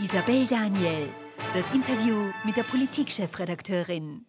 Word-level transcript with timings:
Isabel 0.00 0.46
Daniel, 0.46 1.08
das 1.54 1.74
Interview 1.74 2.30
mit 2.44 2.56
der 2.56 2.62
Politikchefredakteurin. 2.62 4.24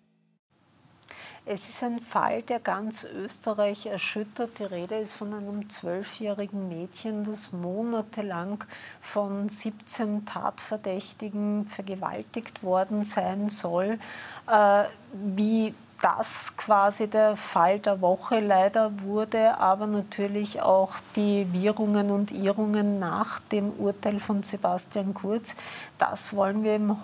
Es 1.46 1.70
ist 1.70 1.84
ein 1.84 2.00
Fall, 2.00 2.42
der 2.42 2.60
ganz 2.60 3.04
Österreich 3.04 3.86
erschüttert. 3.86 4.58
Die 4.58 4.64
Rede 4.64 4.96
ist 4.96 5.14
von 5.14 5.32
einem 5.32 5.70
zwölfjährigen 5.70 6.70
Mädchen, 6.70 7.24
das 7.24 7.52
monatelang 7.52 8.64
von 9.00 9.48
17 9.48 10.26
Tatverdächtigen 10.26 11.68
vergewaltigt 11.68 12.64
worden 12.64 13.04
sein 13.04 13.50
soll. 13.50 14.00
Äh, 14.48 14.86
wie 15.14 15.76
das 16.02 16.56
quasi 16.56 17.08
der 17.08 17.36
Fall 17.36 17.80
der 17.80 18.02
Woche 18.02 18.40
leider 18.40 18.92
wurde, 19.02 19.58
aber 19.58 19.88
natürlich 19.88 20.62
auch 20.62 20.94
die 21.16 21.48
Wirrungen 21.52 22.12
und 22.12 22.32
Irrungen 22.32 23.00
nach 23.00 23.40
dem 23.52 23.72
Urteil 23.72 24.20
von 24.20 24.44
Sebastian 24.44 25.14
Kurz. 25.14 25.56
Das 25.98 26.34
wollen 26.34 26.64
wir 26.64 26.76
im 26.76 26.98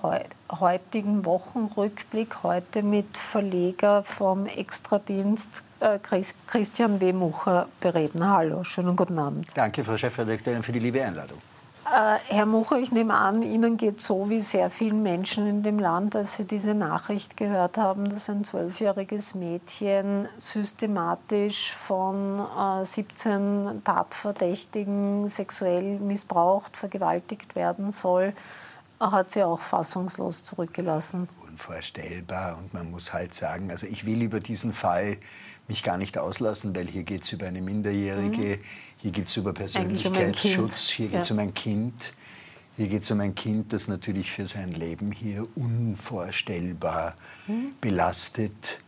heutigen 0.60 1.26
Wochenrückblick 1.26 2.44
heute 2.44 2.84
mit 2.84 3.18
Verleger 3.18 4.04
vom 4.04 4.46
Extradienst 4.46 5.64
äh, 5.80 6.00
Christian 6.48 7.02
Wehmucher 7.02 7.68
bereden. 7.82 8.28
Hallo, 8.28 8.64
schönen 8.64 8.96
guten 8.96 9.20
Abend. 9.20 9.48
Danke, 9.56 9.84
Frau 9.84 9.98
Chefredakteurin, 9.98 10.64
für 10.64 10.72
die 10.72 10.80
liebe 10.80 11.04
Einladung. 11.04 11.40
Äh, 11.86 12.18
Herr 12.30 12.48
Mucher, 12.48 12.80
ich 12.80 12.92
nehme 12.92 13.14
an, 13.14 13.44
Ihnen 13.44 13.78
geht 13.78 14.02
so 14.02 14.28
wie 14.28 14.42
sehr 14.42 14.72
vielen 14.72 15.04
Menschen 15.04 15.46
in 15.48 15.62
dem 15.62 15.78
Land, 15.78 16.16
als 16.16 16.36
Sie 16.38 16.46
diese 16.46 16.74
Nachricht 16.74 17.38
gehört 17.38 17.78
haben, 17.78 18.10
dass 18.10 18.28
ein 18.28 18.44
zwölfjähriges 18.44 19.36
Mädchen 19.36 20.28
systematisch 20.38 21.72
von 21.74 22.40
äh, 22.40 22.84
17 22.84 23.84
Tatverdächtigen 23.84 25.28
sexuell 25.28 26.00
missbraucht, 26.00 26.76
vergewaltigt 26.76 27.56
werden 27.56 27.92
soll, 27.92 28.34
hat 29.00 29.32
sie 29.32 29.44
auch 29.44 29.62
fassungslos 29.62 30.42
zurückgelassen. 30.42 31.28
Unvorstellbar. 31.48 32.58
Und 32.58 32.74
man 32.74 32.90
muss 32.90 33.14
halt 33.14 33.36
sagen, 33.36 33.70
also 33.70 33.86
ich 33.86 34.06
will 34.06 34.22
über 34.22 34.40
diesen 34.40 34.74
Fall 34.74 35.18
mich 35.68 35.84
gar 35.84 35.98
nicht 35.98 36.18
auslassen, 36.18 36.76
weil 36.76 36.88
hier 36.88 37.04
geht 37.04 37.24
es 37.24 37.32
über 37.32 37.48
eine 37.48 37.62
Minderjährige, 37.62 38.58
mhm. 38.58 38.62
Hier 39.06 39.12
geht 39.12 39.28
es 39.28 39.38
über 39.38 39.54
Persönlichkeitsschutz, 39.54 40.90
um 40.90 40.96
hier 40.96 41.10
geht 41.10 41.22
es 41.22 41.30
ja. 41.30 41.36
um 41.36 41.40
ein 41.40 41.54
Kind. 41.54 42.12
Hier 42.76 42.88
geht 42.88 43.04
es 43.04 43.12
um 43.12 43.20
ein 43.20 43.36
Kind, 43.36 43.72
das 43.72 43.88
natürlich 43.88 44.32
für 44.32 44.48
sein 44.48 44.72
Leben 44.72 45.12
hier 45.12 45.48
unvorstellbar 45.56 47.14
mhm. 47.46 47.74
belastet 47.80 48.80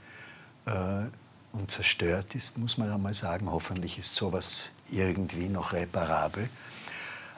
äh, 0.66 1.04
und 1.52 1.70
zerstört 1.70 2.34
ist, 2.34 2.58
muss 2.58 2.80
man 2.80 2.92
einmal 2.92 3.14
sagen. 3.14 3.52
Hoffentlich 3.52 4.00
ist 4.00 4.16
sowas 4.16 4.72
irgendwie 4.90 5.50
noch 5.50 5.74
reparabel. 5.74 6.50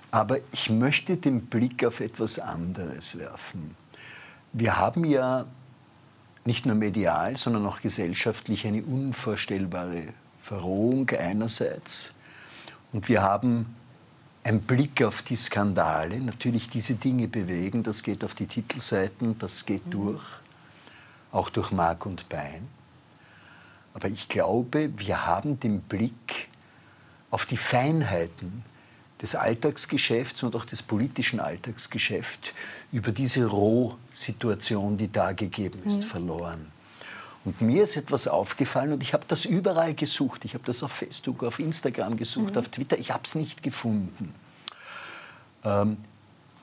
Aber 0.09 0.37
ich 0.53 0.69
möchte 0.69 1.17
den 1.17 1.47
Blick 1.47 1.83
auf 1.83 1.99
etwas 1.99 2.39
anderes 2.39 3.17
werfen. 3.17 3.75
Wir 4.53 4.77
haben 4.77 5.03
ja 5.03 5.47
nicht 6.45 6.65
nur 6.65 6.75
medial, 6.75 7.35
sondern 7.35 7.65
auch 7.65 7.81
gesellschaftlich 7.81 8.65
eine 8.65 8.83
unvorstellbare 8.83 10.13
Verrohung 10.37 11.09
einerseits. 11.09 12.13
Und 12.91 13.07
wir 13.09 13.21
haben 13.21 13.75
einen 14.43 14.61
Blick 14.61 15.03
auf 15.03 15.21
die 15.21 15.35
Skandale, 15.35 16.19
natürlich 16.19 16.69
diese 16.69 16.95
Dinge 16.95 17.27
bewegen, 17.27 17.83
das 17.83 18.03
geht 18.03 18.23
auf 18.23 18.33
die 18.33 18.47
Titelseiten, 18.47 19.37
das 19.37 19.65
geht 19.65 19.85
mhm. 19.87 19.91
durch, 19.91 20.23
auch 21.31 21.49
durch 21.49 21.71
Mark 21.71 22.05
und 22.05 22.27
Bein. 22.29 22.67
Aber 23.93 24.07
ich 24.07 24.27
glaube, 24.27 24.91
wir 24.97 25.25
haben 25.25 25.59
den 25.59 25.81
Blick 25.81 26.47
auf 27.31 27.45
die 27.45 27.57
Feinheiten, 27.57 28.63
des 29.21 29.35
Alltagsgeschäfts 29.35 30.43
und 30.43 30.55
auch 30.55 30.65
des 30.65 30.81
politischen 30.81 31.39
Alltagsgeschäfts 31.39 32.53
über 32.91 33.11
diese 33.11 33.45
Rohsituation, 33.45 34.97
die 34.97 35.11
da 35.11 35.33
gegeben 35.33 35.81
ist, 35.85 36.03
mhm. 36.03 36.07
verloren. 36.07 36.71
Und 37.45 37.61
mir 37.61 37.83
ist 37.83 37.95
etwas 37.95 38.27
aufgefallen 38.27 38.93
und 38.93 39.01
ich 39.01 39.13
habe 39.13 39.25
das 39.27 39.45
überall 39.45 39.93
gesucht. 39.93 40.45
Ich 40.45 40.53
habe 40.53 40.63
das 40.65 40.83
auf 40.83 40.91
Facebook, 40.91 41.43
auf 41.43 41.59
Instagram 41.59 42.17
gesucht, 42.17 42.53
mhm. 42.53 42.59
auf 42.59 42.69
Twitter. 42.69 42.97
Ich 42.97 43.11
habe 43.11 43.23
es 43.23 43.35
nicht 43.35 43.63
gefunden. 43.63 44.33
Ähm, 45.63 45.97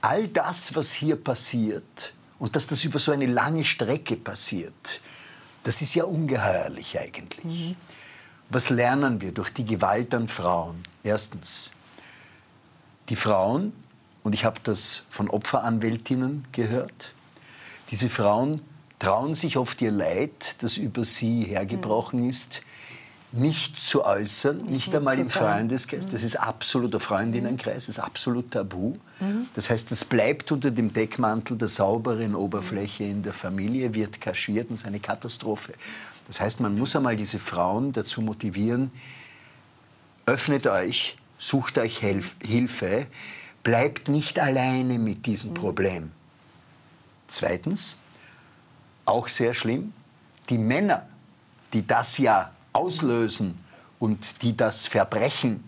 all 0.00 0.28
das, 0.28 0.74
was 0.74 0.92
hier 0.92 1.16
passiert 1.16 2.12
und 2.38 2.56
dass 2.56 2.66
das 2.66 2.84
über 2.84 2.98
so 2.98 3.12
eine 3.12 3.26
lange 3.26 3.64
Strecke 3.64 4.16
passiert, 4.16 5.00
das 5.62 5.82
ist 5.82 5.94
ja 5.94 6.04
ungeheuerlich 6.04 6.98
eigentlich. 7.00 7.44
Mhm. 7.44 7.76
Was 8.50 8.70
lernen 8.70 9.20
wir 9.20 9.32
durch 9.32 9.52
die 9.52 9.64
Gewalt 9.64 10.14
an 10.14 10.28
Frauen? 10.28 10.80
Erstens, 11.02 11.70
die 13.08 13.16
Frauen, 13.16 13.72
und 14.22 14.34
ich 14.34 14.44
habe 14.44 14.60
das 14.62 15.02
von 15.08 15.28
Opferanwältinnen 15.28 16.46
gehört, 16.52 17.14
diese 17.90 18.08
Frauen 18.08 18.60
trauen 18.98 19.34
sich 19.34 19.56
oft 19.56 19.80
ihr 19.82 19.90
Leid, 19.90 20.56
das 20.60 20.76
über 20.76 21.04
sie 21.04 21.42
hergebrochen 21.42 22.22
mhm. 22.22 22.30
ist, 22.30 22.62
nicht 23.32 23.80
zu 23.80 24.04
äußern, 24.04 24.58
nicht, 24.58 24.70
nicht 24.70 24.94
einmal 24.94 25.18
im 25.18 25.28
Freundeskreis. 25.28 26.06
Mhm. 26.06 26.10
Das 26.10 26.22
ist 26.22 26.36
absoluter 26.36 27.00
Freundinnenkreis, 27.00 27.86
das 27.86 27.98
ist 27.98 27.98
absolut 27.98 28.50
tabu. 28.52 28.96
Mhm. 29.20 29.48
Das 29.54 29.68
heißt, 29.68 29.90
das 29.90 30.04
bleibt 30.04 30.52
unter 30.52 30.70
dem 30.70 30.92
Deckmantel 30.92 31.58
der 31.58 31.68
sauberen 31.68 32.34
Oberfläche 32.34 33.04
in 33.04 33.22
der 33.22 33.32
Familie, 33.32 33.94
wird 33.94 34.20
kaschiert 34.20 34.70
und 34.70 34.76
ist 34.76 34.86
eine 34.86 35.00
Katastrophe. 35.00 35.72
Das 36.26 36.40
heißt, 36.40 36.60
man 36.60 36.76
muss 36.78 36.96
einmal 36.96 37.16
diese 37.16 37.38
Frauen 37.38 37.92
dazu 37.92 38.22
motivieren, 38.22 38.90
öffnet 40.24 40.66
euch, 40.66 41.18
sucht 41.38 41.78
euch 41.78 41.98
Hilfe, 41.98 43.06
bleibt 43.62 44.08
nicht 44.08 44.38
alleine 44.38 44.98
mit 44.98 45.26
diesem 45.26 45.50
mhm. 45.50 45.54
Problem. 45.54 46.10
Zweitens, 47.28 47.96
auch 49.06 49.28
sehr 49.28 49.54
schlimm, 49.54 49.92
die 50.48 50.58
Männer, 50.58 51.06
die 51.72 51.86
das 51.86 52.18
ja 52.18 52.52
auslösen 52.72 53.58
und 53.98 54.42
die 54.42 54.56
das 54.56 54.86
verbrechen, 54.86 55.64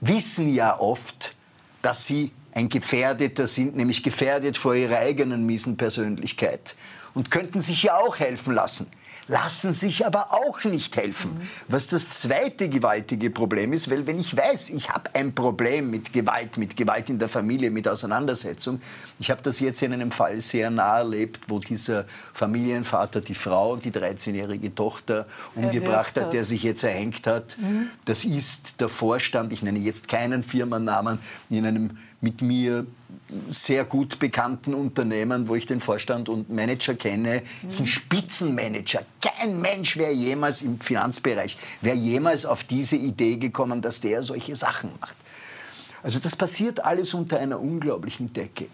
wissen 0.00 0.52
ja 0.52 0.78
oft, 0.78 1.34
dass 1.82 2.06
sie 2.06 2.32
ein 2.52 2.68
Gefährdeter 2.68 3.46
sind, 3.46 3.76
nämlich 3.76 4.02
gefährdet 4.02 4.56
vor 4.56 4.74
ihrer 4.74 4.98
eigenen 4.98 5.46
miesen 5.46 5.76
Persönlichkeit. 5.76 6.76
Und 7.14 7.30
könnten 7.30 7.60
sich 7.60 7.84
ja 7.84 7.96
auch 7.96 8.18
helfen 8.18 8.54
lassen 8.54 8.86
lassen 9.30 9.72
sich 9.72 10.04
aber 10.04 10.32
auch 10.32 10.64
nicht 10.64 10.96
helfen. 10.96 11.34
Mhm. 11.34 11.48
Was 11.68 11.86
das 11.86 12.08
zweite 12.10 12.68
gewaltige 12.68 13.30
Problem 13.30 13.72
ist, 13.72 13.88
weil 13.88 14.06
wenn 14.06 14.18
ich 14.18 14.36
weiß, 14.36 14.70
ich 14.70 14.90
habe 14.90 15.14
ein 15.14 15.34
Problem 15.34 15.90
mit 15.90 16.12
Gewalt, 16.12 16.56
mit 16.56 16.76
Gewalt 16.76 17.08
in 17.10 17.18
der 17.18 17.28
Familie, 17.28 17.70
mit 17.70 17.86
Auseinandersetzung, 17.86 18.80
ich 19.20 19.30
habe 19.30 19.40
das 19.42 19.60
jetzt 19.60 19.82
in 19.82 19.92
einem 19.92 20.10
Fall 20.10 20.40
sehr 20.40 20.70
nah 20.70 20.98
erlebt, 20.98 21.44
wo 21.48 21.60
dieser 21.60 22.06
Familienvater 22.32 23.20
die 23.20 23.34
Frau 23.34 23.74
und 23.74 23.84
die 23.84 23.92
13-jährige 23.92 24.74
Tochter 24.74 25.26
umgebracht 25.54 26.18
hat, 26.18 26.32
der 26.32 26.44
sich 26.44 26.64
jetzt 26.64 26.82
erhängt 26.82 27.26
hat. 27.26 27.56
Mhm. 27.58 27.88
Das 28.04 28.24
ist 28.24 28.80
der 28.80 28.88
Vorstand, 28.88 29.52
ich 29.52 29.62
nenne 29.62 29.78
jetzt 29.78 30.08
keinen 30.08 30.42
Firmennamen, 30.42 31.20
in 31.48 31.64
einem 31.64 31.98
mit 32.20 32.42
mir 32.42 32.84
sehr 33.48 33.84
gut 33.84 34.18
bekannten 34.18 34.74
Unternehmen, 34.74 35.48
wo 35.48 35.54
ich 35.54 35.66
den 35.66 35.80
Vorstand 35.80 36.28
und 36.28 36.50
Manager 36.50 36.94
kenne, 36.94 37.42
mhm. 37.62 37.70
sind 37.70 37.88
Spitzenmanager. 37.88 39.02
Kein 39.20 39.60
Mensch 39.60 39.96
wäre 39.96 40.12
jemals 40.12 40.62
im 40.62 40.80
Finanzbereich, 40.80 41.56
wäre 41.80 41.96
jemals 41.96 42.46
auf 42.46 42.64
diese 42.64 42.96
Idee 42.96 43.36
gekommen, 43.36 43.82
dass 43.82 44.00
der 44.00 44.22
solche 44.22 44.56
Sachen 44.56 44.90
macht. 45.00 45.16
Also 46.02 46.18
das 46.18 46.34
passiert 46.34 46.84
alles 46.84 47.14
unter 47.14 47.38
einer 47.38 47.60
unglaublichen 47.60 48.32
Decke. 48.32 48.66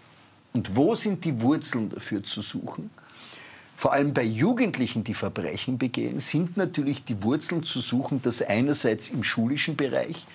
Und 0.53 0.75
wo 0.75 0.95
sind 0.95 1.25
die 1.25 1.41
Wurzeln 1.41 1.89
dafür 1.89 2.23
zu 2.23 2.41
suchen? 2.41 2.89
Vor 3.75 3.93
allem 3.93 4.13
bei 4.13 4.23
Jugendlichen, 4.23 5.03
die 5.03 5.13
Verbrechen 5.13 5.77
begehen, 5.77 6.19
sind 6.19 6.57
natürlich 6.57 7.03
die 7.03 7.21
Wurzeln 7.21 7.63
zu 7.63 7.79
suchen, 7.79 8.21
das 8.23 8.41
einerseits 8.41 9.09
im 9.09 9.23
schulischen 9.23 9.75
Bereich, 9.75 10.25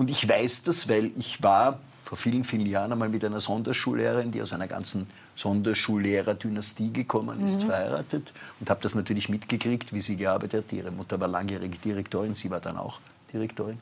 und 0.00 0.08
ich 0.08 0.26
weiß 0.26 0.62
das, 0.62 0.88
weil 0.88 1.12
ich 1.18 1.42
war 1.42 1.78
vor 2.10 2.18
vielen, 2.18 2.42
vielen 2.42 2.66
Jahren 2.66 2.90
einmal 2.90 3.08
mit 3.08 3.24
einer 3.24 3.40
Sonderschullehrerin, 3.40 4.32
die 4.32 4.42
aus 4.42 4.52
einer 4.52 4.66
ganzen 4.66 5.06
Sonderschullehrer-Dynastie 5.36 6.92
gekommen 6.92 7.40
ist, 7.46 7.62
mhm. 7.62 7.66
verheiratet 7.68 8.32
und 8.58 8.68
habe 8.68 8.80
das 8.82 8.96
natürlich 8.96 9.28
mitgekriegt, 9.28 9.92
wie 9.92 10.00
sie 10.00 10.16
gearbeitet 10.16 10.64
hat. 10.64 10.72
Ihre 10.72 10.90
Mutter 10.90 11.20
war 11.20 11.28
langjährige 11.28 11.78
Direktorin, 11.78 12.34
sie 12.34 12.50
war 12.50 12.58
dann 12.58 12.78
auch 12.78 12.98
Direktorin. 13.32 13.78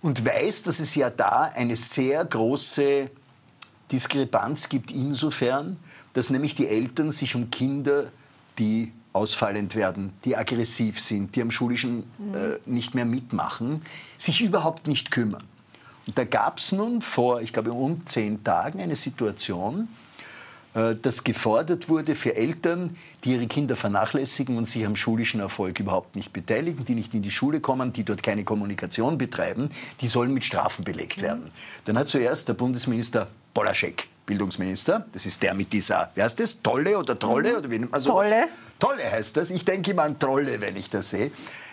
Und 0.00 0.24
weiß, 0.24 0.62
dass 0.62 0.78
es 0.78 0.94
ja 0.94 1.10
da 1.10 1.50
eine 1.52 1.74
sehr 1.74 2.24
große 2.24 3.10
Diskrepanz 3.90 4.68
gibt 4.68 4.92
insofern, 4.92 5.80
dass 6.12 6.30
nämlich 6.30 6.54
die 6.54 6.68
Eltern 6.68 7.10
sich 7.10 7.34
um 7.34 7.50
Kinder, 7.50 8.12
die 8.60 8.92
ausfallend 9.12 9.74
werden, 9.74 10.12
die 10.24 10.36
aggressiv 10.36 11.00
sind, 11.00 11.34
die 11.34 11.42
am 11.42 11.50
schulischen 11.50 12.04
mhm. 12.18 12.34
äh, 12.36 12.58
nicht 12.64 12.94
mehr 12.94 13.06
mitmachen, 13.06 13.82
sich 14.18 14.40
überhaupt 14.40 14.86
nicht 14.86 15.10
kümmern. 15.10 15.42
Da 16.14 16.24
gab 16.24 16.58
es 16.58 16.72
nun 16.72 17.00
vor, 17.00 17.40
ich 17.40 17.52
glaube, 17.52 17.72
um 17.72 18.04
zehn 18.06 18.42
Tagen 18.42 18.80
eine 18.80 18.96
Situation, 18.96 19.88
äh, 20.74 20.94
dass 21.00 21.22
gefordert 21.22 21.88
wurde 21.88 22.14
für 22.14 22.34
Eltern, 22.34 22.96
die 23.24 23.32
ihre 23.32 23.46
Kinder 23.46 23.76
vernachlässigen 23.76 24.56
und 24.56 24.66
sich 24.66 24.84
am 24.86 24.96
schulischen 24.96 25.40
Erfolg 25.40 25.78
überhaupt 25.78 26.16
nicht 26.16 26.32
beteiligen, 26.32 26.84
die 26.84 26.94
nicht 26.94 27.14
in 27.14 27.22
die 27.22 27.30
Schule 27.30 27.60
kommen, 27.60 27.92
die 27.92 28.04
dort 28.04 28.22
keine 28.22 28.42
Kommunikation 28.42 29.18
betreiben, 29.18 29.68
die 30.00 30.08
sollen 30.08 30.32
mit 30.32 30.44
Strafen 30.44 30.84
belegt 30.84 31.22
werden. 31.22 31.50
Dann 31.84 31.98
hat 31.98 32.08
zuerst 32.08 32.48
der 32.48 32.54
Bundesminister 32.54 33.28
Polaschek 33.54 34.08
Bildungsminister. 34.24 35.04
Das 35.12 35.26
ist 35.26 35.42
der 35.42 35.52
mit 35.54 35.72
dieser, 35.72 36.10
wie 36.14 36.22
heißt 36.22 36.38
das, 36.40 36.62
Tolle 36.62 36.96
oder 36.98 37.18
Trolle? 37.18 37.52
Mhm. 37.52 37.58
Oder 37.58 37.70
wie 37.70 37.78
nennt 37.78 37.92
man 37.92 38.00
sowas? 38.00 38.28
Tolle. 38.28 38.48
Tolle 38.78 39.12
heißt 39.12 39.36
das. 39.36 39.50
Ich 39.50 39.64
denke 39.64 39.90
immer 39.90 40.04
an 40.04 40.18
Trolle, 40.18 40.60
wenn 40.60 40.76
ich 40.76 40.88
das 40.88 41.10
sehe. 41.10 41.30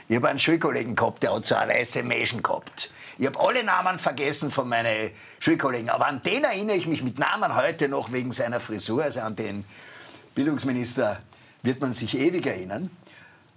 Ich 0.09 0.15
habe 0.15 0.27
einen 0.27 0.39
Schulkollegen 0.39 0.95
gehabt, 0.95 1.21
der 1.21 1.35
hat 1.35 1.45
so 1.45 1.53
eine 1.53 1.71
weiße 1.71 2.01
Mäschen 2.01 2.41
gehabt. 2.41 2.89
Ich 3.19 3.27
habe 3.27 3.39
alle 3.39 3.63
Namen 3.63 3.99
vergessen 3.99 4.49
von 4.49 4.67
meinen 4.67 5.11
Schulkollegen, 5.39 5.91
aber 5.91 6.07
an 6.07 6.19
den 6.23 6.43
erinnere 6.43 6.77
ich 6.77 6.87
mich 6.87 7.03
mit 7.03 7.19
Namen 7.19 7.55
heute 7.55 7.87
noch 7.87 8.11
wegen 8.11 8.31
seiner 8.31 8.59
Frisur. 8.59 9.03
Also 9.03 9.19
an 9.19 9.35
den 9.35 9.65
Bildungsminister 10.33 11.19
wird 11.61 11.79
man 11.79 11.93
sich 11.93 12.17
ewig 12.17 12.47
erinnern. 12.47 12.89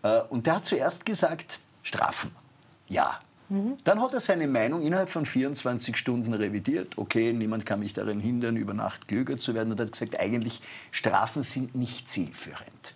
Äh, 0.02 0.20
und 0.28 0.46
der 0.46 0.56
hat 0.56 0.66
zuerst 0.66 1.06
gesagt, 1.06 1.58
Strafen. 1.82 2.36
Ja. 2.86 3.18
Mhm. 3.48 3.78
Dann 3.84 4.02
hat 4.02 4.12
er 4.12 4.20
seine 4.20 4.46
Meinung 4.46 4.82
innerhalb 4.82 5.08
von 5.08 5.24
24 5.24 5.96
Stunden 5.96 6.34
revidiert. 6.34 6.98
Okay, 6.98 7.32
niemand 7.32 7.64
kann 7.64 7.80
mich 7.80 7.94
darin 7.94 8.20
hindern, 8.20 8.58
über 8.58 8.74
Nacht 8.74 9.08
klüger 9.08 9.38
zu 9.38 9.54
werden. 9.54 9.72
Und 9.72 9.80
hat 9.80 9.92
gesagt, 9.92 10.20
eigentlich 10.20 10.60
Strafen 10.90 11.40
sind 11.40 11.74
nicht 11.74 12.10
zielführend. 12.10 12.94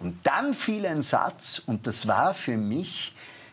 Und 0.00 0.18
dann 0.24 0.54
fiel 0.54 0.86
ein 0.86 1.02
Satz, 1.02 1.60
und 1.66 1.86
das 1.86 2.06
war 2.06 2.34
für 2.34 2.56
mich 2.56 3.12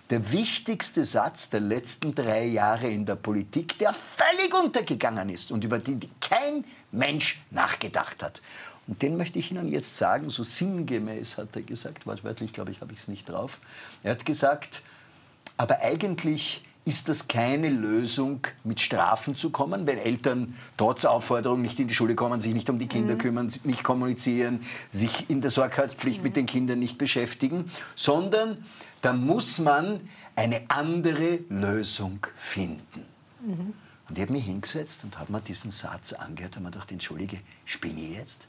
der 0.09 0.31
wichtigste 0.31 1.03
Satz 1.03 1.49
der 1.49 1.61
letzten 1.61 2.13
drei 2.13 2.45
Jahre 2.45 2.87
in 2.87 3.05
der 3.05 3.15
Politik, 3.15 3.79
der 3.79 3.93
völlig 3.93 4.53
untergegangen 4.53 5.29
ist 5.29 5.51
und 5.51 5.63
über 5.63 5.79
den 5.79 5.99
kein 6.19 6.63
Mensch 6.91 7.41
nachgedacht 7.49 8.21
hat. 8.21 8.41
Und 8.87 9.01
den 9.01 9.17
möchte 9.17 9.39
ich 9.39 9.49
Ihnen 9.49 9.67
jetzt 9.67 9.97
sagen, 9.97 10.29
so 10.29 10.43
sinngemäß 10.43 11.39
hat 11.39 11.55
er 11.55 11.63
gesagt, 11.63 12.05
wortwörtlich 12.05 12.53
glaube 12.53 12.71
ich, 12.71 12.81
habe 12.81 12.93
ich 12.93 12.99
es 12.99 13.07
nicht 13.07 13.27
drauf. 13.27 13.59
Er 14.03 14.11
hat 14.11 14.25
gesagt, 14.25 14.83
aber 15.57 15.81
eigentlich 15.81 16.63
ist 16.85 17.09
das 17.09 17.27
keine 17.27 17.69
Lösung, 17.69 18.41
mit 18.63 18.79
Strafen 18.79 19.35
zu 19.35 19.49
kommen, 19.49 19.87
wenn 19.87 19.97
Eltern 19.97 20.55
trotz 20.77 21.03
Aufforderung 21.03 21.61
nicht 21.61 21.79
in 21.79 21.87
die 21.87 21.95
Schule 21.95 22.13
kommen, 22.13 22.39
sich 22.39 22.53
nicht 22.53 22.69
um 22.69 22.77
die 22.77 22.87
Kinder 22.87 23.15
mhm. 23.15 23.19
kümmern, 23.19 23.53
nicht 23.63 23.83
kommunizieren, 23.83 24.61
sich 24.91 25.29
in 25.29 25.41
der 25.41 25.49
Sorgfaltspflicht 25.49 26.19
mhm. 26.19 26.23
mit 26.23 26.35
den 26.35 26.45
Kindern 26.45 26.79
nicht 26.79 26.99
beschäftigen, 26.99 27.71
sondern 27.95 28.63
da 29.01 29.13
muss 29.13 29.57
man 29.57 29.99
eine 30.35 30.61
andere 30.67 31.39
Lösung 31.49 32.19
finden. 32.37 33.05
Mhm. 33.41 33.73
Und 34.07 34.17
ich 34.17 34.21
habe 34.21 34.33
mich 34.33 34.45
hingesetzt 34.45 35.03
und 35.03 35.17
habe 35.17 35.31
mir 35.31 35.41
diesen 35.41 35.71
Satz 35.71 36.13
angehört 36.13 36.57
und 36.57 36.63
mir 36.63 36.71
gedacht, 36.71 36.91
entschuldige, 36.91 37.39
spinne 37.65 38.01
ich 38.01 38.15
jetzt? 38.15 38.47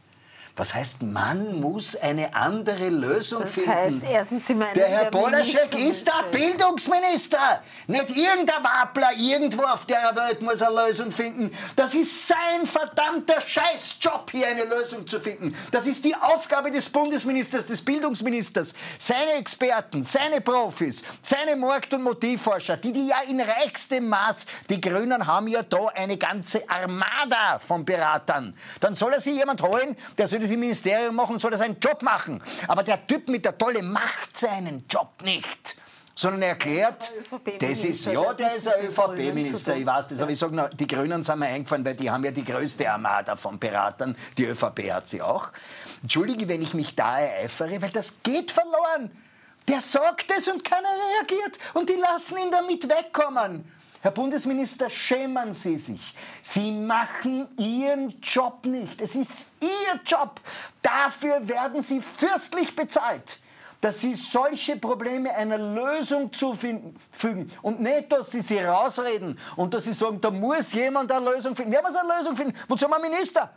Was 0.58 0.74
heißt, 0.74 1.02
man 1.02 1.60
muss 1.60 1.96
eine 1.96 2.34
andere 2.34 2.88
Lösung 2.88 3.42
das 3.42 3.50
finden? 3.50 3.70
Heißt, 3.70 3.96
erstens, 4.10 4.46
Sie 4.46 4.54
meinen, 4.54 4.72
der 4.72 4.88
Herr 4.88 5.10
Polaschek 5.10 5.78
ist 5.78 6.06
der 6.06 6.30
Bildungsminister. 6.30 7.62
Nicht 7.86 8.16
irgendein 8.16 8.64
Wappler 8.64 9.10
irgendwo 9.18 9.64
auf 9.64 9.84
der 9.84 10.16
Welt 10.16 10.40
muss 10.40 10.62
eine 10.62 10.86
Lösung 10.86 11.12
finden. 11.12 11.50
Das 11.76 11.94
ist 11.94 12.26
sein 12.26 12.64
verdammter 12.64 13.38
Scheißjob, 13.38 14.30
hier 14.30 14.46
eine 14.46 14.64
Lösung 14.64 15.06
zu 15.06 15.20
finden. 15.20 15.54
Das 15.72 15.86
ist 15.86 16.02
die 16.06 16.14
Aufgabe 16.14 16.70
des 16.70 16.88
Bundesministers, 16.88 17.66
des 17.66 17.82
Bildungsministers. 17.82 18.72
Seine 18.98 19.34
Experten, 19.34 20.04
seine 20.04 20.40
Profis, 20.40 21.02
seine 21.20 21.54
Markt- 21.54 21.92
und 21.92 22.02
Motivforscher, 22.02 22.78
die, 22.78 22.92
die 22.92 23.08
ja 23.08 23.20
in 23.28 23.42
reichstem 23.42 24.08
Maß, 24.08 24.46
die 24.70 24.80
Grünen 24.80 25.26
haben 25.26 25.48
ja 25.48 25.62
da 25.62 25.88
eine 25.94 26.16
ganze 26.16 26.66
Armada 26.66 27.58
von 27.58 27.84
Beratern. 27.84 28.56
Dann 28.80 28.94
soll 28.94 29.12
er 29.12 29.20
sich 29.20 29.34
jemand 29.34 29.60
holen, 29.60 29.94
der 30.16 30.26
so 30.26 30.38
das 30.45 30.45
im 30.50 30.60
Ministerium 30.60 31.14
machen, 31.14 31.38
soll 31.38 31.52
er 31.52 31.58
seinen 31.58 31.78
Job 31.80 32.02
machen. 32.02 32.42
Aber 32.68 32.82
der 32.82 33.06
Typ 33.06 33.28
mit 33.28 33.44
der 33.44 33.56
Tolle 33.56 33.82
macht 33.82 34.36
seinen 34.36 34.84
Job 34.88 35.10
nicht 35.24 35.76
sondern 36.18 36.42
er 36.42 36.48
erklärt, 36.48 37.12
das 37.58 37.84
ist, 37.84 38.06
ja, 38.06 38.32
der 38.32 38.56
ist 38.56 38.66
ein 38.66 38.86
ÖVP-Minister, 38.86 39.76
ich 39.76 39.84
weiß 39.84 40.08
das, 40.08 40.22
aber 40.22 40.30
ich 40.30 40.38
sage 40.38 40.56
noch, 40.56 40.70
die 40.70 40.86
Grünen 40.86 41.22
sind 41.22 41.38
mir 41.38 41.46
eingefallen, 41.46 41.84
weil 41.84 41.94
die 41.94 42.10
haben 42.10 42.24
ja 42.24 42.30
die 42.30 42.44
größte 42.44 42.90
Armada 42.90 43.36
von 43.36 43.58
Beratern, 43.58 44.16
die 44.38 44.46
ÖVP 44.46 44.90
hat 44.90 45.08
sie 45.08 45.20
auch. 45.20 45.48
Entschuldige, 46.00 46.48
wenn 46.48 46.62
ich 46.62 46.72
mich 46.72 46.96
da 46.96 47.20
ereifere, 47.20 47.82
weil 47.82 47.90
das 47.90 48.22
geht 48.22 48.50
verloren. 48.50 49.10
Der 49.68 49.82
sagt 49.82 50.32
es 50.34 50.48
und 50.48 50.64
keiner 50.64 50.88
reagiert 50.88 51.58
und 51.74 51.90
die 51.90 51.96
lassen 51.96 52.38
ihn 52.38 52.50
damit 52.50 52.88
wegkommen. 52.88 53.70
Herr 54.06 54.12
Bundesminister, 54.12 54.88
schämen 54.88 55.52
Sie 55.52 55.76
sich. 55.76 56.14
Sie 56.40 56.70
machen 56.70 57.48
Ihren 57.58 58.20
Job 58.20 58.64
nicht. 58.64 59.00
Es 59.00 59.16
ist 59.16 59.50
Ihr 59.60 60.00
Job. 60.06 60.40
Dafür 60.80 61.48
werden 61.48 61.82
Sie 61.82 62.00
fürstlich 62.00 62.76
bezahlt 62.76 63.40
dass 63.82 64.00
sie 64.00 64.14
solche 64.14 64.76
Probleme 64.76 65.32
einer 65.34 65.58
Lösung 65.58 66.32
zufügen 66.32 66.98
und 67.60 67.80
nicht, 67.80 68.10
dass 68.10 68.30
sie 68.30 68.40
sie 68.40 68.58
rausreden 68.58 69.38
und 69.54 69.74
dass 69.74 69.84
sie 69.84 69.92
sagen, 69.92 70.18
da 70.20 70.30
muss 70.30 70.72
jemand 70.72 71.12
eine 71.12 71.30
Lösung 71.30 71.54
finden. 71.54 71.72
Wer 71.72 71.82
muss 71.82 71.94
eine 71.94 72.16
Lösung 72.16 72.34
finden? 72.34 72.54
Wozu 72.68 72.90
ein 72.90 73.02
Minister? 73.02 73.50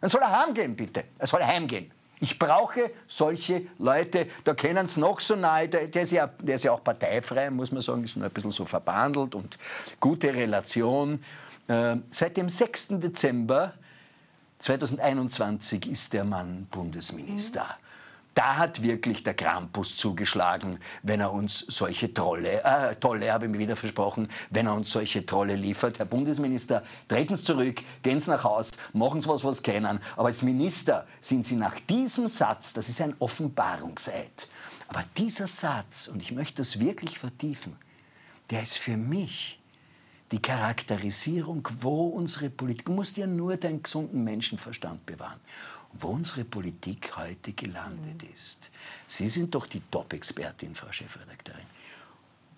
Dann 0.00 0.08
soll 0.08 0.22
er 0.22 0.40
heimgehen, 0.40 0.74
bitte. 0.74 1.04
Er 1.18 1.26
soll 1.26 1.44
heimgehen. 1.44 1.92
Ich 2.18 2.38
brauche 2.38 2.90
solche 3.06 3.66
Leute, 3.78 4.26
da 4.44 4.54
kennen 4.54 4.86
es 4.86 4.96
noch 4.96 5.20
so 5.20 5.36
nahe, 5.36 5.68
der, 5.68 5.88
der, 5.88 6.02
ist 6.02 6.12
ja, 6.12 6.26
der 6.26 6.54
ist 6.54 6.64
ja 6.64 6.72
auch 6.72 6.82
parteifrei, 6.82 7.50
muss 7.50 7.72
man 7.72 7.82
sagen, 7.82 8.04
ist 8.04 8.16
nur 8.16 8.26
ein 8.26 8.32
bisschen 8.32 8.52
so 8.52 8.64
verbandelt 8.64 9.34
und 9.34 9.58
gute 10.00 10.32
Relation. 10.32 11.22
Äh, 11.68 11.96
seit 12.10 12.36
dem 12.36 12.48
6. 12.48 12.88
Dezember 12.90 13.74
2021 14.60 15.90
ist 15.90 16.12
der 16.12 16.24
Mann 16.24 16.66
Bundesminister. 16.70 17.64
Mhm. 17.64 17.85
Da 18.36 18.58
hat 18.58 18.82
wirklich 18.82 19.24
der 19.24 19.32
Krampus 19.32 19.96
zugeschlagen, 19.96 20.78
wenn 21.02 21.20
er 21.20 21.32
uns 21.32 21.58
solche 21.58 22.12
Trolle, 22.12 22.62
äh, 22.62 22.94
Tolle 22.96 23.32
habe 23.32 23.46
ich 23.46 23.50
mir 23.50 23.58
wieder 23.58 23.76
versprochen, 23.76 24.28
wenn 24.50 24.66
er 24.66 24.74
uns 24.74 24.90
solche 24.90 25.24
Trolle 25.24 25.56
liefert. 25.56 25.98
Herr 25.98 26.04
Bundesminister, 26.04 26.82
treten 27.08 27.34
Sie 27.34 27.44
zurück, 27.44 27.80
gehen 28.02 28.20
Sie 28.20 28.30
nach 28.30 28.44
Haus, 28.44 28.72
machen 28.92 29.22
Sie 29.22 29.28
was, 29.28 29.42
was 29.42 29.62
kennen. 29.62 30.00
Aber 30.18 30.26
als 30.26 30.42
Minister 30.42 31.06
sind 31.22 31.46
Sie 31.46 31.56
nach 31.56 31.80
diesem 31.80 32.28
Satz, 32.28 32.74
das 32.74 32.90
ist 32.90 33.00
ein 33.00 33.14
Offenbarungseid, 33.20 34.48
aber 34.88 35.02
dieser 35.16 35.46
Satz, 35.46 36.06
und 36.06 36.20
ich 36.20 36.32
möchte 36.32 36.56
das 36.56 36.78
wirklich 36.78 37.18
vertiefen, 37.18 37.74
der 38.50 38.62
ist 38.64 38.76
für 38.76 38.98
mich 38.98 39.62
die 40.30 40.42
Charakterisierung, 40.42 41.66
wo 41.80 42.08
unsere 42.08 42.50
Politik, 42.50 42.84
du 42.84 42.92
musst 42.92 43.16
ja 43.16 43.26
nur 43.26 43.56
deinen 43.56 43.82
gesunden 43.82 44.24
Menschenverstand 44.24 45.06
bewahren 45.06 45.40
wo 46.00 46.08
unsere 46.08 46.44
Politik 46.44 47.16
heute 47.16 47.52
gelandet 47.52 48.22
ist. 48.34 48.70
Sie 49.06 49.28
sind 49.28 49.54
doch 49.54 49.66
die 49.66 49.82
Top-Expertin, 49.90 50.74
Frau 50.74 50.90
Chefredakteurin. 50.92 51.66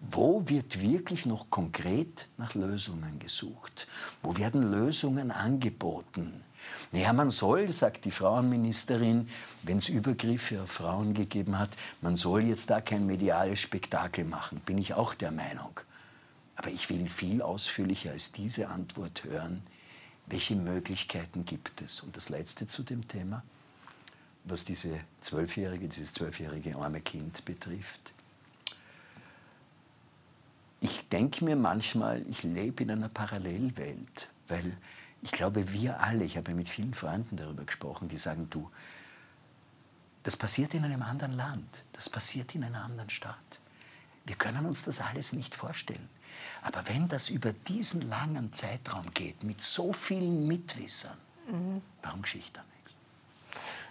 Wo 0.00 0.43
wird 0.46 0.81
wirklich 0.81 1.26
noch 1.26 1.50
konkret 1.50 2.29
nach 2.37 2.55
Lösungen 2.55 3.19
gesucht? 3.19 3.88
Wo 4.23 4.37
werden 4.37 4.70
Lösungen 4.70 5.32
angeboten? 5.32 6.44
Naja, 6.93 7.12
man 7.12 7.31
soll, 7.31 7.73
sagt 7.73 8.05
die 8.05 8.11
Frauenministerin, 8.11 9.29
wenn 9.65 9.79
es 9.79 9.89
Übergriffe 9.89 10.63
auf 10.63 10.70
Frauen 10.70 11.15
gegeben 11.15 11.58
hat, 11.58 11.70
man 12.01 12.15
soll 12.15 12.44
jetzt 12.44 12.70
da 12.70 12.81
kein 12.81 13.06
mediales 13.06 13.60
Spektakel 13.60 14.24
machen. 14.24 14.60
Bin 14.60 14.79
ich 14.79 14.94
auch 14.94 15.15
der 15.15 15.32
Meinung. 15.32 15.81
Aber 16.55 16.70
ich 16.70 16.91
will 16.91 17.08
viel 17.08 17.43
ausführlicher 17.43 18.10
als 18.10 18.32
diese 18.32 18.69
Antwort 18.69 19.24
hören 19.24 19.63
welche 20.29 20.56
Möglichkeiten 20.56 21.44
gibt 21.44 21.81
es? 21.81 22.01
Und 22.01 22.17
das 22.17 22.29
Letzte 22.29 22.67
zu 22.67 22.82
dem 22.82 23.06
Thema, 23.08 23.43
was 24.44 24.65
diese 24.65 25.01
zwölfjährige, 25.20 25.89
dieses 25.89 26.13
zwölfjährige 26.13 26.77
arme 26.77 27.01
Kind 27.01 27.44
betrifft. 27.44 28.13
Ich 30.81 31.08
denke 31.08 31.44
mir 31.44 31.56
manchmal, 31.56 32.25
ich 32.29 32.43
lebe 32.44 32.85
in 32.85 32.91
einer 32.91 33.08
Parallelwelt, 33.08 34.29
weil 34.47 34.77
ich 35.23 35.32
glaube, 35.32 35.73
wir 35.73 36.01
alle, 36.01 36.25
ich 36.25 36.37
habe 36.37 36.55
mit 36.55 36.69
vielen 36.69 36.94
Freunden 36.94 37.37
darüber 37.37 37.65
gesprochen, 37.65 38.08
die 38.08 38.19
sagen, 38.19 38.49
du, 38.51 38.70
das 40.23 40.37
passiert 40.37 40.75
in 40.75 40.85
einem 40.85 41.03
anderen 41.03 41.32
Land, 41.32 41.85
das 41.93 42.08
passiert 42.08 42.55
in 42.55 42.63
einer 42.63 42.85
anderen 42.85 43.11
Stadt. 43.11 43.61
Wir 44.25 44.37
können 44.37 44.67
uns 44.67 44.82
das 44.82 45.01
alles 45.01 45.32
nicht 45.32 45.55
vorstellen. 45.55 46.08
Aber 46.63 46.82
wenn 46.89 47.08
das 47.08 47.29
über 47.29 47.53
diesen 47.53 48.08
langen 48.08 48.53
Zeitraum 48.53 49.11
geht, 49.15 49.43
mit 49.43 49.63
so 49.63 49.93
vielen 49.93 50.47
Mitwissern, 50.47 51.17
mhm. 51.51 51.82
warum 52.03 52.23
nichts? 52.23 52.61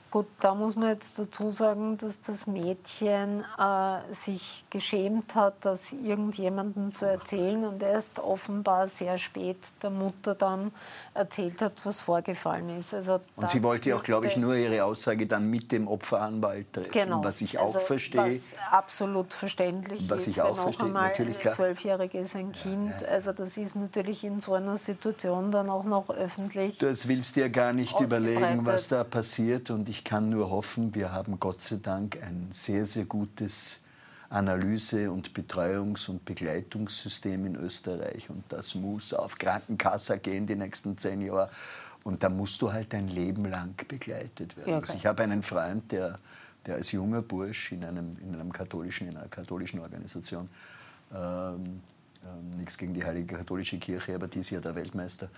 Gut, 0.09 0.27
da 0.39 0.55
muss 0.55 0.77
man 0.77 0.89
jetzt 0.89 1.19
dazu 1.19 1.51
sagen, 1.51 1.97
dass 1.97 2.21
das 2.21 2.47
Mädchen 2.47 3.43
äh, 3.59 4.13
sich 4.13 4.63
geschämt 4.69 5.35
hat, 5.35 5.55
das 5.61 5.91
irgendjemandem 5.91 6.95
zu 6.95 7.05
erzählen 7.05 7.65
und 7.65 7.83
erst 7.83 8.19
offenbar 8.19 8.87
sehr 8.87 9.17
spät 9.17 9.57
der 9.81 9.89
Mutter 9.89 10.33
dann 10.33 10.71
erzählt 11.13 11.61
hat, 11.61 11.73
was 11.83 11.99
vorgefallen 11.99 12.77
ist. 12.77 12.93
Also 12.93 13.19
und 13.35 13.49
sie 13.49 13.61
wollte 13.63 13.93
auch, 13.95 14.03
glaube 14.03 14.27
ich, 14.27 14.37
nur 14.37 14.55
ihre 14.55 14.85
Aussage 14.85 15.27
dann 15.27 15.49
mit 15.49 15.73
dem 15.73 15.89
Opferanwalt 15.89 16.71
treffen, 16.71 16.91
genau. 16.91 17.23
was 17.23 17.41
ich 17.41 17.59
auch 17.59 17.75
also, 17.75 17.79
verstehe. 17.79 18.21
Was 18.21 18.55
absolut 18.71 19.33
verständlich 19.33 20.09
was 20.09 20.21
ist, 20.21 20.27
ich 20.37 20.41
auch 20.41 20.55
wenn 20.55 20.63
verstehe, 20.63 20.85
einmal 20.85 21.09
natürlich 21.09 21.37
klar. 21.37 21.53
Zwölfjährige 21.53 22.19
ist 22.19 22.35
ein 22.35 22.53
Kind. 22.53 22.93
Ja, 23.01 23.07
ja. 23.07 23.13
Also 23.13 23.33
das 23.33 23.57
ist 23.57 23.75
natürlich 23.75 24.23
in 24.23 24.39
so 24.39 24.53
einer 24.53 24.77
Situation 24.77 25.51
dann 25.51 25.69
auch 25.69 25.83
noch 25.83 26.09
öffentlich. 26.09 26.77
Das 26.77 27.09
willst 27.09 27.35
du 27.35 27.41
ja 27.41 27.49
gar 27.49 27.73
nicht 27.73 27.99
überlegen, 27.99 28.65
was 28.65 28.87
da 28.87 29.03
passiert 29.03 29.69
und 29.69 29.89
ich 29.89 29.96
ich 29.97 30.03
kann 30.03 30.29
nur 30.29 30.51
hoffen, 30.51 30.93
wir 30.93 31.11
haben 31.11 31.39
Gott 31.39 31.63
sei 31.63 31.77
Dank 31.81 32.21
ein 32.21 32.49
sehr, 32.53 32.85
sehr 32.85 33.05
gutes 33.05 33.79
Analyse- 34.29 35.09
und 35.09 35.33
Betreuungs- 35.33 36.07
und 36.07 36.23
Begleitungssystem 36.23 37.47
in 37.47 37.55
Österreich 37.55 38.29
und 38.29 38.43
das 38.49 38.75
muss 38.75 39.11
auf 39.11 39.39
Krankenkasse 39.39 40.19
gehen 40.19 40.45
die 40.45 40.55
nächsten 40.55 40.97
zehn 40.99 41.21
Jahre 41.21 41.49
Und 42.03 42.21
da 42.21 42.29
musst 42.29 42.61
du 42.61 42.71
halt 42.71 42.93
dein 42.93 43.07
Leben 43.07 43.45
lang 43.45 43.73
begleitet 43.87 44.55
werden. 44.55 44.75
Okay. 44.75 44.81
also 44.81 44.93
ich 44.93 45.05
habe 45.07 45.23
einen 45.23 45.41
Freund, 45.41 45.91
der, 45.91 46.19
der 46.67 46.75
als 46.75 46.91
junger 46.91 47.23
Bursch 47.23 47.71
in, 47.71 47.83
einem, 47.83 48.11
in, 48.21 48.35
einem 48.35 48.53
katholischen, 48.53 49.07
in 49.07 49.17
einer 49.17 49.29
katholischen 49.29 49.79
Organisation, 49.79 50.47
ähm, 51.11 51.81
äh, 52.21 52.57
nichts 52.57 52.77
gegen 52.77 52.93
die 52.93 53.03
Heilige 53.03 53.35
Katholische 53.35 53.79
Kirche, 53.79 54.13
aber 54.13 54.27
die 54.27 54.41
ist 54.41 54.51
ja 54.51 54.59
der 54.59 54.75
Weltmeister, 54.75 55.29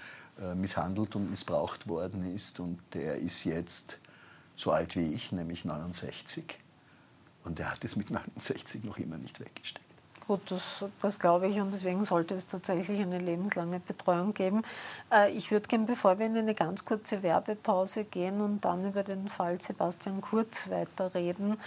äh, 0.42 0.54
misshandelt 0.54 1.16
und 1.16 1.30
missbraucht 1.30 1.88
worden 1.88 2.36
ist. 2.36 2.60
Und 2.60 2.80
der 2.94 3.16
ist 3.16 3.46
jetzt 3.46 4.00
so 4.60 4.72
alt 4.72 4.96
wie 4.96 5.14
ich, 5.14 5.32
nämlich 5.32 5.64
69. 5.64 6.60
Und 7.46 7.60
der 7.60 7.72
hat 7.72 7.84
es 7.86 7.96
mit 7.96 8.12
69 8.12 8.84
noch 8.84 8.98
immer 8.98 9.18
nicht 9.18 9.40
weggesteckt. 9.40 9.86
Gut, 10.28 10.42
das, 10.52 10.86
das, 11.02 11.20
glaube 11.20 11.48
ich 11.48 11.60
und 11.60 11.74
deswegen 11.74 12.04
sollte 12.06 12.36
es 12.36 12.46
tatsächlich 12.46 13.02
eine 13.02 13.18
lebenslange 13.18 13.80
Betreuung 13.80 14.36
geben. 14.36 14.62
Äh, 15.12 15.32
ich 15.32 15.50
würde 15.50 15.68
gerne, 15.68 15.86
bevor 15.86 16.20
wir 16.20 16.28
in 16.28 16.38
eine 16.38 16.54
ganz 16.54 16.86
kurze 16.86 17.24
Werbepause 17.24 18.04
gehen 18.04 18.40
und 18.40 18.64
dann 18.64 18.88
über 18.88 19.02
den 19.02 19.28
Fall 19.28 19.60
Sebastian 19.60 20.22
Kurz 20.22 20.70
weiterreden. 20.70 21.58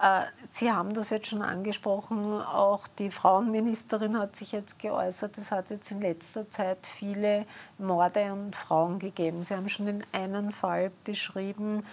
Äh, 0.00 0.20
Sie 0.52 0.70
haben 0.70 0.94
das 0.94 1.10
jetzt 1.10 1.26
schon 1.26 1.42
angesprochen, 1.42 2.40
auch 2.40 2.86
die 2.86 3.10
Frauenministerin 3.10 4.16
hat 4.16 4.36
sich 4.36 4.52
jetzt 4.52 4.78
geäußert, 4.78 5.36
es 5.36 5.50
hat 5.50 5.70
jetzt 5.70 5.90
in 5.90 6.00
letzter 6.00 6.48
Zeit 6.48 6.86
viele 6.86 7.44
Morde 7.76 8.26
an 8.26 8.52
Frauen 8.52 9.00
gegeben. 9.00 9.42
Sie 9.42 9.56
haben 9.56 9.68
schon 9.68 9.86
den 9.86 10.06
einen 10.12 10.52
Fall 10.52 10.92
beschrieben, 11.02 11.84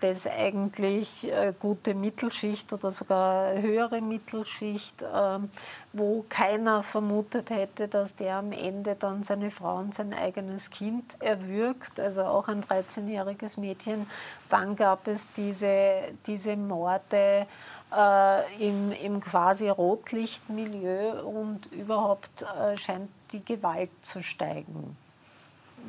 dass 0.00 0.26
eigentlich 0.26 1.30
äh, 1.30 1.52
gute 1.58 1.94
Mittelschicht 1.94 2.72
oder 2.72 2.90
sogar 2.90 3.52
höhere 3.60 4.00
Mittelschicht, 4.00 5.04
ähm, 5.14 5.50
wo 5.92 6.24
keiner 6.28 6.82
vermutet 6.82 7.50
hätte, 7.50 7.86
dass 7.86 8.16
der 8.16 8.36
am 8.36 8.52
Ende 8.52 8.94
dann 8.94 9.24
seine 9.24 9.50
Frau 9.50 9.76
und 9.76 9.94
sein 9.94 10.14
eigenes 10.14 10.70
Kind 10.70 11.20
erwürgt, 11.20 12.00
also 12.00 12.22
auch 12.22 12.48
ein 12.48 12.64
13-jähriges 12.64 13.60
Mädchen. 13.60 14.06
Dann 14.48 14.74
gab 14.74 15.06
es 15.06 15.30
diese, 15.32 16.00
diese 16.26 16.56
Morde 16.56 17.46
äh, 17.94 18.66
im, 18.66 18.92
im 18.92 19.20
quasi 19.20 19.68
Rotlichtmilieu 19.68 21.22
und 21.24 21.66
überhaupt 21.72 22.42
äh, 22.42 22.74
scheint 22.78 23.10
die 23.32 23.44
Gewalt 23.44 23.90
zu 24.00 24.22
steigen. 24.22 24.96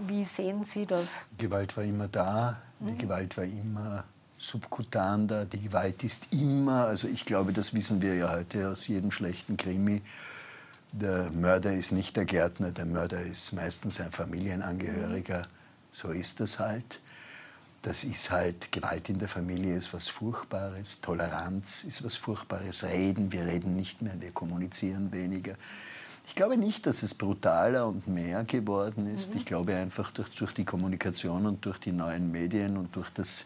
Wie 0.05 0.25
sehen 0.25 0.65
Sie 0.65 0.85
das? 0.85 1.25
Gewalt 1.37 1.75
war 1.77 1.83
immer 1.83 2.07
da, 2.07 2.57
die 2.79 2.91
mhm. 2.91 2.97
Gewalt 2.97 3.37
war 3.37 3.43
immer 3.43 4.03
subkutan 4.37 5.27
da, 5.27 5.45
die 5.45 5.59
Gewalt 5.59 6.03
ist 6.03 6.27
immer, 6.31 6.85
also 6.85 7.07
ich 7.07 7.25
glaube, 7.25 7.51
das 7.51 7.73
wissen 7.73 8.01
wir 8.01 8.15
ja 8.15 8.31
heute 8.31 8.69
aus 8.69 8.87
jedem 8.87 9.11
schlechten 9.11 9.57
Krimi, 9.57 10.01
der 10.91 11.29
Mörder 11.31 11.73
ist 11.73 11.91
nicht 11.91 12.15
der 12.15 12.25
Gärtner, 12.25 12.71
der 12.71 12.85
Mörder 12.85 13.21
ist 13.21 13.53
meistens 13.53 13.99
ein 13.99 14.11
Familienangehöriger. 14.11 15.43
So 15.91 16.09
ist 16.09 16.39
das 16.39 16.59
halt. 16.59 16.99
Das 17.81 18.03
ist 18.03 18.31
halt, 18.31 18.71
Gewalt 18.71 19.07
in 19.07 19.19
der 19.19 19.29
Familie 19.29 19.75
ist 19.75 19.93
was 19.93 20.09
Furchtbares, 20.09 20.99
Toleranz 21.01 21.83
ist 21.83 22.03
was 22.03 22.15
Furchtbares, 22.15 22.83
Reden, 22.83 23.31
wir 23.31 23.45
reden 23.45 23.75
nicht 23.75 24.01
mehr, 24.01 24.19
wir 24.19 24.31
kommunizieren 24.31 25.11
weniger. 25.11 25.53
Ich 26.29 26.35
glaube 26.35 26.57
nicht, 26.57 26.85
dass 26.85 27.01
es 27.01 27.15
brutaler 27.15 27.87
und 27.87 28.07
mehr 28.07 28.43
geworden 28.43 29.13
ist. 29.13 29.31
Mhm. 29.31 29.37
Ich 29.37 29.45
glaube 29.45 29.75
einfach 29.75 30.11
durch, 30.11 30.29
durch, 30.29 30.53
die 30.53 30.63
Kommunikation 30.63 31.47
und 31.47 31.65
durch 31.65 31.79
die 31.79 31.91
neuen 31.91 32.31
Medien 32.31 32.77
und 32.77 32.95
durch, 32.95 33.09
das 33.09 33.45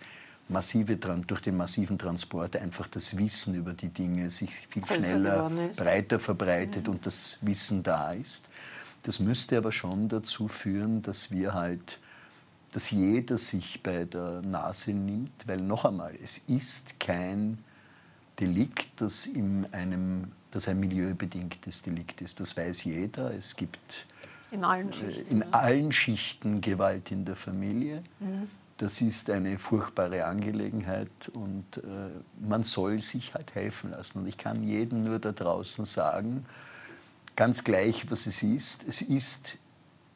massive, 0.49 0.97
durch 0.97 1.41
den 1.41 1.55
massiven 1.55 1.97
Transport 1.97 2.57
einfach 2.57 2.89
das 2.89 3.17
Wissen 3.17 3.55
über 3.55 3.73
die 3.73 3.87
Dinge 3.87 4.29
sich 4.29 4.67
viel 4.67 4.85
schneller, 4.85 5.49
breiter 5.77 6.19
verbreitet 6.19 6.87
mhm. 6.87 6.95
und 6.95 7.05
das 7.05 7.37
Wissen 7.41 7.83
da 7.83 8.11
ist. 8.11 8.49
Das 9.03 9.19
müsste 9.19 9.57
aber 9.57 9.71
schon 9.71 10.09
dazu 10.09 10.49
führen, 10.49 11.01
dass 11.01 11.31
wir 11.31 11.53
halt, 11.53 11.99
dass 12.73 12.91
jeder 12.91 13.37
sich 13.37 13.81
bei 13.81 14.03
der 14.03 14.41
Nase 14.41 14.91
nimmt, 14.91 15.47
weil 15.47 15.61
noch 15.61 15.85
einmal, 15.85 16.13
es 16.21 16.41
ist 16.47 16.99
kein 16.99 17.63
Delikt, 18.39 18.89
das 18.97 19.25
in 19.25 19.67
einem 19.71 20.33
das 20.53 20.67
ein 20.67 20.79
milieubedingtes 20.79 21.81
Delikt 21.81 22.21
ist. 22.21 22.39
Das 22.39 22.55
weiß 22.55 22.83
jeder. 22.83 23.33
Es 23.33 23.55
gibt 23.55 24.05
in 24.51 24.63
allen 24.63 24.89
äh, 24.89 24.93
Schichten, 24.93 25.31
in 25.31 25.53
allen 25.53 25.91
Schichten 25.91 26.61
Gewalt 26.61 27.11
in 27.11 27.25
der 27.25 27.35
Familie. 27.35 28.03
Mhm. 28.19 28.49
Das 28.77 29.01
ist 29.01 29.29
eine 29.29 29.57
furchtbare 29.59 30.25
Angelegenheit 30.25 31.09
und 31.33 31.77
äh, 31.77 31.81
man 32.39 32.63
soll 32.63 32.99
sich 32.99 33.33
halt 33.33 33.55
helfen 33.55 33.91
lassen. 33.91 34.19
Und 34.19 34.27
ich 34.27 34.37
kann 34.37 34.63
jedem 34.63 35.03
nur 35.03 35.19
da 35.19 35.31
draußen 35.31 35.85
sagen, 35.85 36.45
ganz 37.35 37.63
gleich, 37.63 38.09
was 38.11 38.25
es 38.25 38.43
ist, 38.43 38.83
es 38.87 39.01
ist 39.01 39.57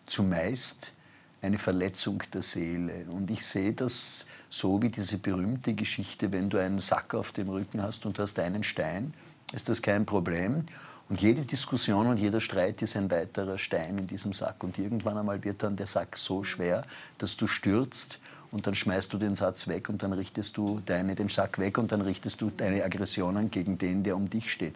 zumeist 0.06 0.94
eine 1.42 1.58
Verletzung 1.58 2.22
der 2.34 2.42
Seele. 2.42 3.06
Und 3.10 3.30
ich 3.32 3.46
sehe 3.46 3.74
das 3.74 4.26
so 4.50 4.82
wie 4.82 4.90
diese 4.90 5.18
berühmte 5.18 5.74
Geschichte, 5.74 6.32
wenn 6.32 6.50
du 6.50 6.58
einen 6.58 6.80
Sack 6.80 7.14
auf 7.14 7.32
dem 7.32 7.50
Rücken 7.50 7.82
hast 7.82 8.06
und 8.06 8.20
hast 8.20 8.40
einen 8.40 8.64
Stein 8.64 9.14
ist 9.54 9.70
das 9.70 9.82
kein 9.82 10.06
Problem. 10.06 10.66
Und 11.10 11.22
jede 11.22 11.44
Diskussion 11.44 12.08
und 12.08 12.18
jeder 12.18 12.42
Streit 12.42 12.82
ist 12.82 12.98
ein 12.98 13.10
weiterer 13.10 13.58
Stein 13.58 13.98
in 13.98 14.08
diesem 14.08 14.34
Sack. 14.34 14.64
Und 14.64 14.78
irgendwann 14.78 15.18
einmal 15.18 15.44
wird 15.44 15.64
dann 15.64 15.78
der 15.78 15.88
Sack 15.88 16.18
so 16.18 16.44
schwer, 16.44 16.84
dass 17.18 17.38
du 17.38 17.48
stürzt 17.48 18.20
und 18.52 18.68
dann 18.68 18.76
schmeißt 18.76 19.12
du 19.14 19.18
den 19.18 19.36
Satz 19.36 19.68
weg 19.68 19.90
und 19.90 20.04
dann 20.04 20.14
richtest 20.14 20.58
du 20.58 20.82
deine, 20.86 21.16
den 21.16 21.30
Sack 21.30 21.60
weg 21.60 21.78
und 21.78 21.92
dann 21.92 22.02
richtest 22.02 22.42
du 22.42 22.50
deine 22.50 22.84
Aggressionen 22.84 23.52
gegen 23.52 23.78
den, 23.78 24.04
der 24.04 24.16
um 24.16 24.30
dich 24.30 24.52
steht. 24.52 24.76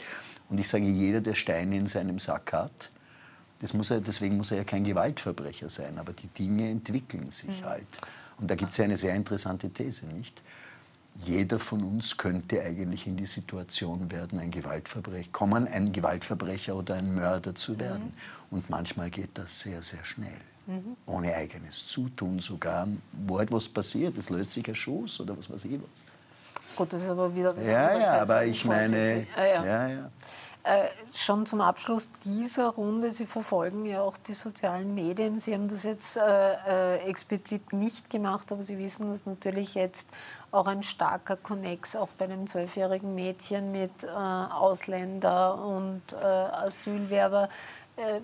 Und 0.50 0.60
ich 0.60 0.70
sage, 0.70 0.86
jeder, 0.86 1.22
der 1.22 1.36
Steine 1.36 1.78
in 1.78 1.88
seinem 1.88 2.20
Sack 2.20 2.54
hat, 2.54 2.90
das 3.60 3.74
muss 3.74 3.92
er, 3.92 4.02
deswegen 4.02 4.38
muss 4.38 4.52
er 4.52 4.58
ja 4.58 4.64
kein 4.64 4.84
Gewaltverbrecher 4.84 5.70
sein, 5.70 6.00
aber 6.00 6.14
die 6.14 6.28
Dinge 6.28 6.70
entwickeln 6.70 7.30
sich 7.30 7.62
mhm. 7.62 7.66
halt. 7.66 7.88
Und 8.40 8.50
da 8.50 8.56
gibt 8.56 8.72
es 8.72 8.78
ja 8.78 8.86
eine 8.86 8.98
sehr 8.98 9.14
interessante 9.14 9.70
These, 9.70 10.08
nicht? 10.08 10.42
Jeder 11.16 11.60
von 11.60 11.84
uns 11.84 12.18
könnte 12.18 12.62
eigentlich 12.62 13.06
in 13.06 13.16
die 13.16 13.26
Situation 13.26 14.12
werden, 14.12 14.40
ein 14.40 14.52
Gewaltverbrecher, 14.52 15.30
kommen, 15.32 15.68
ein 15.68 15.92
Gewaltverbrecher 15.92 16.76
oder 16.76 16.96
ein 16.96 17.14
Mörder 17.14 17.54
zu 17.54 17.80
werden. 17.80 18.06
Mhm. 18.06 18.58
Und 18.58 18.70
manchmal 18.70 19.10
geht 19.10 19.32
das 19.36 19.60
sehr, 19.60 19.82
sehr 19.82 20.04
schnell. 20.04 20.42
Mhm. 20.68 20.96
Ohne 21.06 21.36
eigenes 21.36 21.86
Zutun 21.86 22.40
sogar, 22.40 22.88
wo 23.12 23.40
etwas 23.40 23.68
passiert, 23.68 24.18
es 24.18 24.30
löst 24.30 24.54
sich 24.54 24.68
ein 24.68 24.76
Schuss 24.76 25.20
oder 25.20 25.38
was 25.38 25.50
weiß 25.50 25.66
ich 25.66 25.74
was. 25.74 26.76
Gut, 26.76 26.94
das 26.94 27.02
ist 27.02 27.10
aber 27.10 27.36
wieder 27.36 27.56
was 27.56 27.66
Ja, 27.66 28.00
ja, 28.00 28.22
aber 28.22 28.46
ich 28.46 28.64
meine, 28.64 29.28
ah, 29.36 29.44
ja. 29.44 29.66
ja, 29.66 29.88
ja. 29.88 30.12
Äh, 30.64 30.90
schon 31.12 31.48
zum 31.48 31.60
Abschluss 31.60 32.12
dieser 32.24 32.68
Runde, 32.68 33.10
Sie 33.10 33.26
verfolgen 33.26 33.86
ja 33.88 34.02
auch 34.02 34.18
die 34.18 34.34
sozialen 34.34 34.94
Medien. 34.94 35.40
Sie 35.40 35.56
haben 35.56 35.68
das 35.68 35.82
jetzt 35.84 36.18
äh, 36.18 36.20
äh, 36.22 36.98
explizit 37.00 37.74
nicht 37.74 38.12
gemacht, 38.12 38.52
aber 38.52 38.62
Sie 38.62 38.78
wissen, 38.78 39.10
dass 39.10 39.26
natürlich 39.26 39.74
jetzt 39.74 40.08
auch 40.52 40.68
ein 40.68 40.84
starker 40.84 41.38
Konnex 41.38 41.96
auch 41.96 42.10
bei 42.18 42.26
einem 42.26 42.46
zwölfjährigen 42.48 43.16
Mädchen 43.16 43.72
mit 43.72 44.04
äh, 44.04 44.08
Ausländer 44.08 45.64
und 45.64 46.02
äh, 46.14 46.26
Asylwerber. 46.26 47.50
Äh, 47.96 48.22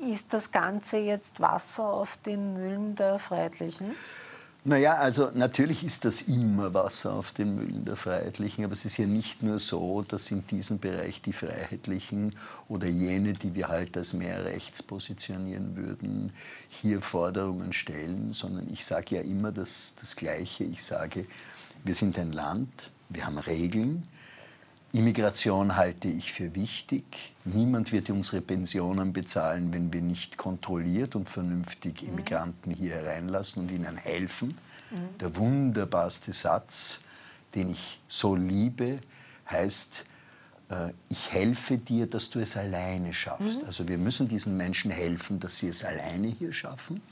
ist 0.00 0.32
das 0.32 0.52
Ganze 0.52 0.98
jetzt 0.98 1.40
Wasser 1.40 1.84
auf 1.84 2.16
den 2.18 2.54
Mühlen 2.54 2.94
der 2.94 3.18
Freiheitlichen? 3.18 3.96
Naja, 4.64 4.94
also 4.96 5.30
natürlich 5.34 5.84
ist 5.84 6.04
das 6.04 6.22
immer 6.22 6.74
Wasser 6.74 7.12
auf 7.12 7.32
den 7.32 7.54
Mühlen 7.54 7.84
der 7.84 7.96
Freiheitlichen, 7.96 8.64
aber 8.64 8.74
es 8.74 8.84
ist 8.84 8.98
ja 8.98 9.06
nicht 9.06 9.42
nur 9.42 9.58
so, 9.60 10.02
dass 10.02 10.30
in 10.30 10.46
diesem 10.46 10.78
Bereich 10.78 11.22
die 11.22 11.32
Freiheitlichen 11.32 12.34
oder 12.68 12.86
jene, 12.86 13.32
die 13.32 13.54
wir 13.54 13.68
halt 13.68 13.96
als 13.96 14.12
mehr 14.12 14.44
rechts 14.44 14.82
positionieren 14.82 15.76
würden, 15.76 16.32
hier 16.68 17.00
Forderungen 17.00 17.72
stellen, 17.72 18.32
sondern 18.32 18.68
ich 18.70 18.84
sage 18.84 19.16
ja 19.16 19.22
immer 19.22 19.52
das, 19.52 19.94
das 20.00 20.16
Gleiche. 20.16 20.64
Ich 20.64 20.84
sage, 20.84 21.26
wir 21.84 21.94
sind 21.94 22.18
ein 22.18 22.32
Land, 22.32 22.90
wir 23.08 23.26
haben 23.26 23.38
Regeln. 23.38 24.06
Immigration 24.92 25.76
halte 25.76 26.08
ich 26.08 26.32
für 26.32 26.54
wichtig. 26.54 27.34
Niemand 27.44 27.92
wird 27.92 28.08
unsere 28.08 28.40
Pensionen 28.40 29.12
bezahlen, 29.12 29.72
wenn 29.72 29.92
wir 29.92 30.00
nicht 30.00 30.38
kontrolliert 30.38 31.14
und 31.14 31.28
vernünftig 31.28 32.02
mhm. 32.02 32.08
Immigranten 32.10 32.70
hier 32.70 32.94
hereinlassen 32.94 33.62
und 33.62 33.70
ihnen 33.70 33.96
helfen. 33.96 34.56
Mhm. 34.90 35.18
Der 35.20 35.36
wunderbarste 35.36 36.32
Satz, 36.32 37.00
den 37.54 37.70
ich 37.70 38.00
so 38.08 38.34
liebe, 38.34 39.00
heißt, 39.50 40.04
äh, 40.70 40.92
ich 41.10 41.32
helfe 41.32 41.76
dir, 41.76 42.06
dass 42.06 42.30
du 42.30 42.40
es 42.40 42.56
alleine 42.56 43.12
schaffst. 43.12 43.60
Mhm. 43.60 43.66
Also 43.66 43.88
wir 43.88 43.98
müssen 43.98 44.26
diesen 44.26 44.56
Menschen 44.56 44.90
helfen, 44.90 45.38
dass 45.38 45.58
sie 45.58 45.68
es 45.68 45.84
alleine 45.84 46.28
hier 46.28 46.52
schaffen. 46.52 47.02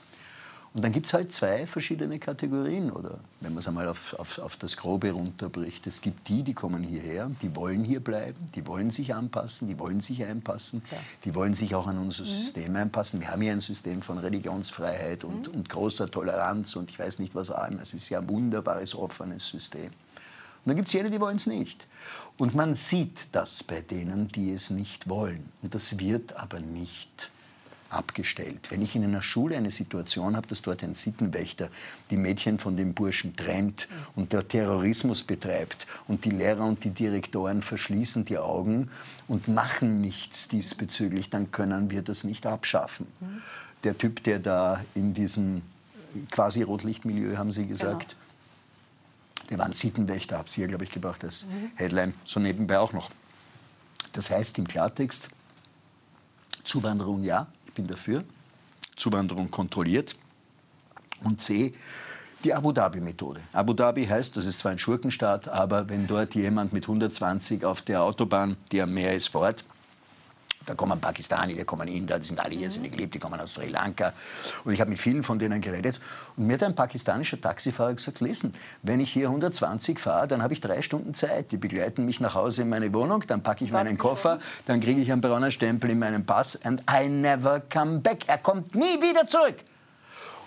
Und 0.76 0.82
dann 0.82 0.92
gibt 0.92 1.06
es 1.06 1.14
halt 1.14 1.32
zwei 1.32 1.66
verschiedene 1.66 2.18
Kategorien, 2.18 2.92
oder 2.92 3.18
wenn 3.40 3.54
man 3.54 3.60
es 3.60 3.66
einmal 3.66 3.88
auf, 3.88 4.12
auf, 4.18 4.38
auf, 4.38 4.56
das 4.56 4.76
Grobe 4.76 5.10
runterbricht. 5.10 5.86
Es 5.86 6.02
gibt 6.02 6.28
die, 6.28 6.42
die 6.42 6.52
kommen 6.52 6.82
hierher, 6.82 7.30
die 7.40 7.56
wollen 7.56 7.82
hier 7.82 8.00
bleiben, 8.00 8.36
die 8.54 8.66
wollen 8.66 8.90
sich 8.90 9.14
anpassen, 9.14 9.68
die 9.68 9.78
wollen 9.78 10.02
sich 10.02 10.22
einpassen, 10.22 10.82
ja. 10.90 10.98
die 11.24 11.34
wollen 11.34 11.54
sich 11.54 11.74
auch 11.74 11.86
an 11.86 11.96
unser 11.96 12.24
mhm. 12.24 12.28
System 12.28 12.76
einpassen. 12.76 13.20
Wir 13.20 13.30
haben 13.30 13.40
hier 13.40 13.52
ein 13.52 13.60
System 13.60 14.02
von 14.02 14.18
Religionsfreiheit 14.18 15.24
und, 15.24 15.48
mhm. 15.48 15.60
und 15.60 15.68
großer 15.70 16.10
Toleranz 16.10 16.76
und 16.76 16.90
ich 16.90 16.98
weiß 16.98 17.20
nicht 17.20 17.34
was 17.34 17.50
allem. 17.50 17.78
Es 17.78 17.94
ist 17.94 18.10
ja 18.10 18.18
ein 18.18 18.28
wunderbares, 18.28 18.94
offenes 18.94 19.48
System. 19.48 19.86
Und 19.86 19.92
dann 20.66 20.76
gibt 20.76 20.88
es 20.88 20.92
jene, 20.92 21.08
die 21.10 21.20
wollen 21.22 21.36
es 21.36 21.46
nicht. 21.46 21.86
Und 22.36 22.54
man 22.54 22.74
sieht 22.74 23.28
das 23.32 23.62
bei 23.62 23.80
denen, 23.80 24.28
die 24.28 24.52
es 24.52 24.68
nicht 24.68 25.08
wollen. 25.08 25.48
Und 25.62 25.74
das 25.74 25.98
wird 25.98 26.36
aber 26.36 26.60
nicht 26.60 27.30
abgestellt. 27.90 28.70
Wenn 28.70 28.82
ich 28.82 28.96
in 28.96 29.04
einer 29.04 29.22
Schule 29.22 29.56
eine 29.56 29.70
Situation 29.70 30.36
habe, 30.36 30.46
dass 30.46 30.62
dort 30.62 30.82
ein 30.82 30.94
Sittenwächter 30.94 31.68
die 32.10 32.16
Mädchen 32.16 32.58
von 32.58 32.76
den 32.76 32.94
Burschen 32.94 33.36
trennt 33.36 33.88
und 34.14 34.32
der 34.32 34.46
Terrorismus 34.46 35.22
betreibt 35.22 35.86
und 36.08 36.24
die 36.24 36.30
Lehrer 36.30 36.64
und 36.64 36.84
die 36.84 36.90
Direktoren 36.90 37.62
verschließen 37.62 38.24
die 38.24 38.38
Augen 38.38 38.90
und 39.28 39.48
machen 39.48 40.00
nichts 40.00 40.48
diesbezüglich, 40.48 41.30
dann 41.30 41.50
können 41.50 41.90
wir 41.90 42.02
das 42.02 42.24
nicht 42.24 42.46
abschaffen. 42.46 43.06
Der 43.84 43.96
Typ, 43.96 44.22
der 44.24 44.38
da 44.38 44.84
in 44.94 45.14
diesem 45.14 45.62
quasi 46.30 46.62
Rotlichtmilieu, 46.62 47.36
haben 47.36 47.52
Sie 47.52 47.66
gesagt, 47.66 48.16
genau. 49.36 49.48
der 49.50 49.58
war 49.58 49.66
ein 49.66 49.74
Sittenwächter, 49.74 50.38
habe 50.38 50.50
Sie 50.50 50.60
ja, 50.60 50.66
glaube 50.66 50.84
ich, 50.84 50.90
gebracht 50.90 51.22
als 51.24 51.46
mhm. 51.46 51.70
Headline, 51.76 52.14
so 52.24 52.40
nebenbei 52.40 52.78
auch 52.78 52.92
noch. 52.92 53.10
Das 54.12 54.30
heißt 54.30 54.58
im 54.58 54.66
Klartext, 54.66 55.28
Zuwanderung 56.64 57.22
ja, 57.22 57.46
bin 57.76 57.86
dafür. 57.86 58.24
Zuwanderung 58.96 59.50
kontrolliert. 59.52 60.16
Und 61.22 61.40
C, 61.40 61.72
die 62.44 62.52
Abu 62.52 62.72
Dhabi-Methode. 62.72 63.40
Abu 63.52 63.72
Dhabi 63.72 64.06
heißt, 64.06 64.36
das 64.36 64.44
ist 64.44 64.58
zwar 64.58 64.72
ein 64.72 64.78
Schurkenstaat, 64.78 65.48
aber 65.48 65.88
wenn 65.88 66.06
dort 66.06 66.34
jemand 66.34 66.72
mit 66.72 66.84
120 66.84 67.64
auf 67.64 67.82
der 67.82 68.02
Autobahn, 68.02 68.56
die 68.72 68.82
am 68.82 68.92
Meer 68.92 69.14
ist, 69.14 69.28
fort, 69.28 69.64
da 70.66 70.74
kommen 70.74 71.00
Pakistani, 71.00 71.54
da 71.54 71.64
kommen 71.64 71.88
Inder, 71.88 72.18
die 72.18 72.26
sind 72.26 72.40
alle 72.40 72.54
hier, 72.54 72.70
sind 72.70 72.90
gelebt, 72.90 73.14
die 73.14 73.18
kommen 73.18 73.40
aus 73.40 73.54
Sri 73.54 73.68
Lanka. 73.68 74.12
Und 74.64 74.72
ich 74.72 74.80
habe 74.80 74.90
mit 74.90 74.98
vielen 74.98 75.22
von 75.22 75.38
denen 75.38 75.60
geredet. 75.60 76.00
Und 76.36 76.46
mir 76.46 76.54
hat 76.54 76.64
ein 76.64 76.74
pakistanischer 76.74 77.40
Taxifahrer 77.40 77.94
gesagt, 77.94 78.20
lesen, 78.20 78.52
wenn 78.82 79.00
ich 79.00 79.12
hier 79.12 79.28
120 79.28 79.98
fahre, 79.98 80.28
dann 80.28 80.42
habe 80.42 80.52
ich 80.52 80.60
drei 80.60 80.82
Stunden 80.82 81.14
Zeit. 81.14 81.52
Die 81.52 81.56
begleiten 81.56 82.04
mich 82.04 82.20
nach 82.20 82.34
Hause 82.34 82.62
in 82.62 82.68
meine 82.68 82.92
Wohnung, 82.92 83.24
dann 83.26 83.42
packe 83.42 83.64
ich 83.64 83.72
meinen 83.72 83.96
Koffer, 83.96 84.38
dann 84.66 84.80
kriege 84.80 85.00
ich 85.00 85.10
einen 85.12 85.20
braunen 85.20 85.52
Stempel 85.52 85.90
in 85.90 85.98
meinem 85.98 86.26
Pass 86.26 86.58
and 86.64 86.82
I 86.90 87.08
never 87.08 87.60
come 87.60 88.00
back. 88.00 88.28
Er 88.28 88.38
kommt 88.38 88.74
nie 88.74 89.00
wieder 89.00 89.26
zurück. 89.26 89.56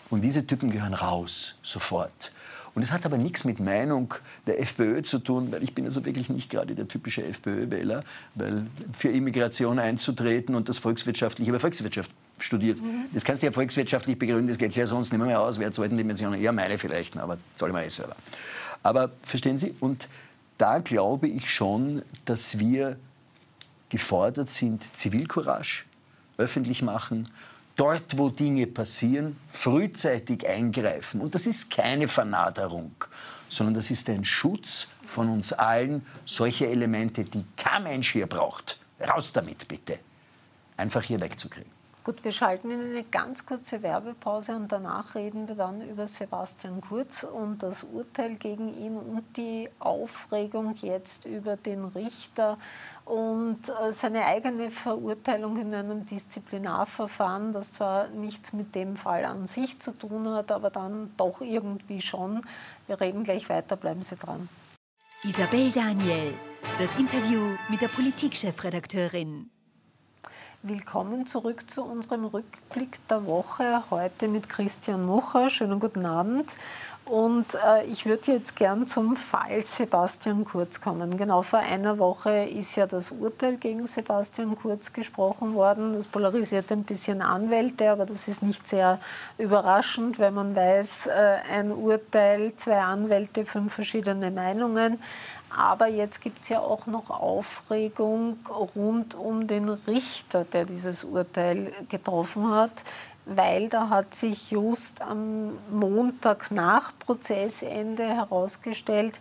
Und 0.10 0.22
diese 0.22 0.46
Typen 0.46 0.72
gehören 0.72 0.94
raus, 0.94 1.56
sofort. 1.64 2.32
Und 2.80 2.84
es 2.84 2.94
hat 2.94 3.06
aber 3.06 3.18
nichts 3.18 3.44
mit 3.44 3.60
Meinung 3.60 4.14
der 4.48 4.62
FPÖ 4.62 5.02
zu 5.02 5.20
tun, 5.20 5.52
weil 5.52 5.62
ich 5.64 5.74
bin 5.74 5.84
also 5.84 6.06
wirklich 6.06 6.30
nicht 6.30 6.50
gerade 6.50 6.76
der 6.76 6.88
typische 6.88 7.22
FPÖ-Wähler, 7.26 8.06
weil 8.36 8.68
für 8.98 9.10
Immigration 9.10 9.80
einzutreten 9.80 10.56
und 10.56 10.70
das 10.70 10.78
volkswirtschaftlich, 10.78 11.46
ich 11.46 11.52
habe 11.52 11.60
Volkswirtschaft 11.60 12.10
studiert. 12.40 12.82
Mhm. 12.82 13.08
Das 13.14 13.26
kannst 13.26 13.42
du 13.44 13.48
ja 13.48 13.52
volkswirtschaftlich 13.52 14.18
begründen, 14.18 14.48
das 14.48 14.58
geht 14.58 14.74
ja 14.78 14.88
sonst 14.88 15.12
nicht 15.12 15.22
mehr 15.22 15.42
aus, 15.42 15.60
wer 15.60 15.74
zweiten 15.74 15.98
Dimensionen, 15.98 16.42
ja 16.42 16.54
meine 16.54 16.78
vielleicht, 16.78 17.18
aber 17.18 17.38
soll 17.56 17.68
ich 17.68 17.74
mal 17.74 17.84
eh 17.84 17.90
selber. 17.90 18.16
Aber 18.82 19.12
verstehen 19.24 19.58
Sie, 19.58 19.76
und 19.82 20.08
da 20.58 20.80
glaube 20.80 21.28
ich 21.28 21.54
schon, 21.54 22.02
dass 22.24 22.60
wir 22.60 22.96
gefordert 23.90 24.50
sind, 24.52 24.86
Zivilcourage 24.94 25.84
öffentlich 26.38 26.82
machen 26.82 27.28
dort, 27.80 28.18
wo 28.18 28.30
Dinge 28.30 28.68
passieren, 28.68 29.38
frühzeitig 29.48 30.48
eingreifen. 30.48 31.22
Und 31.22 31.34
das 31.34 31.46
ist 31.46 31.72
keine 31.72 32.08
Vernaderung, 32.08 32.92
sondern 33.48 33.76
das 33.76 33.90
ist 33.90 34.10
ein 34.10 34.26
Schutz 34.26 34.88
von 35.06 35.30
uns 35.30 35.54
allen, 35.54 36.06
solche 36.26 36.68
Elemente, 36.68 37.24
die 37.24 37.46
kein 37.56 37.84
Mensch 37.84 38.12
hier 38.12 38.28
braucht. 38.28 38.80
Raus 39.00 39.32
damit 39.32 39.68
bitte. 39.68 40.00
Einfach 40.76 41.04
hier 41.04 41.22
wegzukriegen. 41.22 41.79
Gut, 42.10 42.24
wir 42.24 42.32
schalten 42.32 42.72
in 42.72 42.80
eine 42.80 43.04
ganz 43.04 43.46
kurze 43.46 43.84
Werbepause 43.84 44.56
und 44.56 44.72
danach 44.72 45.14
reden 45.14 45.48
wir 45.48 45.54
dann 45.54 45.88
über 45.88 46.08
Sebastian 46.08 46.82
Kurz 46.82 47.22
und 47.22 47.62
das 47.62 47.84
Urteil 47.84 48.34
gegen 48.34 48.74
ihn 48.74 48.98
und 48.98 49.38
die 49.38 49.70
Aufregung 49.78 50.74
jetzt 50.82 51.26
über 51.26 51.56
den 51.56 51.86
Richter 51.86 52.58
und 53.06 53.60
äh, 53.70 53.94
seine 53.94 54.26
eigene 54.26 54.72
Verurteilung 54.72 55.58
in 55.58 55.72
einem 55.72 56.08
Disziplinarverfahren, 56.08 57.54
das 57.54 57.74
zwar 57.74 58.08
nichts 58.08 58.54
mit 58.54 58.74
dem 58.74 58.96
Fall 58.96 59.24
an 59.24 59.46
sich 59.46 59.80
zu 59.80 59.92
tun 59.92 60.28
hat, 60.30 60.52
aber 60.52 60.72
dann 60.72 61.14
doch 61.16 61.42
irgendwie 61.42 62.02
schon. 62.02 62.42
Wir 62.88 63.00
reden 63.00 63.24
gleich 63.24 63.50
weiter, 63.50 63.76
bleiben 63.76 64.02
Sie 64.02 64.16
dran. 64.16 64.50
Isabel 65.24 65.72
Daniel, 65.72 66.34
das 66.80 66.98
Interview 66.98 67.56
mit 67.70 67.84
der 67.84 67.90
Politikchefredakteurin. 67.90 69.52
Willkommen 70.62 71.26
zurück 71.26 71.72
zu 71.72 71.86
unserem 71.86 72.26
Rückblick 72.26 73.00
der 73.08 73.26
Woche. 73.26 73.82
Heute 73.90 74.28
mit 74.28 74.50
Christian 74.50 75.06
Mucher. 75.06 75.50
Schönen 75.50 75.80
guten 75.80 76.06
Abend. 76.06 76.52
Und 77.10 77.56
äh, 77.56 77.86
ich 77.86 78.06
würde 78.06 78.34
jetzt 78.34 78.56
gern 78.56 78.86
zum 78.86 79.16
Fall 79.18 79.66
Sebastian 79.66 80.46
Kurz 80.46 80.80
kommen. 80.80 81.18
Genau 81.18 81.42
vor 81.42 81.58
einer 81.58 81.98
Woche 81.98 82.44
ist 82.44 82.76
ja 82.76 82.86
das 82.86 83.10
Urteil 83.10 83.58
gegen 83.58 83.88
Sebastian 83.88 84.56
Kurz 84.56 84.94
gesprochen 84.94 85.56
worden. 85.56 85.94
Das 85.94 86.06
polarisiert 86.06 86.72
ein 86.72 86.84
bisschen 86.84 87.24
Anwälte, 87.24 87.90
aber 87.90 88.06
das 88.06 88.28
ist 88.28 88.44
nicht 88.44 88.68
sehr 88.68 89.00
überraschend, 89.40 90.20
wenn 90.20 90.36
man 90.36 90.56
weiß, 90.56 91.08
äh, 91.08 91.38
ein 91.52 91.72
Urteil, 91.72 92.54
zwei 92.58 92.80
Anwälte, 92.80 93.44
fünf 93.44 93.74
verschiedene 93.74 94.30
Meinungen. 94.30 95.02
Aber 95.50 95.88
jetzt 95.88 96.22
gibt 96.22 96.44
es 96.44 96.50
ja 96.50 96.60
auch 96.60 96.86
noch 96.86 97.10
Aufregung 97.10 98.38
rund 98.76 99.16
um 99.16 99.48
den 99.48 99.68
Richter, 99.68 100.44
der 100.44 100.66
dieses 100.66 101.04
Urteil 101.04 101.72
getroffen 101.90 102.52
hat 102.52 102.84
weil 103.36 103.70
da 103.70 103.90
hat 103.90 104.16
sich 104.16 104.52
just 104.52 105.02
am 105.02 105.58
Montag 105.70 106.52
nach 106.52 106.92
Prozessende 107.00 108.04
herausgestellt, 108.04 109.20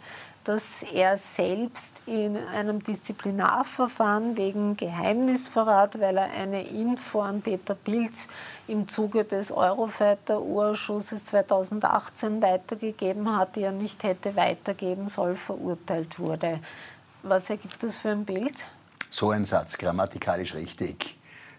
dass 0.49 0.83
er 0.83 1.19
selbst 1.19 2.01
in 2.07 2.35
einem 2.35 2.83
Disziplinarverfahren 2.83 4.39
wegen 4.39 4.79
Geheimnisverrat, 4.79 6.01
weil 6.01 6.17
er 6.17 6.31
eine 6.31 6.67
Info 6.67 7.21
an 7.21 7.43
Peter 7.43 7.75
Pilz 7.75 8.29
im 8.67 8.89
Zuge 8.89 9.25
des 9.25 9.53
Eurofighter-Urschusses 9.53 11.25
2018 11.25 12.41
weitergegeben 12.41 13.37
hat, 13.37 13.57
die 13.57 13.63
er 13.63 13.73
nicht 13.73 14.05
hätte 14.05 14.37
weitergeben 14.37 15.09
soll, 15.09 15.35
verurteilt 15.35 16.19
wurde. 16.19 16.61
Was 17.23 17.51
ergibt 17.51 17.83
das 17.83 17.97
für 17.97 18.09
ein 18.09 18.25
Bild? 18.25 18.65
So 19.11 19.31
ein 19.33 19.45
Satz, 19.45 19.77
grammatikalisch 19.77 20.55
richtig. 20.55 21.18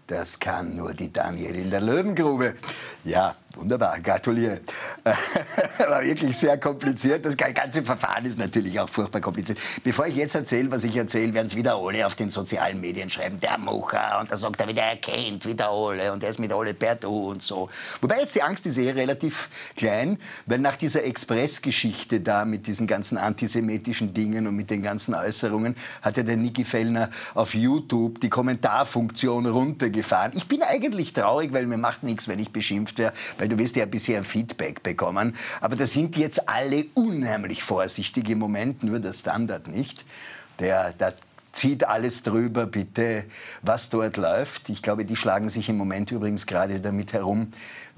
Das 0.09 0.39
kann 0.39 0.75
nur 0.75 0.95
die 0.95 1.13
Daniel 1.13 1.55
in 1.55 1.69
der 1.69 1.81
Löwengrube. 1.81 2.55
Ja, 3.03 3.35
wunderbar, 3.55 3.99
gratuliere. 3.99 4.61
War 5.77 6.03
wirklich 6.03 6.37
sehr 6.37 6.57
kompliziert. 6.57 7.25
Das 7.25 7.37
ganze 7.37 7.83
Verfahren 7.83 8.25
ist 8.25 8.39
natürlich 8.39 8.79
auch 8.79 8.89
furchtbar 8.89 9.21
kompliziert. 9.21 9.59
Bevor 9.83 10.07
ich 10.07 10.15
jetzt 10.15 10.35
erzähle, 10.35 10.71
was 10.71 10.83
ich 10.83 10.95
erzähle, 10.95 11.33
werden 11.33 11.47
es 11.47 11.55
wieder 11.55 11.75
alle 11.75 12.05
auf 12.05 12.15
den 12.15 12.31
sozialen 12.31 12.81
Medien 12.81 13.09
schreiben. 13.09 13.39
Der 13.39 13.57
Mucher 13.57 14.19
und 14.19 14.31
da 14.31 14.37
sagt 14.37 14.59
er 14.59 14.67
wieder, 14.67 14.83
er 14.83 14.97
kennt 14.97 15.45
wieder 15.45 15.69
alle 15.69 16.11
und 16.11 16.23
er 16.23 16.31
ist 16.31 16.39
mit 16.39 16.51
alle 16.51 16.73
per 16.73 16.95
Du 16.95 17.29
und 17.29 17.43
so. 17.43 17.69
Wobei 18.01 18.19
jetzt 18.19 18.35
die 18.35 18.41
Angst 18.41 18.65
ist 18.65 18.77
eh 18.77 18.89
relativ 18.91 19.49
klein, 19.75 20.17
weil 20.47 20.59
nach 20.59 20.75
dieser 20.75 21.03
Express-Geschichte 21.03 22.19
da 22.19 22.45
mit 22.45 22.67
diesen 22.67 22.87
ganzen 22.87 23.17
antisemitischen 23.17 24.13
Dingen 24.13 24.47
und 24.47 24.55
mit 24.55 24.69
den 24.69 24.81
ganzen 24.81 25.13
Äußerungen 25.13 25.75
hat 26.01 26.17
ja 26.17 26.23
der 26.23 26.37
Niki 26.37 26.65
Fellner 26.65 27.09
auf 27.35 27.53
YouTube 27.53 28.19
die 28.19 28.29
Kommentarfunktion 28.29 29.45
runtergegeben 29.45 29.99
gefahren. 29.99 30.31
Ich 30.33 30.47
bin 30.47 30.63
eigentlich 30.63 31.13
traurig, 31.13 31.51
weil 31.51 31.65
mir 31.65 31.77
macht 31.77 32.03
nichts, 32.03 32.27
wenn 32.27 32.39
ich 32.39 32.51
beschimpft 32.51 32.99
werde, 32.99 33.15
weil 33.39 33.49
du 33.49 33.57
wirst 33.57 33.75
ja 33.75 33.85
bisher 33.85 34.23
Feedback 34.23 34.83
bekommen. 34.83 35.35
Aber 35.61 35.75
da 35.75 35.87
sind 35.87 36.17
jetzt 36.17 36.47
alle 36.47 36.85
unheimlich 36.93 37.63
vorsichtig 37.63 38.29
im 38.29 38.39
Moment, 38.39 38.83
nur 38.83 38.99
der 38.99 39.13
Standard 39.13 39.67
nicht. 39.67 40.05
Der, 40.59 40.93
der 40.93 41.15
zieht 41.59 41.83
alles 41.83 42.23
drüber, 42.23 42.67
bitte, 42.67 43.25
was 43.61 43.89
dort 43.89 44.15
läuft. 44.15 44.69
Ich 44.69 44.81
glaube, 44.81 45.03
die 45.03 45.17
schlagen 45.17 45.49
sich 45.49 45.67
im 45.67 45.75
Moment 45.75 46.09
übrigens 46.09 46.47
gerade 46.47 46.79
damit 46.79 47.11
herum, 47.11 47.51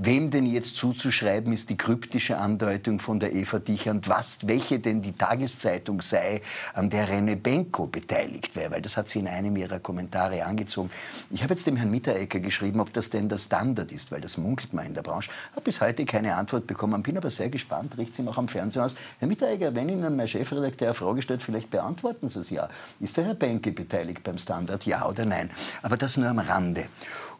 Wem 0.04 0.32
denn 0.32 0.48
jetzt 0.48 0.78
zuzuschreiben 0.78 1.54
ist 1.54 1.70
die 1.70 1.78
kryptische 1.78 2.40
Andeutung 2.40 2.98
von 2.98 3.20
der 3.20 3.36
Eva 3.36 3.60
Dichand, 3.60 4.10
was, 4.10 4.48
welche 4.48 4.80
denn 4.80 5.04
die 5.04 5.12
Tageszeitung 5.12 6.02
sei, 6.02 6.42
an 6.74 6.90
der 6.90 7.08
Rene 7.08 7.38
Benko 7.38 7.86
beteiligt 7.86 8.56
wäre, 8.56 8.72
weil 8.72 8.82
das 8.82 8.98
hat 8.98 9.10
sie 9.10 9.20
in 9.20 9.28
einem 9.28 9.56
ihrer 9.58 9.80
Kommentare 9.80 10.44
angezogen. 10.44 10.90
Ich 11.30 11.44
habe 11.44 11.54
jetzt 11.54 11.68
dem 11.68 11.76
Herrn 11.76 11.92
Mitterecker 11.92 12.40
geschrieben, 12.40 12.80
ob 12.80 12.92
das 12.94 13.12
denn 13.12 13.30
der 13.30 13.38
Standard 13.38 13.92
ist, 13.92 14.12
weil 14.12 14.22
das 14.22 14.40
munkelt 14.40 14.74
man 14.74 14.88
in 14.88 14.96
der 14.96 15.04
Branche. 15.04 15.30
Habe 15.52 15.62
bis 15.62 15.82
heute 15.82 16.04
keine 16.06 16.36
Antwort 16.36 16.66
bekommen, 16.66 17.04
bin 17.04 17.16
aber 17.16 17.30
sehr 17.30 17.52
gespannt, 17.52 17.96
riecht 17.96 18.16
sie 18.16 18.24
noch 18.24 18.40
am 18.40 18.48
Fernsehen 18.48 18.82
aus. 18.82 18.96
Herr 19.20 19.28
Mitterecker, 19.28 19.76
wenn 19.76 19.88
Ihnen 19.88 20.16
mein 20.16 20.28
Chefredakteur 20.28 20.88
eine 20.88 20.96
Frage 20.96 21.22
stellt, 21.22 21.44
vielleicht 21.44 21.70
beantworten 21.70 22.28
Sie 22.28 22.40
es 22.40 22.50
ja. 22.50 22.70
Ist 23.00 23.18
der 23.18 23.26
Herr 23.26 23.36
Benke 23.52 23.74
beteiligt 23.74 24.24
beim 24.24 24.38
Standard, 24.38 24.86
ja 24.86 25.06
oder 25.06 25.26
nein? 25.26 25.50
Aber 25.82 25.98
das 25.98 26.16
nur 26.16 26.30
am 26.30 26.40
Rande. 26.40 26.86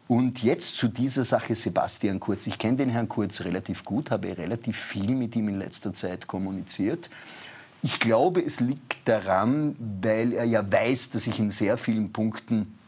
Und 0.08 0.42
jetzt 0.42 0.76
zu 0.76 0.88
dieser 0.88 1.24
Sache 1.24 1.54
Sebastian 1.54 2.20
Kurz. 2.20 2.46
Ich 2.46 2.58
kenne 2.58 2.76
den 2.76 2.90
Herrn 2.90 3.08
Kurz 3.08 3.40
relativ 3.40 3.82
gut, 3.82 4.10
habe 4.10 4.36
relativ 4.36 4.76
viel 4.76 5.12
mit 5.12 5.34
ihm 5.36 5.48
in 5.48 5.58
letzter 5.58 5.94
Zeit 5.94 6.26
kommuniziert. 6.26 7.08
Ich 7.80 7.98
glaube, 7.98 8.44
es 8.44 8.60
liegt 8.60 9.08
daran, 9.08 9.74
weil 10.02 10.34
er 10.34 10.44
ja 10.44 10.70
weiß, 10.70 11.10
dass 11.10 11.26
ich 11.26 11.38
in 11.38 11.50
sehr 11.50 11.78
vielen 11.78 12.12
Punkten 12.12 12.78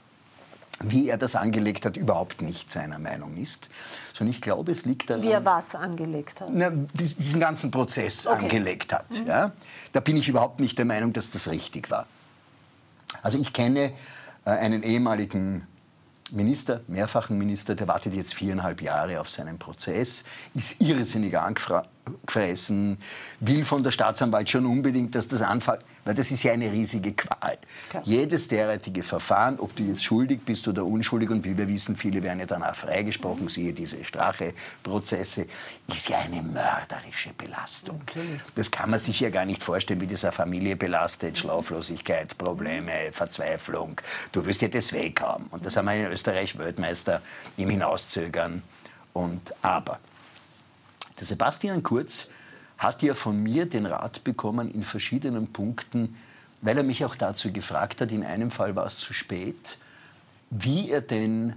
wie 0.80 1.08
er 1.08 1.16
das 1.16 1.36
angelegt 1.36 1.86
hat, 1.86 1.96
überhaupt 1.96 2.42
nicht 2.42 2.70
seiner 2.70 2.98
Meinung 2.98 3.36
ist. 3.36 3.68
Sondern 4.12 4.32
ich 4.32 4.40
glaube, 4.40 4.72
es 4.72 4.84
liegt 4.84 5.08
daran... 5.08 5.22
Wie 5.22 5.30
er 5.30 5.44
was 5.44 5.76
angelegt 5.76 6.40
hat? 6.40 6.48
Na, 6.50 6.70
diesen 6.92 7.38
ganzen 7.38 7.70
Prozess 7.70 8.26
okay. 8.26 8.42
angelegt 8.42 8.92
hat. 8.92 9.08
Mhm. 9.12 9.26
Ja? 9.26 9.52
Da 9.92 10.00
bin 10.00 10.16
ich 10.16 10.28
überhaupt 10.28 10.58
nicht 10.58 10.76
der 10.76 10.84
Meinung, 10.84 11.12
dass 11.12 11.30
das 11.30 11.48
richtig 11.48 11.92
war. 11.92 12.06
Also 13.22 13.38
ich 13.38 13.52
kenne 13.52 13.92
äh, 14.44 14.50
einen 14.50 14.82
ehemaligen 14.82 15.66
Minister, 16.30 16.80
mehrfachen 16.86 17.38
Minister, 17.38 17.74
der 17.74 17.86
wartet 17.86 18.14
jetzt 18.14 18.34
viereinhalb 18.34 18.82
Jahre 18.82 19.20
auf 19.20 19.28
seinen 19.28 19.58
Prozess, 19.58 20.24
ist 20.54 20.80
irrsinnig 20.80 21.36
angefressen, 22.06 22.98
will 23.40 23.64
von 23.64 23.82
der 23.82 23.90
Staatsanwalt 23.90 24.48
schon 24.48 24.66
unbedingt, 24.66 25.14
dass 25.14 25.28
das 25.28 25.42
anfällt. 25.42 25.80
Weil 26.04 26.14
das 26.14 26.30
ist 26.30 26.42
ja 26.42 26.52
eine 26.52 26.70
riesige 26.70 27.12
Qual. 27.12 27.58
Klar. 27.88 28.02
Jedes 28.04 28.48
derartige 28.48 29.02
Verfahren, 29.02 29.58
ob 29.58 29.74
du 29.74 29.84
jetzt 29.84 30.04
schuldig 30.04 30.40
bist 30.44 30.68
oder 30.68 30.84
unschuldig, 30.84 31.30
und 31.30 31.44
wie 31.44 31.56
wir 31.56 31.68
wissen, 31.68 31.96
viele 31.96 32.22
werden 32.22 32.40
ja 32.40 32.46
danach 32.46 32.76
freigesprochen, 32.76 33.48
siehe 33.48 33.72
diese 33.72 34.04
Stracheprozesse, 34.04 35.46
ist 35.88 36.08
ja 36.08 36.18
eine 36.18 36.42
mörderische 36.42 37.32
Belastung. 37.36 38.02
Okay. 38.02 38.40
Das 38.54 38.70
kann 38.70 38.90
man 38.90 38.98
sich 38.98 39.20
ja 39.20 39.30
gar 39.30 39.46
nicht 39.46 39.62
vorstellen, 39.62 40.00
wie 40.00 40.06
das 40.06 40.24
eine 40.24 40.32
Familie 40.32 40.76
belastet, 40.76 41.38
Schlaflosigkeit, 41.38 42.36
Probleme, 42.36 42.92
Verzweiflung. 43.12 44.00
Du 44.32 44.44
wirst 44.44 44.60
ja 44.62 44.68
das 44.68 44.92
weg 44.92 45.22
haben. 45.22 45.46
Und 45.50 45.64
das 45.64 45.76
haben 45.76 45.86
wir 45.86 45.94
in 45.94 46.12
Österreich 46.12 46.58
Weltmeister 46.58 47.22
im 47.56 47.70
Hinauszögern. 47.70 48.62
Und 49.14 49.54
aber, 49.62 50.00
der 51.18 51.26
Sebastian 51.26 51.82
Kurz 51.82 52.28
hat 52.78 53.02
ja 53.02 53.14
von 53.14 53.42
mir 53.42 53.66
den 53.66 53.86
Rat 53.86 54.24
bekommen 54.24 54.70
in 54.70 54.82
verschiedenen 54.82 55.52
Punkten, 55.52 56.16
weil 56.60 56.76
er 56.76 56.82
mich 56.82 57.04
auch 57.04 57.14
dazu 57.14 57.52
gefragt 57.52 58.00
hat, 58.00 58.10
in 58.10 58.24
einem 58.24 58.50
Fall 58.50 58.74
war 58.74 58.86
es 58.86 58.98
zu 58.98 59.12
spät, 59.12 59.78
wie 60.50 60.90
er 60.90 61.00
denn 61.00 61.54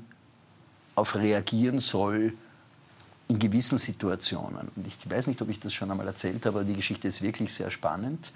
auf 0.95 1.15
reagieren 1.15 1.79
soll 1.79 2.33
in 3.27 3.39
gewissen 3.39 3.77
Situationen. 3.77 4.69
Und 4.75 4.87
ich 4.87 4.97
weiß 5.09 5.27
nicht, 5.27 5.41
ob 5.41 5.49
ich 5.49 5.59
das 5.59 5.73
schon 5.73 5.91
einmal 5.91 6.07
erzählt 6.07 6.45
habe, 6.45 6.59
aber 6.59 6.67
die 6.67 6.75
Geschichte 6.75 7.07
ist 7.07 7.21
wirklich 7.21 7.53
sehr 7.53 7.71
spannend. 7.71 8.31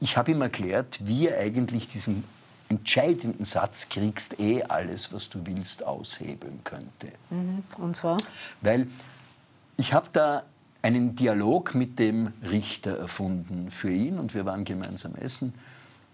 Ich 0.00 0.16
habe 0.16 0.30
ihm 0.30 0.40
erklärt, 0.40 1.00
wie 1.04 1.28
er 1.28 1.38
eigentlich 1.40 1.88
diesen 1.88 2.24
entscheidenden 2.68 3.44
Satz 3.44 3.88
kriegst 3.88 4.38
eh 4.40 4.62
alles, 4.62 5.12
was 5.12 5.28
du 5.28 5.44
willst, 5.44 5.84
aushebeln 5.84 6.60
könnte. 6.64 7.12
Mhm. 7.30 7.64
Und 7.76 7.96
zwar? 7.96 8.18
Weil 8.60 8.86
ich 9.80 9.94
habe 9.94 10.08
da 10.12 10.44
einen 10.82 11.16
Dialog 11.16 11.74
mit 11.74 11.98
dem 11.98 12.32
Richter 12.48 12.98
erfunden 12.98 13.70
für 13.70 13.90
ihn 13.90 14.18
und 14.18 14.34
wir 14.34 14.44
waren 14.44 14.64
gemeinsam 14.64 15.14
essen. 15.14 15.54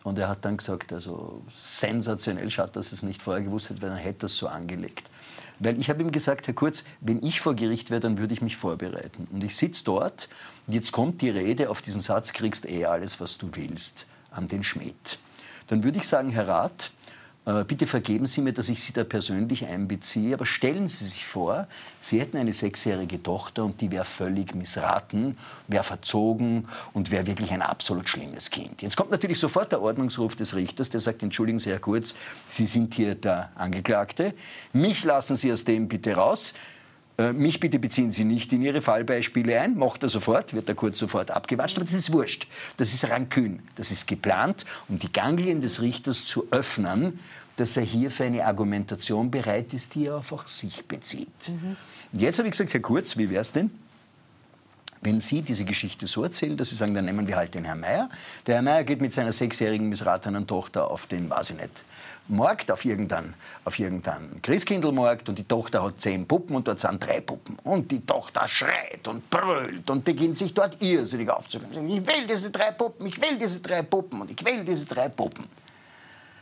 Und 0.04 0.20
er 0.20 0.28
hat 0.28 0.44
dann 0.44 0.56
gesagt, 0.56 0.92
also 0.92 1.42
sensationell, 1.52 2.48
schade, 2.48 2.70
dass 2.72 2.88
er 2.88 2.94
es 2.94 3.02
nicht 3.02 3.20
vorher 3.20 3.42
gewusst 3.42 3.70
hätte, 3.70 3.82
weil 3.82 3.90
er 3.90 3.96
hätte 3.96 4.20
das 4.20 4.36
so 4.36 4.46
angelegt. 4.46 5.10
Weil 5.58 5.80
ich 5.80 5.90
habe 5.90 6.00
ihm 6.00 6.12
gesagt, 6.12 6.46
Herr 6.46 6.54
Kurz, 6.54 6.84
wenn 7.00 7.20
ich 7.24 7.40
vor 7.40 7.56
Gericht 7.56 7.90
wäre, 7.90 8.00
dann 8.00 8.18
würde 8.18 8.32
ich 8.32 8.40
mich 8.40 8.56
vorbereiten. 8.56 9.26
Und 9.32 9.42
ich 9.42 9.56
sitze 9.56 9.82
dort 9.82 10.28
und 10.68 10.74
jetzt 10.74 10.92
kommt 10.92 11.22
die 11.22 11.30
Rede 11.30 11.68
auf 11.68 11.82
diesen 11.82 12.00
Satz, 12.00 12.32
kriegst 12.32 12.68
eh 12.68 12.84
alles, 12.84 13.18
was 13.20 13.36
du 13.36 13.50
willst, 13.54 14.06
an 14.30 14.46
den 14.46 14.62
Schmidt. 14.62 15.18
Dann 15.66 15.82
würde 15.82 15.98
ich 15.98 16.06
sagen, 16.06 16.28
Herr 16.28 16.46
Rat, 16.46 16.84
äh, 16.84 17.05
bitte 17.68 17.86
vergeben 17.86 18.26
Sie 18.26 18.40
mir, 18.40 18.52
dass 18.52 18.68
ich 18.68 18.82
Sie 18.82 18.92
da 18.92 19.04
persönlich 19.04 19.66
einbeziehe, 19.66 20.34
aber 20.34 20.46
stellen 20.46 20.88
Sie 20.88 21.04
sich 21.04 21.24
vor, 21.24 21.68
Sie 22.00 22.20
hätten 22.20 22.36
eine 22.36 22.52
sechsjährige 22.52 23.22
Tochter 23.22 23.64
und 23.64 23.80
die 23.80 23.92
wäre 23.92 24.04
völlig 24.04 24.54
missraten, 24.54 25.38
wäre 25.68 25.84
verzogen 25.84 26.66
und 26.92 27.12
wäre 27.12 27.26
wirklich 27.26 27.52
ein 27.52 27.62
absolut 27.62 28.08
schlimmes 28.08 28.50
Kind. 28.50 28.82
Jetzt 28.82 28.96
kommt 28.96 29.12
natürlich 29.12 29.38
sofort 29.38 29.70
der 29.70 29.80
Ordnungsruf 29.80 30.34
des 30.34 30.56
Richters, 30.56 30.90
der 30.90 30.98
sagt, 30.98 31.22
entschuldigen 31.22 31.60
Sie, 31.60 31.70
Herr 31.70 31.78
Kurz, 31.78 32.16
Sie 32.48 32.66
sind 32.66 32.94
hier 32.94 33.14
der 33.14 33.52
Angeklagte, 33.54 34.34
mich 34.72 35.04
lassen 35.04 35.36
Sie 35.36 35.52
aus 35.52 35.64
dem 35.64 35.86
bitte 35.86 36.14
raus. 36.14 36.52
Äh, 37.18 37.32
mich 37.32 37.60
bitte 37.60 37.78
beziehen 37.78 38.10
Sie 38.12 38.24
nicht 38.24 38.52
in 38.52 38.62
Ihre 38.62 38.82
Fallbeispiele 38.82 39.60
ein. 39.60 39.76
Macht 39.76 40.02
er 40.02 40.08
sofort, 40.08 40.54
wird 40.54 40.68
er 40.68 40.74
kurz 40.74 40.98
sofort 40.98 41.30
abgewatscht. 41.30 41.76
Aber 41.76 41.84
das 41.84 41.94
ist 41.94 42.12
wurscht. 42.12 42.46
Das 42.76 42.92
ist 42.92 43.08
Rankün. 43.08 43.60
Das 43.76 43.90
ist 43.90 44.06
geplant, 44.06 44.64
um 44.88 44.98
die 44.98 45.12
Ganglien 45.12 45.60
des 45.60 45.80
Richters 45.80 46.24
zu 46.24 46.46
öffnen, 46.50 47.18
dass 47.56 47.76
er 47.76 47.82
hier 47.82 48.10
für 48.10 48.24
eine 48.24 48.44
Argumentation 48.44 49.30
bereit 49.30 49.72
ist, 49.72 49.94
die 49.94 50.06
er 50.06 50.16
auf 50.16 50.34
sich 50.46 50.86
bezieht. 50.86 51.48
Mhm. 51.48 51.76
Und 52.12 52.20
jetzt 52.20 52.38
habe 52.38 52.48
ich 52.48 52.52
gesagt, 52.52 52.74
Herr 52.74 52.80
Kurz, 52.80 53.16
wie 53.16 53.30
wäre 53.30 53.40
es 53.40 53.52
denn? 53.52 53.70
wenn 55.06 55.20
Sie 55.20 55.42
diese 55.42 55.64
Geschichte 55.64 56.06
so 56.08 56.24
erzählen, 56.24 56.56
dass 56.56 56.70
Sie 56.70 56.76
sagen, 56.76 56.92
dann 56.92 57.04
nehmen 57.04 57.28
wir 57.28 57.36
halt 57.36 57.54
den 57.54 57.64
Herrn 57.64 57.80
Meier. 57.80 58.10
Der 58.46 58.56
Herr 58.56 58.62
Meier 58.62 58.82
geht 58.82 59.00
mit 59.00 59.12
seiner 59.12 59.32
sechsjährigen 59.32 59.88
missratenen 59.88 60.46
Tochter 60.48 60.90
auf 60.90 61.06
den, 61.06 61.30
weiß 61.30 61.50
ich 61.50 61.56
nicht, 61.56 61.84
Markt, 62.28 62.70
auf 62.70 62.84
irgendeinen, 62.84 63.34
auf 63.64 63.78
irgendeinen 63.78 64.42
Christkindlmarkt 64.42 65.28
und 65.28 65.38
die 65.38 65.44
Tochter 65.44 65.82
hat 65.82 66.00
zehn 66.00 66.26
Puppen 66.26 66.56
und 66.56 66.66
dort 66.66 66.80
sind 66.80 67.04
drei 67.04 67.20
Puppen. 67.20 67.58
Und 67.62 67.90
die 67.90 68.04
Tochter 68.04 68.46
schreit 68.48 69.06
und 69.06 69.28
brüllt 69.30 69.88
und 69.90 70.04
beginnt 70.04 70.36
sich 70.36 70.52
dort 70.52 70.82
irrsinnig 70.82 71.30
aufzuführen. 71.30 71.88
Ich 71.88 72.06
will 72.06 72.26
diese 72.26 72.50
drei 72.50 72.72
Puppen, 72.72 73.06
ich 73.06 73.20
will 73.20 73.38
diese 73.38 73.60
drei 73.60 73.82
Puppen 73.82 74.20
und 74.20 74.30
ich 74.30 74.44
will 74.44 74.64
diese 74.64 74.84
drei 74.84 75.08
Puppen. 75.08 75.44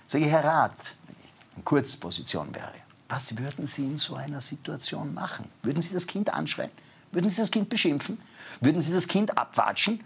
Sage 0.09 0.25
ich, 0.25 0.31
Herr 0.31 0.45
Rat, 0.45 0.95
wenn 1.07 1.17
ich 1.19 1.57
in 1.57 1.65
Kurzposition 1.65 2.55
wäre, 2.55 2.73
was 3.09 3.37
würden 3.37 3.67
Sie 3.67 3.85
in 3.85 3.99
so 3.99 4.15
einer 4.15 4.41
Situation 4.41 5.13
machen? 5.13 5.47
Würden 5.63 5.83
Sie 5.83 5.93
das 5.93 6.07
Kind 6.07 6.33
anschreien? 6.33 6.71
Würden 7.13 7.29
Sie 7.29 7.41
das 7.41 7.51
Kind 7.51 7.69
beschimpfen? 7.69 8.21
Würden 8.61 8.81
Sie 8.81 8.93
das 8.93 9.07
Kind 9.07 9.37
abwatschen? 9.37 10.03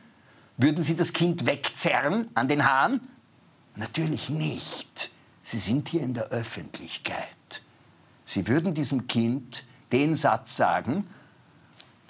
Würden 0.56 0.82
Sie 0.82 0.96
das 0.96 1.12
Kind 1.12 1.46
wegzerren 1.46 2.28
an 2.34 2.48
den 2.48 2.68
Haaren? 2.68 3.00
Natürlich 3.76 4.28
nicht. 4.28 5.10
Sie 5.48 5.60
sind 5.60 5.88
hier 5.88 6.02
in 6.02 6.12
der 6.12 6.24
Öffentlichkeit. 6.24 7.62
Sie 8.26 8.46
würden 8.48 8.74
diesem 8.74 9.06
Kind 9.06 9.64
den 9.90 10.14
Satz 10.14 10.58
sagen, 10.58 11.08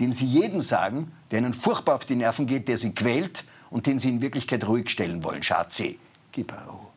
den 0.00 0.12
Sie 0.12 0.26
jedem 0.26 0.60
sagen, 0.60 1.12
der 1.30 1.38
Ihnen 1.38 1.54
furchtbar 1.54 1.94
auf 1.94 2.04
die 2.04 2.16
Nerven 2.16 2.48
geht, 2.48 2.66
der 2.66 2.78
Sie 2.78 2.92
quält 2.92 3.44
und 3.70 3.86
den 3.86 4.00
Sie 4.00 4.08
in 4.08 4.20
Wirklichkeit 4.22 4.66
ruhig 4.66 4.90
stellen 4.90 5.22
wollen. 5.22 5.44
Schatzi, 5.44 6.00
gib 6.32 6.52
Ruhe. 6.52 6.88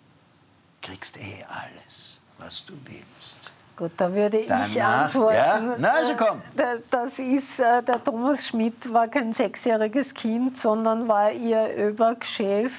Kriegst 0.81 1.17
eh 1.17 1.45
alles, 1.47 2.19
was 2.39 2.65
du 2.65 2.73
willst. 2.85 3.53
Gut, 3.75 3.91
da 3.97 4.11
würde 4.11 4.43
Danach, 4.47 4.67
ich 4.67 4.81
antworten. 4.81 5.35
Ja? 5.35 5.75
Na, 5.77 5.89
also 5.91 6.15
komm. 6.15 6.41
Äh, 6.57 6.77
das 6.89 7.19
ist, 7.19 7.59
äh, 7.59 7.83
der 7.83 8.03
Thomas 8.03 8.47
Schmidt 8.47 8.91
war 8.91 9.07
kein 9.07 9.31
sechsjähriges 9.31 10.15
Kind, 10.15 10.57
sondern 10.57 11.07
war 11.07 11.31
ihr 11.31 11.77
ÖBAG-Chef 11.77 12.71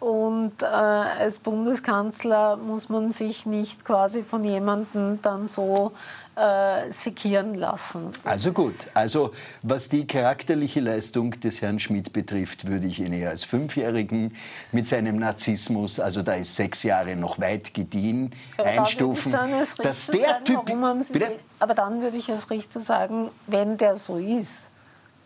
und 0.00 0.62
äh, 0.62 0.66
als 0.66 1.40
Bundeskanzler 1.40 2.56
muss 2.56 2.88
man 2.88 3.10
sich 3.10 3.46
nicht 3.46 3.84
quasi 3.84 4.22
von 4.22 4.44
jemandem 4.44 5.20
dann 5.22 5.48
so 5.48 5.92
äh, 6.36 6.92
sekieren 6.92 7.54
lassen. 7.54 8.10
Also 8.24 8.52
gut, 8.52 8.76
also 8.94 9.32
was 9.62 9.88
die 9.88 10.06
charakterliche 10.06 10.78
Leistung 10.78 11.32
des 11.40 11.62
Herrn 11.62 11.80
Schmidt 11.80 12.12
betrifft, 12.12 12.68
würde 12.68 12.86
ich 12.86 13.00
ihn 13.00 13.12
eher 13.12 13.30
als 13.30 13.42
Fünfjährigen 13.42 14.36
mit 14.70 14.86
seinem 14.86 15.16
Narzissmus, 15.16 15.98
also 15.98 16.22
da 16.22 16.34
ist 16.34 16.54
sechs 16.54 16.84
Jahre 16.84 17.16
noch 17.16 17.40
weit 17.40 17.74
gediehen, 17.74 18.32
aber 18.56 18.68
einstufen. 18.68 19.32
Da 19.32 19.48
dass 19.82 20.06
der 20.06 20.40
sagen, 20.44 20.44
Typ. 20.44 21.22
Aber 21.58 21.74
dann 21.74 22.02
würde 22.02 22.16
ich 22.16 22.30
als 22.30 22.48
Richter 22.50 22.80
sagen, 22.80 23.30
wenn 23.48 23.76
der 23.76 23.96
so 23.96 24.16
ist, 24.16 24.70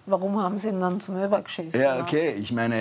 Warum 0.04 0.42
haben 0.42 0.58
Sie 0.58 0.68
ihn 0.68 0.80
dann 0.80 1.00
zum 1.00 1.22
Übergeschäft 1.22 1.76
Ja, 1.76 2.00
okay. 2.00 2.34
Ich 2.36 2.50
meine, 2.50 2.74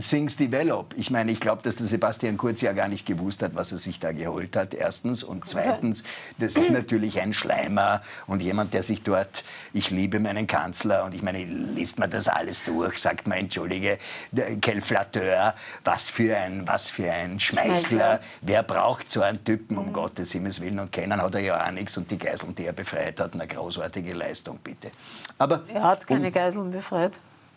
Things 0.00 0.36
develop. 0.36 0.92
Ich 0.96 1.10
meine, 1.10 1.30
ich 1.30 1.38
glaube, 1.38 1.62
dass 1.62 1.76
der 1.76 1.86
Sebastian 1.86 2.36
Kurz 2.36 2.60
ja 2.62 2.72
gar 2.72 2.88
nicht 2.88 3.06
gewusst 3.06 3.44
hat, 3.44 3.54
was 3.54 3.70
er 3.70 3.78
sich 3.78 4.00
da 4.00 4.10
geholt 4.10 4.56
hat, 4.56 4.74
erstens. 4.74 5.22
Und 5.22 5.46
zweitens, 5.46 6.02
das 6.38 6.56
ist 6.56 6.70
natürlich 6.70 7.20
ein 7.20 7.32
Schleimer 7.32 8.02
und 8.26 8.42
jemand, 8.42 8.74
der 8.74 8.82
sich 8.82 9.04
dort, 9.04 9.44
ich 9.72 9.90
liebe 9.90 10.18
meinen 10.18 10.48
Kanzler 10.48 11.04
und 11.04 11.14
ich 11.14 11.22
meine, 11.22 11.44
liest 11.44 12.00
man 12.00 12.10
das 12.10 12.26
alles 12.26 12.64
durch, 12.64 12.98
sagt 12.98 13.28
man, 13.28 13.38
entschuldige, 13.38 13.98
quel 14.60 14.80
flatteur, 14.80 15.54
was 15.84 16.10
für 16.10 16.36
ein, 16.36 16.66
was 16.66 16.90
für 16.90 17.08
ein 17.08 17.38
Schmeichler. 17.38 17.68
Schmeichler. 17.68 18.20
Wer 18.42 18.64
braucht 18.64 19.12
so 19.12 19.22
einen 19.22 19.44
Typen, 19.44 19.78
um 19.78 19.88
mhm. 19.88 19.92
Gottes 19.92 20.32
Himmels 20.32 20.60
Willen? 20.60 20.80
Und 20.80 20.90
kennen 20.90 21.22
hat 21.22 21.34
er 21.36 21.40
ja 21.40 21.64
auch 21.64 21.70
nichts 21.70 21.96
und 21.96 22.10
die 22.10 22.18
Geiseln, 22.18 22.54
die 22.56 22.66
er 22.66 22.72
befreit 22.72 23.20
hat, 23.20 23.34
eine 23.34 23.46
großartige 23.46 24.12
Leistung, 24.12 24.58
bitte. 24.62 24.90
Aber, 25.38 25.62
er 25.72 25.84
hat 25.84 26.04
keine 26.04 26.26
um, 26.26 26.32
Geiseln 26.32 26.47
befreit. 26.54 27.12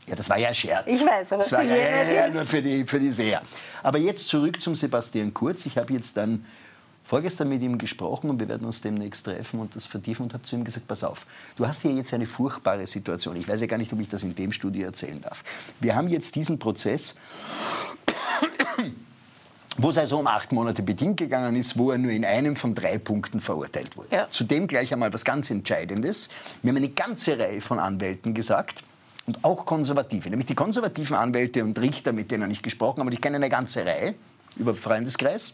Ja, 0.07 0.15
das 0.15 0.29
war 0.29 0.37
ja 0.37 0.49
ein 0.49 0.55
Scherz. 0.55 0.87
Ich 0.87 1.05
weiß, 1.05 1.33
aber 1.33 1.43
das 1.43 1.51
war 1.51 1.61
ja, 1.61 1.75
ja, 1.75 2.11
ja, 2.11 2.27
nur 2.29 2.43
für 2.43 2.61
die, 2.61 2.85
für 2.85 2.99
die 2.99 3.11
Seher. 3.11 3.41
Aber 3.83 3.99
jetzt 3.99 4.27
zurück 4.27 4.61
zum 4.61 4.75
Sebastian 4.75 5.33
Kurz. 5.33 5.65
Ich 5.65 5.77
habe 5.77 5.93
jetzt 5.93 6.17
dann 6.17 6.45
vorgestern 7.03 7.49
mit 7.49 7.61
ihm 7.61 7.77
gesprochen 7.77 8.29
und 8.29 8.39
wir 8.39 8.47
werden 8.47 8.65
uns 8.65 8.81
demnächst 8.81 9.25
treffen 9.25 9.59
und 9.59 9.75
das 9.75 9.85
vertiefen 9.85 10.23
und 10.23 10.33
habe 10.33 10.43
zu 10.43 10.55
ihm 10.55 10.63
gesagt, 10.63 10.87
pass 10.87 11.03
auf, 11.03 11.25
du 11.55 11.67
hast 11.67 11.81
hier 11.81 11.91
jetzt 11.91 12.13
eine 12.13 12.25
furchtbare 12.25 12.85
Situation. 12.87 13.35
Ich 13.35 13.47
weiß 13.47 13.61
ja 13.61 13.67
gar 13.67 13.77
nicht, 13.77 13.91
ob 13.93 13.99
ich 13.99 14.09
das 14.09 14.23
in 14.23 14.35
dem 14.35 14.51
Studio 14.51 14.85
erzählen 14.85 15.21
darf. 15.21 15.43
Wir 15.79 15.95
haben 15.95 16.07
jetzt 16.07 16.35
diesen 16.35 16.59
Prozess, 16.59 17.15
wo 19.77 19.89
es 19.89 19.97
also 19.97 20.19
um 20.19 20.27
acht 20.27 20.51
Monate 20.51 20.83
bedingt 20.83 21.17
gegangen 21.17 21.55
ist, 21.55 21.77
wo 21.77 21.91
er 21.91 21.97
nur 21.97 22.11
in 22.11 22.25
einem 22.25 22.55
von 22.55 22.75
drei 22.75 22.97
Punkten 22.97 23.39
verurteilt 23.39 23.95
wurde. 23.97 24.15
Ja. 24.15 24.27
Zudem 24.29 24.67
gleich 24.67 24.93
einmal 24.93 25.13
was 25.13 25.23
ganz 25.23 25.49
Entscheidendes. 25.49 26.29
Wir 26.61 26.69
haben 26.69 26.77
eine 26.77 26.89
ganze 26.89 27.39
Reihe 27.39 27.61
von 27.61 27.79
Anwälten 27.79 28.33
gesagt, 28.33 28.83
und 29.27 29.43
auch 29.43 29.65
Konservative, 29.65 30.29
nämlich 30.29 30.47
die 30.47 30.55
konservativen 30.55 31.15
Anwälte 31.15 31.63
und 31.63 31.79
Richter, 31.79 32.11
mit 32.11 32.31
denen 32.31 32.49
ich 32.49 32.63
gesprochen 32.63 32.99
habe, 32.99 33.07
und 33.07 33.13
ich 33.13 33.21
kenne 33.21 33.35
eine 33.37 33.49
ganze 33.49 33.85
Reihe 33.85 34.15
über 34.57 34.73
Freundeskreis, 34.73 35.53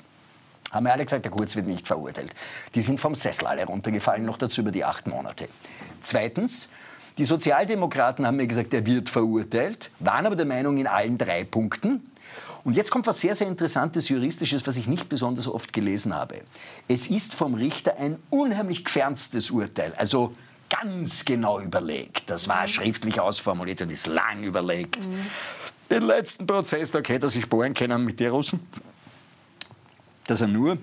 haben 0.72 0.84
mir 0.86 0.94
alle 0.94 1.04
gesagt, 1.04 1.26
der 1.26 1.32
Kurz 1.32 1.56
wird 1.56 1.68
nicht 1.68 1.86
verurteilt. 1.86 2.32
Die 2.76 2.82
sind 2.82 3.00
vom 3.00 3.14
Sessel 3.14 3.46
alle 3.46 3.66
runtergefallen, 3.66 4.26
noch 4.26 4.38
dazu 4.38 4.62
über 4.62 4.72
die 4.72 4.86
acht 4.86 5.06
Monate. 5.06 5.50
Zweitens, 6.02 6.70
Die 7.18 7.26
Sozialdemokraten 7.26 8.28
haben 8.28 8.38
mir 8.38 8.46
gesagt, 8.46 8.74
er 8.76 8.86
wird 8.86 9.10
verurteilt, 9.10 9.90
waren 10.00 10.26
aber 10.28 10.36
der 10.36 10.46
Meinung 10.46 10.78
in 10.78 10.86
allen 10.86 11.18
drei 11.18 11.44
Punkten. 11.44 12.12
Und 12.68 12.76
jetzt 12.76 12.92
kommt 12.92 13.08
was 13.08 13.22
sehr, 13.22 13.34
sehr 13.34 13.48
Interessantes 13.48 14.10
Juristisches, 14.10 14.68
was 14.68 14.76
ich 14.76 14.88
nicht 14.88 15.08
besonders 15.08 15.48
oft 15.48 15.72
gelesen 15.72 16.14
habe. 16.14 16.42
Es 16.90 17.08
ist 17.08 17.34
vom 17.34 17.54
Richter 17.54 17.96
ein 17.96 18.18
unheimlich 18.30 18.84
geferntstes 18.84 19.52
Urteil. 19.52 19.94
Also 19.96 20.36
ganz 20.70 21.24
genau 21.24 21.62
überlegt. 21.62 22.30
Das 22.30 22.50
war 22.50 22.68
schriftlich 22.68 23.22
ausformuliert 23.22 23.84
und 23.84 23.90
ist 23.90 24.08
lang 24.08 24.44
überlegt. 24.44 25.08
Mhm. 25.08 25.28
Den 25.90 26.02
letzten 26.02 26.46
Prozess, 26.46 26.92
da 26.92 27.00
hätte 27.00 27.28
er 27.28 27.30
sich 27.30 27.48
bohren 27.48 27.74
können 27.74 28.04
mit 28.04 28.20
den 28.20 28.32
Russen, 28.32 28.60
dass 30.26 30.42
er 30.42 30.50
nur 30.50 30.78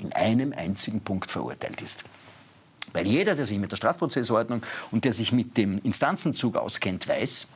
in 0.00 0.12
einem 0.14 0.52
einzigen 0.52 1.00
Punkt 1.00 1.30
verurteilt 1.30 1.80
ist. 1.80 2.02
Weil 2.92 3.06
jeder, 3.06 3.36
der 3.36 3.46
sich 3.46 3.60
mit 3.60 3.70
der 3.70 3.76
Strafprozessordnung 3.76 4.62
und 4.90 5.04
der 5.04 5.12
sich 5.12 5.30
mit 5.30 5.58
dem 5.58 5.80
Instanzenzug 5.84 6.56
auskennt, 6.56 7.06
weiß, 7.06 7.46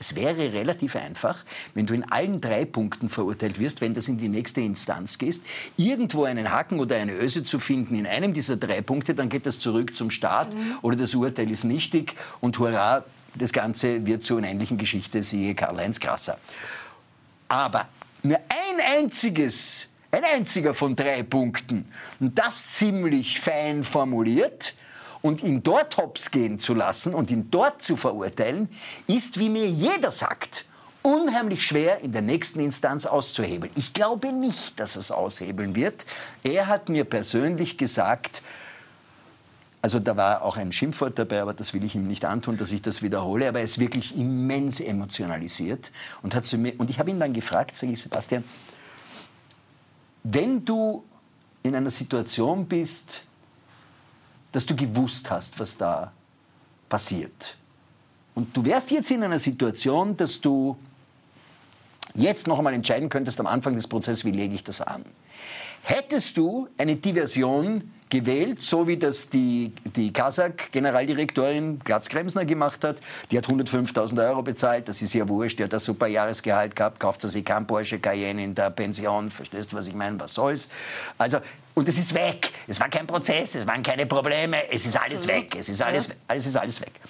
es 0.00 0.16
wäre 0.16 0.54
relativ 0.54 0.96
einfach, 0.96 1.44
wenn 1.74 1.84
du 1.84 1.92
in 1.92 2.10
allen 2.10 2.40
drei 2.40 2.64
Punkten 2.64 3.10
verurteilt 3.10 3.60
wirst, 3.60 3.82
wenn 3.82 3.92
das 3.92 4.08
in 4.08 4.16
die 4.16 4.28
nächste 4.28 4.62
Instanz 4.62 5.18
gehst, 5.18 5.44
irgendwo 5.76 6.24
einen 6.24 6.50
Haken 6.50 6.80
oder 6.80 6.96
eine 6.96 7.12
Öse 7.12 7.44
zu 7.44 7.60
finden 7.60 7.94
in 7.94 8.06
einem 8.06 8.32
dieser 8.32 8.56
drei 8.56 8.80
Punkte, 8.80 9.14
dann 9.14 9.28
geht 9.28 9.44
das 9.44 9.58
zurück 9.58 9.94
zum 9.94 10.10
Staat 10.10 10.54
mhm. 10.54 10.78
oder 10.80 10.96
das 10.96 11.14
Urteil 11.14 11.50
ist 11.50 11.64
nichtig 11.64 12.14
und 12.40 12.58
hurra, 12.58 13.04
das 13.34 13.52
Ganze 13.52 14.06
wird 14.06 14.24
zu 14.24 14.38
einer 14.38 14.48
ähnlichen 14.48 14.78
Geschichte, 14.78 15.22
siehe 15.22 15.54
Karl-Heinz 15.54 16.00
Krasser. 16.00 16.38
Aber 17.48 17.86
nur 18.22 18.38
ein 18.48 19.02
einziges, 19.02 19.86
ein 20.12 20.24
einziger 20.24 20.72
von 20.72 20.96
drei 20.96 21.22
Punkten, 21.22 21.86
und 22.20 22.38
das 22.38 22.68
ziemlich 22.68 23.38
fein 23.38 23.84
formuliert, 23.84 24.74
und 25.22 25.42
ihn 25.42 25.62
dort 25.62 25.96
hops 25.96 26.30
gehen 26.30 26.58
zu 26.58 26.74
lassen 26.74 27.14
und 27.14 27.30
ihn 27.30 27.50
dort 27.50 27.82
zu 27.82 27.96
verurteilen, 27.96 28.68
ist, 29.06 29.38
wie 29.38 29.48
mir 29.48 29.68
jeder 29.68 30.10
sagt, 30.10 30.64
unheimlich 31.02 31.64
schwer 31.64 32.00
in 32.00 32.12
der 32.12 32.22
nächsten 32.22 32.60
Instanz 32.60 33.06
auszuhebeln. 33.06 33.72
Ich 33.76 33.92
glaube 33.92 34.32
nicht, 34.32 34.78
dass 34.78 34.96
es 34.96 35.10
aushebeln 35.10 35.74
wird. 35.74 36.06
Er 36.42 36.66
hat 36.66 36.88
mir 36.88 37.04
persönlich 37.04 37.78
gesagt, 37.78 38.42
also 39.82 39.98
da 39.98 40.16
war 40.16 40.42
auch 40.42 40.58
ein 40.58 40.72
Schimpfwort 40.72 41.18
dabei, 41.18 41.40
aber 41.40 41.54
das 41.54 41.72
will 41.72 41.84
ich 41.84 41.94
ihm 41.94 42.06
nicht 42.06 42.26
antun, 42.26 42.58
dass 42.58 42.70
ich 42.70 42.82
das 42.82 43.00
wiederhole. 43.00 43.48
Aber 43.48 43.60
er 43.60 43.64
ist 43.64 43.78
wirklich 43.78 44.14
immens 44.14 44.80
emotionalisiert 44.80 45.90
und 46.22 46.34
hat 46.34 46.44
zu 46.44 46.58
mir 46.58 46.74
und 46.78 46.90
ich 46.90 46.98
habe 46.98 47.10
ihn 47.10 47.18
dann 47.18 47.32
gefragt, 47.32 47.76
sage 47.76 47.92
ich 47.92 48.02
Sebastian, 48.02 48.44
wenn 50.22 50.64
du 50.66 51.02
in 51.62 51.74
einer 51.74 51.90
Situation 51.90 52.66
bist, 52.66 53.22
dass 54.52 54.66
du 54.66 54.74
gewusst 54.74 55.30
hast, 55.30 55.58
was 55.58 55.76
da 55.76 56.12
passiert. 56.88 57.56
Und 58.34 58.56
du 58.56 58.64
wärst 58.64 58.90
jetzt 58.90 59.10
in 59.10 59.22
einer 59.22 59.38
Situation, 59.38 60.16
dass 60.16 60.40
du 60.40 60.76
jetzt 62.14 62.46
noch 62.46 62.58
einmal 62.58 62.74
entscheiden 62.74 63.08
könntest 63.08 63.40
am 63.40 63.46
Anfang 63.46 63.74
des 63.74 63.86
Prozesses, 63.86 64.24
wie 64.24 64.30
lege 64.30 64.54
ich 64.54 64.64
das 64.64 64.80
an. 64.80 65.04
Hättest 65.82 66.36
du 66.36 66.68
eine 66.76 66.96
Diversion 66.96 67.90
gewählt, 68.10 68.62
so 68.62 68.86
wie 68.86 68.96
das 68.96 69.30
die, 69.30 69.72
die 69.84 70.12
Kasach-Generaldirektorin 70.12 71.78
Glatzkremsner 71.78 72.44
gemacht 72.44 72.84
hat. 72.84 73.00
Die 73.30 73.38
hat 73.38 73.46
105.000 73.46 74.28
Euro 74.28 74.42
bezahlt, 74.42 74.88
das 74.88 75.00
ist 75.00 75.14
ja 75.14 75.28
wurscht, 75.28 75.58
die 75.58 75.64
hat 75.64 75.72
ein 75.72 75.80
super 75.80 76.08
Jahresgehalt 76.08 76.76
gehabt, 76.76 77.00
kauft 77.00 77.22
sie 77.22 77.28
sich 77.28 77.44
kein 77.44 77.66
Porsche 77.66 78.00
Cayenne 78.00 78.42
in 78.42 78.54
der 78.54 78.70
Pension, 78.70 79.30
verstehst 79.30 79.72
du, 79.72 79.76
was 79.76 79.86
ich 79.86 79.94
meine, 79.94 80.18
was 80.20 80.34
soll's. 80.34 80.68
Also, 81.16 81.38
und 81.80 81.88
es 81.88 81.96
ist 81.96 82.12
weg, 82.12 82.52
es 82.68 82.78
war 82.78 82.90
kein 82.90 83.06
Prozess, 83.06 83.54
es 83.54 83.66
waren 83.66 83.82
keine 83.82 84.04
Probleme, 84.04 84.70
es 84.70 84.84
ist 84.84 85.00
alles 85.00 85.26
weg, 85.26 85.56
es 85.58 85.70
ist 85.70 85.80
alles, 85.80 86.10
alles, 86.28 86.44
ist 86.44 86.56
alles 86.56 86.78
weg. 86.82 87.00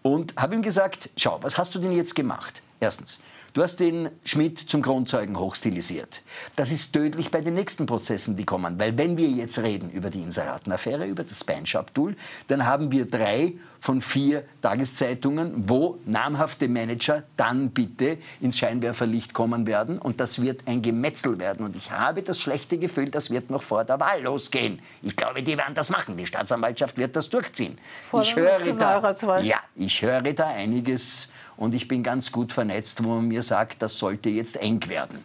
Und 0.00 0.34
habe 0.36 0.54
ihm 0.54 0.62
gesagt, 0.62 1.10
schau, 1.18 1.38
was 1.42 1.58
hast 1.58 1.74
du 1.74 1.78
denn 1.78 1.92
jetzt 1.92 2.14
gemacht? 2.14 2.62
Erstens, 2.80 3.20
Du 3.52 3.62
hast 3.62 3.80
den 3.80 4.10
Schmidt 4.24 4.58
zum 4.58 4.80
Kronzeugen 4.80 5.36
hochstilisiert. 5.36 6.22
Das 6.54 6.70
ist 6.70 6.92
tödlich 6.92 7.32
bei 7.32 7.40
den 7.40 7.54
nächsten 7.54 7.84
Prozessen, 7.84 8.36
die 8.36 8.44
kommen. 8.44 8.78
Weil 8.78 8.96
wenn 8.96 9.16
wir 9.16 9.28
jetzt 9.28 9.58
reden 9.58 9.90
über 9.90 10.08
die 10.08 10.22
Inseratenaffäre, 10.22 11.04
über 11.06 11.24
das 11.24 11.40
Spine-Shop-Tool, 11.40 12.14
dann 12.46 12.64
haben 12.64 12.92
wir 12.92 13.06
drei 13.06 13.54
von 13.80 14.00
vier 14.02 14.44
Tageszeitungen, 14.62 15.68
wo 15.68 15.98
namhafte 16.06 16.68
Manager 16.68 17.24
dann 17.36 17.70
bitte 17.70 18.18
ins 18.40 18.56
Scheinwerferlicht 18.56 19.34
kommen 19.34 19.66
werden. 19.66 19.98
Und 19.98 20.20
das 20.20 20.40
wird 20.40 20.60
ein 20.66 20.80
Gemetzel 20.80 21.40
werden. 21.40 21.66
Und 21.66 21.74
ich 21.74 21.90
habe 21.90 22.22
das 22.22 22.38
schlechte 22.38 22.78
Gefühl, 22.78 23.10
das 23.10 23.30
wird 23.30 23.50
noch 23.50 23.62
vor 23.62 23.84
der 23.84 23.98
Wahl 23.98 24.22
losgehen. 24.22 24.80
Ich 25.02 25.16
glaube, 25.16 25.42
die 25.42 25.58
werden 25.58 25.74
das 25.74 25.90
machen. 25.90 26.16
Die 26.16 26.26
Staatsanwaltschaft 26.26 26.98
wird 26.98 27.16
das 27.16 27.28
durchziehen. 27.28 27.78
Vor 28.08 28.22
ich 28.22 28.36
höre 28.36 28.60
da, 28.74 29.40
ja, 29.40 29.58
ich 29.74 30.02
höre 30.02 30.22
da 30.22 30.46
einiges 30.46 31.32
und 31.60 31.74
ich 31.74 31.86
bin 31.86 32.02
ganz 32.02 32.32
gut 32.32 32.54
vernetzt, 32.54 33.04
wo 33.04 33.10
man 33.10 33.28
mir 33.28 33.42
sagt, 33.42 33.82
das 33.82 33.98
sollte 33.98 34.30
jetzt 34.30 34.56
eng 34.56 34.88
werden. 34.88 35.18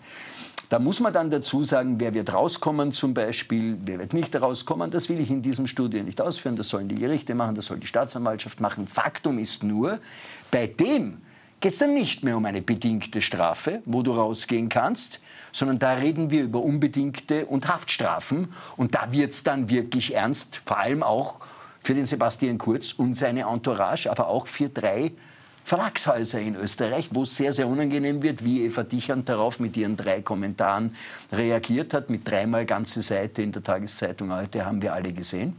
Da 0.67 0.79
muss 0.79 0.99
man 0.99 1.13
dann 1.13 1.31
dazu 1.31 1.63
sagen, 1.63 1.95
wer 1.99 2.13
wird 2.13 2.33
rauskommen 2.33 2.91
zum 2.91 3.13
Beispiel, 3.13 3.77
wer 3.85 3.99
wird 3.99 4.13
nicht 4.13 4.35
rauskommen. 4.35 4.91
Das 4.91 5.07
will 5.07 5.21
ich 5.21 5.29
in 5.29 5.41
diesem 5.41 5.65
Studio 5.65 6.03
nicht 6.03 6.19
ausführen. 6.19 6.57
Das 6.57 6.67
sollen 6.67 6.89
die 6.89 6.95
Gerichte 6.95 7.35
machen, 7.35 7.55
das 7.55 7.67
soll 7.67 7.77
die 7.77 7.87
Staatsanwaltschaft 7.87 8.59
machen. 8.59 8.85
Faktum 8.85 9.39
ist 9.39 9.63
nur, 9.63 9.99
bei 10.51 10.67
dem 10.67 11.21
geht 11.61 11.71
es 11.71 11.77
dann 11.77 11.93
nicht 11.93 12.25
mehr 12.25 12.35
um 12.35 12.43
eine 12.43 12.61
bedingte 12.61 13.21
Strafe, 13.21 13.81
wo 13.85 14.01
du 14.01 14.11
rausgehen 14.11 14.67
kannst, 14.67 15.21
sondern 15.53 15.79
da 15.79 15.93
reden 15.93 16.31
wir 16.31 16.43
über 16.43 16.61
unbedingte 16.61 17.45
und 17.45 17.69
Haftstrafen. 17.69 18.49
Und 18.75 18.93
da 18.93 19.09
wird 19.13 19.31
es 19.31 19.43
dann 19.43 19.69
wirklich 19.69 20.15
ernst, 20.15 20.61
vor 20.65 20.79
allem 20.79 21.01
auch 21.01 21.35
für 21.79 21.93
den 21.93 22.07
Sebastian 22.07 22.57
Kurz 22.57 22.91
und 22.91 23.15
seine 23.15 23.43
Entourage, 23.43 24.11
aber 24.11 24.27
auch 24.27 24.47
für 24.47 24.67
drei 24.67 25.13
Verlagshäuser 25.65 26.39
in 26.39 26.55
Österreich, 26.55 27.09
wo 27.11 27.23
es 27.23 27.35
sehr, 27.35 27.51
sehr 27.51 27.67
unangenehm 27.67 28.21
wird, 28.21 28.45
wie 28.45 28.63
Eva 28.63 28.83
Dichand 28.83 29.27
darauf 29.27 29.59
mit 29.59 29.75
ihren 29.75 29.97
drei 29.97 30.21
Kommentaren 30.21 30.95
reagiert 31.31 31.91
hat, 31.95 32.11
mit 32.11 32.29
dreimal 32.29 32.67
ganze 32.67 33.01
Seite 33.01 33.41
in 33.41 33.51
der 33.51 33.63
Tageszeitung. 33.63 34.31
Heute, 34.31 34.63
haben 34.63 34.83
wir 34.83 34.93
alle 34.93 35.11
gesehen 35.11 35.55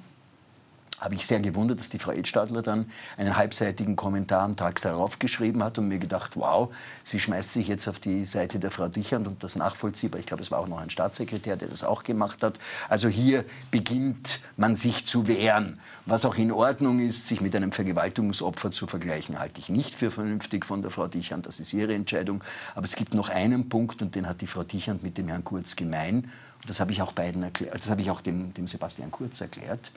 habe 1.01 1.15
ich 1.15 1.27
sehr 1.27 1.41
gewundert, 1.41 1.79
dass 1.79 1.91
die 1.91 1.99
Frau 1.99 2.13
Edstadler 2.13 2.63
dann 2.63 2.91
einen 3.17 3.37
halbseitigen 3.37 3.97
Kommentar 3.97 4.43
am 4.43 4.57
Tag 4.57 4.81
darauf 4.81 5.19
geschrieben 5.19 5.63
hat 5.63 5.79
und 5.79 5.89
mir 5.89 5.99
gedacht, 5.99 6.37
wow, 6.37 6.75
sie 7.05 7.21
schmeißt 7.21 7.53
sich 7.53 7.69
jetzt 7.69 7.87
auf 7.87 7.99
die 7.99 8.25
Seite 8.25 8.59
der 8.59 8.71
Frau 8.71 8.89
Dichand 8.89 9.27
und 9.27 9.43
das 9.43 9.57
nachvollziehbar. 9.57 10.21
Ich 10.21 10.27
glaube, 10.27 10.43
es 10.43 10.51
war 10.51 10.59
auch 10.59 10.69
noch 10.69 10.79
ein 10.79 10.89
Staatssekretär, 10.89 11.57
der 11.57 11.69
das 11.69 11.85
auch 11.85 12.03
gemacht 12.03 12.43
hat. 12.43 12.59
Also 12.89 13.09
hier 13.09 13.45
beginnt 13.71 14.41
man 14.57 14.77
sich 14.77 15.07
zu 15.07 15.29
wehren. 15.29 15.79
Was 16.07 16.25
auch 16.25 16.37
in 16.37 16.51
Ordnung 16.51 17.01
ist, 17.01 17.27
sich 17.27 17.41
mit 17.41 17.55
einem 17.55 17.73
Vergewaltigungsopfer 17.73 18.73
zu 18.73 18.87
vergleichen, 18.87 19.39
halte 19.39 19.61
ich 19.61 19.69
nicht 19.69 19.95
für 19.95 20.11
vernünftig 20.11 20.65
von 20.65 20.81
der 20.81 20.91
Frau 20.91 21.09
Dichand. 21.09 21.47
Das 21.47 21.61
ist 21.61 21.73
ihre 21.75 21.95
Entscheidung. 21.95 22.43
Aber 22.75 22.87
es 22.87 22.97
gibt 22.97 23.13
noch 23.13 23.29
einen 23.29 23.69
Punkt 23.69 24.01
und 24.01 24.15
den 24.15 24.27
hat 24.27 24.41
die 24.41 24.47
Frau 24.47 24.63
Dichand 24.63 25.03
mit 25.03 25.19
dem 25.19 25.29
Herrn 25.29 25.45
Kurz 25.45 25.77
gemein. 25.77 26.31
Und 26.63 26.71
das 26.71 26.81
habe 26.81 26.93
ich 26.93 27.03
auch 27.03 27.13
beiden 27.13 27.43
erklärt, 27.43 27.75
das 27.75 27.91
habe 27.91 28.01
ich 28.01 28.11
auch 28.11 28.23
dem, 28.23 28.55
dem 28.55 28.67
Sebastian 28.67 29.11
Kurz 29.11 29.43
erklärt 29.43 29.93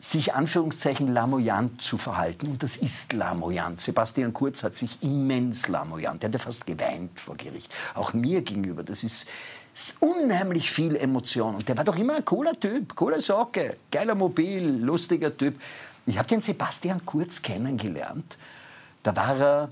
sich 0.00 0.34
Anführungszeichen 0.34 1.08
lamoyant 1.08 1.82
zu 1.82 1.98
verhalten. 1.98 2.46
Und 2.46 2.62
das 2.62 2.76
ist 2.76 3.12
lamoyant. 3.12 3.80
Sebastian 3.80 4.32
Kurz 4.32 4.62
hat 4.62 4.76
sich 4.76 5.02
immens 5.02 5.68
lamoyant. 5.68 6.22
Er 6.22 6.28
hat 6.28 6.34
ja 6.34 6.38
fast 6.38 6.66
geweint 6.66 7.20
vor 7.20 7.36
Gericht. 7.36 7.70
Auch 7.94 8.14
mir 8.14 8.40
gegenüber. 8.40 8.82
Das 8.82 9.04
ist, 9.04 9.28
ist 9.74 10.00
unheimlich 10.00 10.70
viel 10.70 10.96
Emotion. 10.96 11.54
Und 11.54 11.68
der 11.68 11.76
war 11.76 11.84
doch 11.84 11.96
immer 11.96 12.16
ein 12.16 12.24
cooler 12.24 12.58
Typ, 12.58 12.96
cooler 12.96 13.20
Socke, 13.20 13.76
geiler 13.90 14.14
Mobil, 14.14 14.82
lustiger 14.82 15.36
Typ. 15.36 15.60
Ich 16.06 16.16
habe 16.16 16.26
den 16.26 16.40
Sebastian 16.40 17.04
Kurz 17.04 17.42
kennengelernt. 17.42 18.38
Da 19.02 19.14
war 19.14 19.36
er 19.36 19.68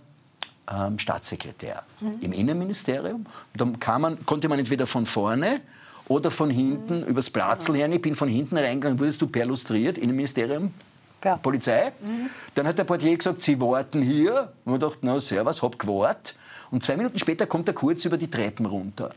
ähm, 0.71 0.99
Staatssekretär 0.99 1.85
mhm. 2.01 2.19
im 2.21 2.33
Innenministerium. 2.33 3.25
Und 3.55 3.79
dann 3.81 4.01
man, 4.01 4.27
konnte 4.27 4.49
man 4.49 4.59
entweder 4.59 4.87
von 4.87 5.07
vorne 5.07 5.63
oder 6.09 6.31
von 6.31 6.51
hinten 6.51 7.01
mhm. 7.01 7.07
übers 7.07 7.31
Platzl 7.31 7.75
her. 7.75 7.91
Ich 7.91 8.03
bin 8.03 8.15
von 8.15 8.29
hinten 8.29 8.57
reingegangen, 8.57 8.99
wurdest 8.99 9.21
du 9.21 9.27
perlustriert, 9.27 9.99
Innenministerium, 9.99 10.73
Klar. 11.21 11.39
Polizei. 11.39 11.93
Mhm. 12.01 12.31
Dann 12.55 12.67
hat 12.67 12.79
der 12.79 12.85
Portier 12.85 13.17
gesagt, 13.17 13.43
Sie 13.43 13.61
warten 13.61 14.03
hier. 14.03 14.53
Und 14.65 14.75
ich 14.75 14.81
dachte, 14.81 14.99
na, 15.03 15.19
servus, 15.21 15.63
hab 15.63 15.79
gewartet. 15.79 16.35
Und 16.71 16.83
zwei 16.83 16.97
Minuten 16.97 17.19
später 17.19 17.47
kommt 17.47 17.69
er 17.69 17.75
kurz 17.75 18.05
über 18.05 18.17
die 18.17 18.31
Treppen 18.31 18.67
runter. 18.67 19.11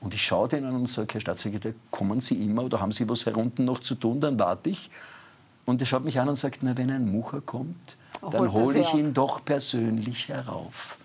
Und 0.00 0.14
ich 0.14 0.22
schaue 0.22 0.48
den 0.48 0.64
an 0.64 0.74
und 0.74 0.88
sage, 0.88 1.08
Herr 1.12 1.20
Staatssekretär, 1.20 1.74
kommen 1.90 2.20
Sie 2.20 2.42
immer 2.42 2.64
oder 2.64 2.80
haben 2.80 2.92
Sie 2.92 3.06
was 3.08 3.26
herunten 3.26 3.66
noch 3.66 3.80
zu 3.80 3.94
tun? 3.94 4.20
Dann 4.20 4.38
warte 4.38 4.70
ich. 4.70 4.90
Und 5.66 5.80
er 5.82 5.86
schaut 5.86 6.04
mich 6.04 6.18
an 6.18 6.28
und 6.28 6.36
sagt, 6.36 6.60
na, 6.62 6.76
wenn 6.76 6.90
ein 6.90 7.10
Mucher 7.10 7.42
kommt, 7.42 7.96
dann 8.30 8.52
hole 8.52 8.78
ich 8.78 8.94
ihn 8.94 9.12
doch 9.12 9.44
persönlich 9.44 10.28
herauf. 10.28 10.96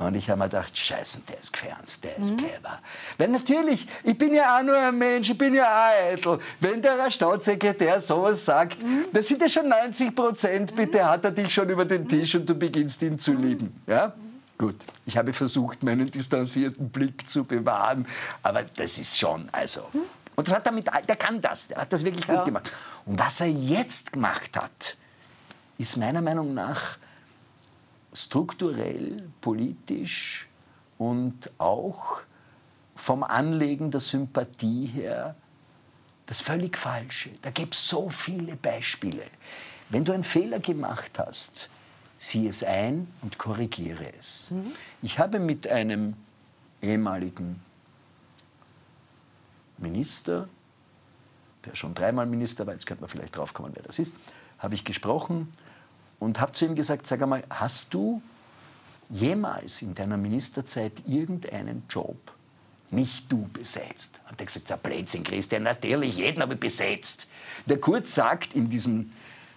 Und 0.00 0.14
ich 0.14 0.30
habe 0.30 0.38
mir 0.38 0.46
gedacht, 0.46 0.76
scheiße, 0.76 1.20
der 1.28 1.38
ist 1.38 1.52
gefernst, 1.52 2.02
der 2.02 2.16
ist 2.16 2.32
mhm. 2.32 2.38
clever. 2.38 2.78
Weil 3.18 3.28
natürlich, 3.28 3.86
ich 4.02 4.16
bin 4.16 4.32
ja 4.32 4.58
auch 4.58 4.62
nur 4.62 4.76
ein 4.76 4.96
Mensch, 4.96 5.28
ich 5.28 5.36
bin 5.36 5.52
ja 5.52 5.66
auch 5.66 5.92
eitel. 6.10 6.38
Wenn 6.58 6.80
der 6.80 7.10
Staatssekretär 7.10 8.00
sowas 8.00 8.42
sagt, 8.42 8.82
mhm. 8.82 9.04
das 9.12 9.28
sind 9.28 9.42
ja 9.42 9.48
schon 9.50 9.68
90 9.68 10.14
Prozent, 10.14 10.74
bitte 10.74 11.04
hat 11.06 11.26
er 11.26 11.32
dich 11.32 11.52
schon 11.52 11.68
über 11.68 11.84
den 11.84 12.08
Tisch 12.08 12.34
und 12.34 12.48
du 12.48 12.54
beginnst 12.54 13.02
ihn 13.02 13.18
zu 13.18 13.34
lieben. 13.34 13.78
Ja? 13.86 14.14
Gut, 14.56 14.76
ich 15.04 15.18
habe 15.18 15.34
versucht, 15.34 15.82
meinen 15.82 16.10
distanzierten 16.10 16.88
Blick 16.88 17.28
zu 17.28 17.44
bewahren, 17.44 18.06
aber 18.42 18.64
das 18.64 18.96
ist 18.98 19.18
schon, 19.18 19.50
also... 19.52 19.82
Mhm. 19.92 20.00
Und 20.36 20.48
das 20.48 20.54
hat 20.54 20.66
damit, 20.66 20.86
der 20.86 21.16
kann 21.16 21.42
das, 21.42 21.68
der 21.68 21.76
hat 21.76 21.92
das 21.92 22.02
wirklich 22.02 22.24
ja. 22.24 22.36
gut 22.36 22.46
gemacht. 22.46 22.72
Und 23.04 23.20
was 23.20 23.42
er 23.42 23.48
jetzt 23.48 24.14
gemacht 24.14 24.56
hat, 24.56 24.96
ist 25.76 25.98
meiner 25.98 26.22
Meinung 26.22 26.54
nach 26.54 26.96
strukturell, 28.12 29.28
politisch 29.40 30.48
und 30.98 31.50
auch 31.58 32.20
vom 32.94 33.22
Anlegen 33.22 33.90
der 33.90 34.00
Sympathie 34.00 34.86
her 34.86 35.34
das 36.26 36.40
völlig 36.40 36.76
Falsche. 36.76 37.30
Da 37.42 37.50
gibt 37.50 37.74
es 37.74 37.88
so 37.88 38.08
viele 38.08 38.56
Beispiele. 38.56 39.22
Wenn 39.88 40.04
du 40.04 40.12
einen 40.12 40.24
Fehler 40.24 40.60
gemacht 40.60 41.18
hast, 41.18 41.68
sieh 42.18 42.46
es 42.46 42.62
ein 42.62 43.08
und 43.22 43.38
korrigiere 43.38 44.12
es. 44.18 44.50
Mhm. 44.50 44.72
Ich 45.02 45.18
habe 45.18 45.40
mit 45.40 45.66
einem 45.66 46.14
ehemaligen 46.82 47.60
Minister, 49.78 50.48
der 51.64 51.74
schon 51.74 51.94
dreimal 51.94 52.26
Minister 52.26 52.66
war, 52.66 52.74
jetzt 52.74 52.86
könnte 52.86 53.00
man 53.02 53.10
vielleicht 53.10 53.36
drauf 53.36 53.54
kommen, 53.54 53.72
wer 53.74 53.82
das 53.82 53.98
ist, 53.98 54.12
habe 54.58 54.74
ich 54.74 54.84
gesprochen 54.84 55.50
und 56.20 56.38
habe 56.38 56.52
zu 56.52 56.66
ihm 56.66 56.76
gesagt, 56.76 57.08
sag 57.08 57.20
einmal, 57.22 57.42
hast 57.50 57.92
du 57.92 58.22
jemals 59.08 59.82
in 59.82 59.94
deiner 59.94 60.16
Ministerzeit 60.16 60.92
irgendeinen 61.06 61.82
Job 61.88 62.16
nicht 62.90 63.30
du 63.32 63.48
besetzt? 63.52 64.20
Hat 64.26 64.38
er 64.38 64.46
gesagt, 64.46 64.70
ja 64.70 64.76
Blödsinn, 64.76 65.24
Christian, 65.24 65.64
natürlich, 65.64 66.16
jeden 66.16 66.40
habe 66.40 66.54
ich 66.54 66.60
besetzt. 66.60 67.26
Der 67.66 67.80
Kurz 67.80 68.14
sagt 68.14 68.54
in 68.54 68.70
diesem 68.70 69.12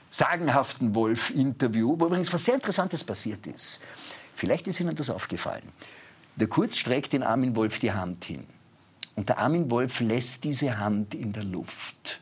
sagenhaften 0.10 0.96
Wolf-Interview, 0.96 1.96
wo 2.00 2.06
übrigens 2.06 2.32
was 2.32 2.46
sehr 2.46 2.56
Interessantes 2.56 3.04
passiert 3.04 3.46
ist. 3.46 3.80
Vielleicht 4.34 4.68
ist 4.68 4.80
Ihnen 4.80 4.96
das 4.96 5.10
aufgefallen. 5.10 5.68
Der 6.36 6.48
Kurz 6.48 6.78
streckt 6.78 7.14
den 7.14 7.24
Armin 7.24 7.56
Wolf 7.56 7.80
die 7.80 7.92
Hand 7.92 8.26
hin. 8.26 8.46
Und 9.16 9.30
der 9.30 9.38
Armin 9.38 9.70
Wolf 9.70 10.00
lässt 10.00 10.44
diese 10.44 10.78
Hand 10.78 11.14
in 11.14 11.34
der 11.34 11.44
Luft. 11.44 12.22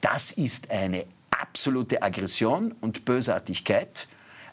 Das 0.00 0.32
ist 0.32 0.70
eine 0.70 1.06
absolute 1.40 2.02
Aggression 2.02 2.74
und 2.80 3.04
Bösartigkeit 3.04 4.08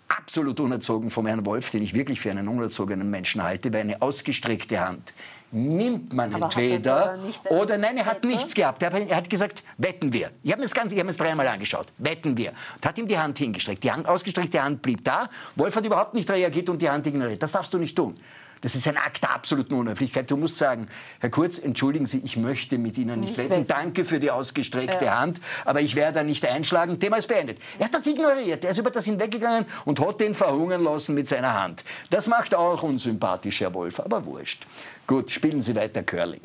absolut 0.08 0.60
unerzogen 0.60 1.10
vom 1.10 1.26
Herrn 1.26 1.46
Wolf, 1.46 1.72
den 1.72 1.82
ich 1.82 1.94
wirklich 1.94 2.20
für 2.20 2.32
einen 2.32 2.48
unerzogenen 2.48 3.10
Menschen 3.10 3.42
halte, 3.42 3.74
weil 3.74 3.82
eine 3.82 4.02
ausgestreckte 4.02 4.80
Hand 4.80 5.14
nimmt 5.52 6.14
man 6.14 6.34
Aber 6.34 6.46
entweder 6.46 7.18
oder 7.50 7.78
nein, 7.78 7.98
er 7.98 8.06
hat 8.06 8.24
nichts 8.24 8.54
gehabt. 8.54 8.84
Er 8.84 8.92
hat 9.16 9.30
gesagt, 9.30 9.64
wetten 9.78 10.12
wir. 10.12 10.32
Ich 10.44 10.52
habe 10.52 10.60
mir 10.60 10.66
das 10.66 10.74
Ganze, 10.74 10.96
ich 10.96 11.00
habe 11.00 11.10
es 11.10 11.18
dreimal 11.18 11.48
angeschaut. 11.48 11.88
Wetten 11.98 12.36
wir. 12.36 12.52
Und 12.76 12.86
hat 12.86 12.98
ihm 12.98 13.08
die 13.08 13.18
Hand 13.18 13.38
hingestreckt. 13.38 13.84
Die 13.84 13.92
Hand, 13.92 14.08
ausgestreckte 14.08 14.62
Hand 14.62 14.82
blieb 14.82 15.04
da. 15.04 15.30
Wolf 15.56 15.76
hat 15.76 15.86
überhaupt 15.86 16.14
nicht 16.14 16.30
reagiert 16.30 16.70
und 16.70 16.82
die 16.82 16.90
Hand 16.90 17.08
ignoriert. 17.08 17.42
Das 17.42 17.54
darfst 17.54 17.74
du 17.74 17.78
nicht 17.78 17.96
tun. 17.96 18.20
Das 18.62 18.76
ist 18.76 18.88
ein 18.88 18.98
Akt 18.98 19.24
der 19.24 19.34
absoluten 19.34 19.74
Unhöflichkeit. 19.74 20.30
Du 20.30 20.38
musst 20.38 20.58
sagen, 20.58 20.88
Herr 21.20 21.30
Kurz, 21.30 21.60
entschuldigen 21.60 22.08
Sie, 22.08 22.20
ich 22.24 22.38
möchte 22.38 22.78
mit 22.78 22.98
Ihnen 22.98 23.20
nicht, 23.20 23.38
nicht 23.38 23.50
wetten. 23.50 23.68
Danke 23.68 24.06
für 24.06 24.20
die 24.20 24.32
ausgestreckte 24.32 25.06
ja. 25.06 25.20
Hand, 25.20 25.40
aber 25.66 25.82
ich 25.82 25.96
werde 25.96 26.20
da 26.20 26.24
nicht 26.24 26.46
einschlagen. 26.46 27.00
Thema 27.00 27.18
ist 27.18 27.28
beendet. 27.28 27.60
Er 27.80 27.86
hat 27.86 27.94
das 27.94 28.08
ignoriert. 28.08 28.64
Er 28.64 28.72
ist 28.72 28.78
über 28.78 28.92
das 28.92 29.06
hinweggegangen 29.06 29.66
und 29.86 30.00
hat 30.00 30.20
den 30.20 30.34
verhungern 30.34 30.84
lassen 30.84 31.16
mit 31.16 31.28
seiner 31.28 31.62
Hand. 31.62 31.84
Das 32.10 32.28
macht 32.28 32.56
auch 32.56 32.84
unsympathisch, 32.84 33.62
Herr 33.62 33.74
Wolf, 33.74 34.00
aber 34.00 34.26
wurscht. 34.26 34.66
Gut, 35.08 35.30
spielen 35.30 35.62
Sie 35.62 35.76
weiter 35.76 36.04
Curling. 36.04 36.42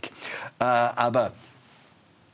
Äh, 0.59 0.64
aber 0.64 1.33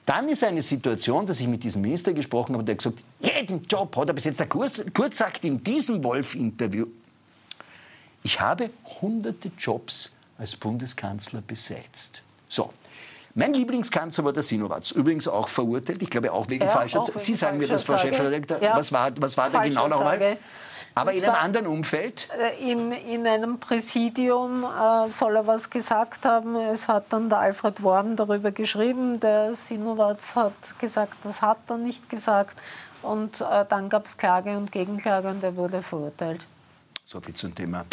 dann 0.06 0.28
ist 0.28 0.44
eine 0.44 0.62
Situation, 0.62 1.26
dass 1.26 1.40
ich 1.40 1.48
mit 1.48 1.64
diesem 1.64 1.82
Minister 1.82 2.12
gesprochen 2.12 2.54
habe, 2.54 2.64
der 2.64 2.74
hat 2.74 2.78
gesagt, 2.78 3.02
jeden 3.20 3.64
Job 3.64 3.96
hat 3.96 4.08
er 4.08 4.14
bis 4.14 4.24
jetzt. 4.24 4.38
Der 4.38 4.48
Kurz, 4.48 4.84
Kurz 4.94 5.18
sagt 5.18 5.44
in 5.44 5.62
diesem 5.62 6.02
Wolf-Interview, 6.02 6.86
ich 8.26 8.40
habe 8.40 8.70
hunderte 9.00 9.52
Jobs 9.56 10.10
als 10.36 10.56
Bundeskanzler 10.56 11.42
besetzt. 11.42 12.22
So. 12.48 12.72
Mein 13.36 13.54
Lieblingskanzler 13.54 14.24
war 14.24 14.32
der 14.32 14.42
Sinowatz, 14.42 14.90
übrigens 14.90 15.28
auch 15.28 15.46
verurteilt, 15.46 16.02
ich 16.02 16.10
glaube 16.10 16.32
auch 16.32 16.48
wegen 16.48 16.64
ja, 16.64 16.70
falscher 16.70 17.00
auch 17.00 17.08
Sie 17.14 17.34
sagen 17.34 17.58
mir 17.58 17.68
das, 17.68 17.84
Frau 17.84 17.96
Chefredakteur. 17.96 18.60
Ja. 18.60 18.76
Was 18.76 18.90
war, 18.90 19.12
was 19.20 19.36
war 19.36 19.48
da 19.48 19.62
genau 19.62 19.86
nochmal? 19.86 20.38
Aber 20.96 21.12
in 21.12 21.22
einem 21.22 21.34
anderen 21.36 21.66
Umfeld? 21.68 22.28
Äh, 22.36 22.72
in, 22.72 22.90
in 22.90 23.26
einem 23.28 23.60
Präsidium 23.60 24.64
äh, 24.64 25.08
soll 25.08 25.36
er 25.36 25.46
was 25.46 25.70
gesagt 25.70 26.24
haben. 26.24 26.56
Es 26.56 26.88
hat 26.88 27.04
dann 27.10 27.28
der 27.28 27.38
Alfred 27.38 27.80
Worm 27.82 28.16
darüber 28.16 28.50
geschrieben. 28.50 29.20
Der 29.20 29.54
Sinowatz 29.54 30.34
hat 30.34 30.54
gesagt, 30.80 31.14
das 31.22 31.42
hat 31.42 31.58
er 31.68 31.76
nicht 31.76 32.08
gesagt. 32.08 32.58
Und 33.02 33.40
äh, 33.40 33.64
dann 33.68 33.88
gab 33.88 34.06
es 34.06 34.16
Klage 34.16 34.56
und 34.56 34.72
Gegenklage 34.72 35.28
und 35.28 35.44
er 35.44 35.54
wurde 35.54 35.80
verurteilt. 35.82 36.44
So 37.04 37.20
viel 37.20 37.34
zum 37.34 37.54
Thema 37.54 37.84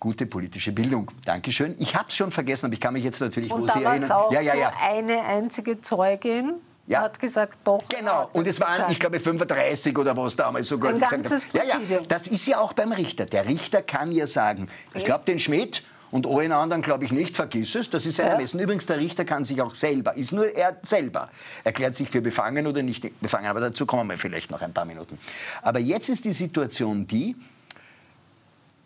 gute 0.00 0.26
politische 0.26 0.72
Bildung. 0.72 1.10
Dankeschön. 1.24 1.76
Ich 1.78 1.94
habe 1.94 2.06
es 2.08 2.16
schon 2.16 2.30
vergessen, 2.30 2.66
aber 2.66 2.74
ich 2.74 2.80
kann 2.80 2.94
mich 2.94 3.04
jetzt 3.04 3.20
natürlich, 3.20 3.52
und 3.52 3.62
wo 3.62 3.66
Sie 3.68 3.84
erinnern. 3.84 4.10
Auch 4.10 4.32
ja, 4.32 4.40
ja, 4.40 4.54
ja. 4.54 4.70
So 4.70 4.94
eine 4.94 5.22
einzige 5.22 5.80
Zeugin. 5.80 6.54
Ja. 6.86 7.02
hat 7.02 7.20
gesagt, 7.20 7.58
doch. 7.62 7.84
Genau, 7.88 8.28
und 8.32 8.48
es 8.48 8.58
waren, 8.58 8.72
gesagt. 8.72 8.90
ich 8.90 8.98
glaube, 8.98 9.20
35 9.20 9.96
oder 9.96 10.16
was 10.16 10.34
damals 10.34 10.66
sogar 10.66 10.90
Ein 10.90 10.96
gesagt 10.98 11.12
ganzes 11.12 11.46
haben. 11.54 11.68
Ja, 11.68 11.78
ja, 11.98 12.00
das 12.08 12.26
ist 12.26 12.44
ja 12.48 12.58
auch 12.58 12.72
beim 12.72 12.90
Richter. 12.90 13.26
Der 13.26 13.46
Richter 13.46 13.80
kann 13.80 14.10
ja 14.10 14.26
sagen, 14.26 14.68
ich 14.94 15.04
glaube, 15.04 15.24
den 15.24 15.38
Schmidt 15.38 15.84
und 16.10 16.26
allen 16.26 16.50
anderen 16.50 16.82
glaube 16.82 17.04
ich 17.04 17.12
nicht, 17.12 17.36
vergiss 17.36 17.76
es, 17.76 17.90
das 17.90 18.06
ist 18.06 18.16
sein 18.16 18.26
ja. 18.26 18.32
Ermessen. 18.32 18.58
Übrigens, 18.58 18.86
der 18.86 18.98
Richter 18.98 19.24
kann 19.24 19.44
sich 19.44 19.62
auch 19.62 19.76
selber, 19.76 20.16
ist 20.16 20.32
nur 20.32 20.46
er 20.56 20.78
selber, 20.82 21.28
erklärt 21.62 21.94
sich 21.94 22.10
für 22.10 22.20
befangen 22.20 22.66
oder 22.66 22.82
nicht 22.82 23.20
befangen, 23.20 23.46
aber 23.46 23.60
dazu 23.60 23.86
kommen 23.86 24.10
wir 24.10 24.18
vielleicht 24.18 24.50
noch 24.50 24.60
ein 24.60 24.72
paar 24.72 24.84
Minuten. 24.84 25.16
Aber 25.62 25.78
jetzt 25.78 26.08
ist 26.08 26.24
die 26.24 26.32
Situation 26.32 27.06
die, 27.06 27.36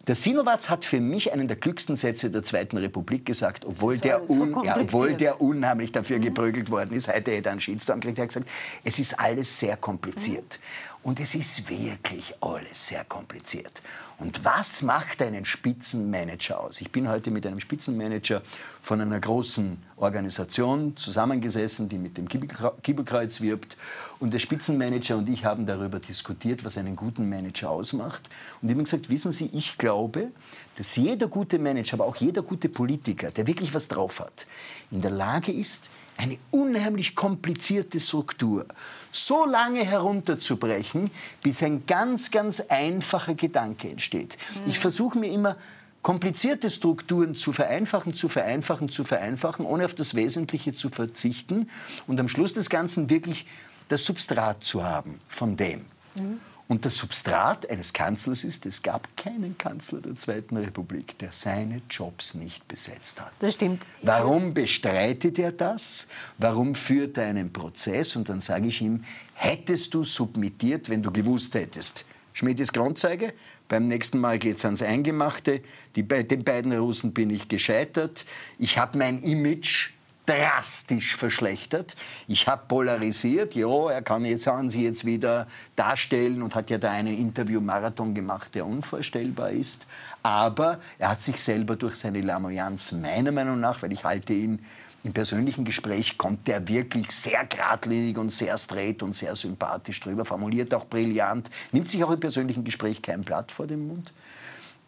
der 0.07 0.15
Sinowatz 0.15 0.69
hat 0.69 0.85
für 0.85 1.01
mich 1.01 1.33
einen 1.33 1.49
der 1.49 1.57
klügsten 1.57 1.97
Sätze 1.97 2.31
der 2.31 2.43
Zweiten 2.43 2.77
Republik 2.77 3.25
gesagt, 3.25 3.65
obwohl, 3.65 3.99
der, 3.99 4.29
un, 4.29 4.55
so 4.55 4.65
ja, 4.65 4.77
obwohl 4.79 5.15
der 5.15 5.41
unheimlich 5.41 5.93
dafür 5.93 6.19
mhm. 6.19 6.23
geprügelt 6.23 6.71
worden 6.71 6.95
ist. 6.95 7.09
Heute 7.09 7.31
hätte 7.31 7.47
er 7.47 7.53
einen 7.53 7.61
Shitstorm 7.61 8.01
gekriegt. 8.01 8.19
Er 8.19 8.23
hat 8.23 8.29
gesagt, 8.29 8.49
es 8.85 8.99
ist 8.99 9.19
alles 9.19 9.59
sehr 9.59 9.77
kompliziert. 9.77 10.59
Mhm. 10.61 10.94
Und 11.05 11.21
es 11.21 11.35
ist 11.35 11.69
wirklich 11.69 12.35
alles 12.41 12.87
sehr 12.87 13.05
kompliziert. 13.05 13.83
Und 14.19 14.43
was 14.43 14.81
macht 14.81 15.21
einen 15.21 15.45
Spitzenmanager 15.45 16.59
aus? 16.59 16.81
Ich 16.81 16.93
bin 16.93 17.11
heute 17.11 17.31
mit 17.31 17.47
einem 17.47 17.61
Spitzenmanager 17.61 18.41
von 18.81 19.03
einer 19.03 19.21
großen 19.21 19.77
Organisation 19.99 20.97
zusammengesessen, 20.97 21.91
die 21.91 21.99
mit 21.99 22.17
dem 22.17 22.27
Kiebelkreuz 22.27 23.43
wirbt. 23.43 23.77
Und 24.19 24.33
der 24.33 24.39
Spitzenmanager 24.39 25.19
und 25.19 25.29
ich 25.29 25.45
haben 25.45 25.67
darüber 25.67 26.01
diskutiert, 26.01 26.65
was 26.65 26.79
einen 26.79 26.97
guten 26.97 27.29
Manager 27.29 27.69
ausmacht. 27.69 28.31
Und 28.63 28.71
ich 28.71 28.75
habe 28.75 28.85
gesagt, 28.85 29.11
wissen 29.11 29.31
Sie, 29.31 29.51
ich 29.53 29.77
glaube, 29.77 30.31
dass 30.77 30.97
jeder 30.97 31.29
gute 31.29 31.59
Manager, 31.59 31.95
aber 31.95 32.07
auch 32.07 32.17
jeder 32.17 32.41
gute 32.41 32.71
Politiker, 32.71 33.31
der 33.31 33.47
wirklich 33.47 33.75
was 33.75 33.89
drauf 33.89 34.21
hat, 34.21 34.47
in 34.91 35.03
der 35.03 35.11
Lage 35.11 35.53
ist, 35.53 35.91
eine 36.17 36.39
unheimlich 36.51 37.15
komplizierte 37.15 37.99
Struktur 38.01 38.67
so 39.11 39.47
lange 39.47 39.85
herunterzubrechen, 39.85 41.11
bis 41.43 41.63
ein 41.63 41.87
ganz, 41.87 42.31
ganz 42.31 42.61
einfacher 42.61 43.35
Gedanke 43.35 43.89
entsteht. 43.89 44.37
Mhm. 44.55 44.71
Ich 44.71 44.79
versuche 44.79 45.19
mir 45.19 45.31
immer 45.33 45.57
komplizierte 46.03 46.69
Strukturen 46.69 47.35
zu 47.35 47.53
vereinfachen, 47.53 48.15
zu 48.15 48.29
vereinfachen, 48.29 48.91
zu 48.91 49.05
vereinfachen, 49.05 49.65
ohne 49.65 49.87
auf 49.87 49.95
das 49.95 50.15
Wesentliche 50.15 50.75
zu 50.75 50.91
verzichten 50.91 51.71
und 52.07 52.21
am 52.21 52.29
Schluss 52.29 52.55
des 52.55 52.69
Ganzen 52.69 53.09
wirklich 53.09 53.47
das 53.89 54.05
Substrat 54.05 54.65
zu 54.65 54.85
haben 54.85 55.21
von 55.29 55.57
dem. 55.57 55.87
Mhm. 56.15 56.41
Und 56.67 56.87
das 56.87 56.97
Substrat 56.97 57.69
eines 57.69 57.93
Kanzlers 57.93 58.43
ist, 58.43 58.65
es 58.65 58.83
gab 58.83 59.15
keinen 59.19 59.59
Kanzler 59.59 60.01
der 60.01 60.17
Zweiten 60.17 60.57
Republik, 60.57 61.19
der 61.19 61.31
seine 61.31 61.83
Jobs 61.91 62.35
nicht 62.35 62.67
besetzt 62.69 63.21
hat. 63.21 63.33
Das 63.41 63.55
stimmt. 63.55 63.85
Warum 64.01 64.55
bestreitet 64.55 65.39
er 65.39 65.53
das? 65.53 66.07
Warum 66.39 66.75
führt 66.75 67.19
er 67.19 67.27
einen 67.27 67.53
Prozess? 67.53 68.17
Und 68.17 68.31
dann 68.31 68.41
sage 68.41 68.69
ich 68.69 68.81
ihm, 68.81 69.05
hättest 69.35 69.93
du 69.93 70.05
submittiert, 70.05 70.89
wenn 70.89 71.03
du 71.03 71.13
gewusst 71.13 71.55
hättest, 71.55 72.07
Schmidt 72.33 72.59
ist 72.59 72.73
Grundzeige, 72.73 73.33
beim 73.69 73.87
nächsten 73.87 74.19
Mal 74.19 74.41
geht 74.41 74.57
es 74.57 74.65
ans 74.65 74.83
Eingemachte, 74.83 75.63
Die, 75.95 76.03
den 76.03 76.43
beiden 76.43 76.73
Russen 76.73 77.15
bin 77.15 77.31
ich 77.31 77.47
gescheitert, 77.47 78.25
ich 78.59 78.77
habe 78.77 78.99
mein 78.99 79.23
Image 79.23 79.91
drastisch 80.27 81.17
verschlechtert. 81.17 81.97
Ich 82.29 82.47
habe 82.49 82.63
polarisiert, 82.67 83.55
ja, 83.55 83.91
er 83.91 84.03
kann 84.03 84.25
jetzt 84.25 84.49
an 84.49 84.71
sie 84.71 84.85
jetzt 84.85 85.05
wieder 85.05 85.47
darstellen 85.77 86.43
und 86.43 86.55
hat 86.55 86.71
ja 86.71 86.79
da 86.79 86.91
einen 86.91 87.17
Interview-Marathon 87.17 88.15
gemacht, 88.15 88.55
der 88.55 88.67
unvorstellbar 88.67 89.51
ist. 89.51 89.87
Aber 90.23 90.81
er 90.99 91.11
hat 91.11 91.23
sich 91.23 91.43
selber 91.43 91.77
durch 91.77 91.97
seine 91.97 92.23
Lamoyanz, 92.23 92.93
meiner 92.93 93.33
Meinung 93.33 93.61
nach, 93.61 93.83
weil 93.83 93.93
ich 93.93 94.05
halte 94.05 94.33
ihn 94.33 94.65
im 95.05 95.13
persönlichen 95.13 95.67
Gespräch 95.67 96.17
kommt 96.17 96.49
er 96.49 96.67
wirklich 96.67 97.11
sehr 97.11 97.45
geradlinig 97.45 98.17
und 98.17 98.31
sehr 98.31 98.57
straight 98.57 99.03
und 99.03 99.13
sehr 99.13 99.37
sympathisch 99.37 100.01
drüber, 100.01 100.25
formuliert 100.25 100.73
auch 100.73 100.87
brillant, 100.87 101.51
nimmt 101.73 101.91
sich 101.91 102.03
auch 102.03 102.11
im 102.11 102.21
persönlichen 102.21 102.65
Gespräch 102.65 103.03
kein 103.03 103.21
Blatt 103.21 103.53
vor 103.53 103.67
den 103.67 103.87
Mund. 103.87 104.15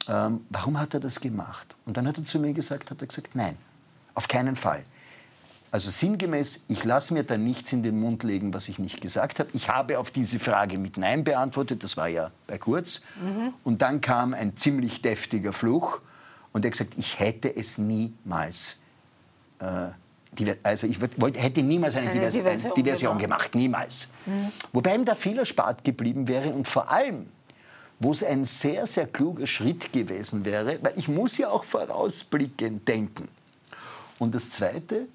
Ähm, 0.08 0.40
warum 0.48 0.80
hat 0.80 0.94
er 0.94 1.00
das 1.00 1.20
gemacht? 1.20 1.76
Und 1.84 1.98
dann 1.98 2.08
hat 2.08 2.16
er 2.16 2.24
zu 2.24 2.38
mir 2.38 2.54
gesagt, 2.54 2.90
hat 2.90 3.02
er 3.02 3.06
gesagt, 3.06 3.34
nein, 3.34 3.58
auf 4.14 4.26
keinen 4.26 4.56
Fall. 4.56 4.84
Also 5.70 5.90
sinngemäß, 5.90 6.64
ich 6.68 6.84
lasse 6.84 7.12
mir 7.12 7.24
da 7.24 7.36
nichts 7.36 7.72
in 7.72 7.82
den 7.82 8.00
Mund 8.00 8.22
legen, 8.22 8.54
was 8.54 8.68
ich 8.68 8.78
nicht 8.78 9.00
gesagt 9.00 9.40
habe. 9.40 9.50
Ich 9.52 9.68
habe 9.68 9.98
auf 9.98 10.10
diese 10.10 10.38
Frage 10.38 10.78
mit 10.78 10.96
Nein 10.96 11.24
beantwortet, 11.24 11.82
das 11.82 11.96
war 11.96 12.08
ja 12.08 12.30
bei 12.46 12.56
Kurz. 12.56 13.02
Mhm. 13.20 13.52
Und 13.64 13.82
dann 13.82 14.00
kam 14.00 14.32
ein 14.32 14.56
ziemlich 14.56 15.02
deftiger 15.02 15.52
Fluch 15.52 16.00
und 16.52 16.64
er 16.64 16.68
hat 16.68 16.72
gesagt, 16.78 16.94
ich 16.96 17.18
hätte 17.18 17.54
es 17.54 17.78
niemals 17.78 18.76
äh, 19.58 19.88
also 20.62 20.86
ich 20.86 21.00
wollte, 21.00 21.40
hätte 21.40 21.62
niemals 21.62 21.96
eine, 21.96 22.10
eine 22.10 22.18
Diversion, 22.18 22.44
Diversion, 22.44 22.74
Diversion 22.74 23.18
gemacht. 23.18 23.54
niemals. 23.54 24.08
Mhm. 24.26 24.52
Wobei 24.72 24.94
ihm 24.94 25.04
da 25.04 25.14
viel 25.14 25.38
erspart 25.38 25.84
geblieben 25.84 26.28
wäre 26.28 26.50
und 26.50 26.68
vor 26.68 26.90
allem, 26.90 27.26
wo 27.98 28.10
es 28.10 28.22
ein 28.22 28.44
sehr, 28.44 28.86
sehr 28.86 29.06
kluger 29.06 29.46
Schritt 29.46 29.92
gewesen 29.92 30.44
wäre, 30.44 30.78
weil 30.82 30.92
ich 30.96 31.08
muss 31.08 31.38
ja 31.38 31.48
auch 31.48 31.64
vorausblickend 31.64 32.86
denken. 32.86 33.28
Und 34.18 34.34
das 34.34 34.50
Zweite, 34.50 35.06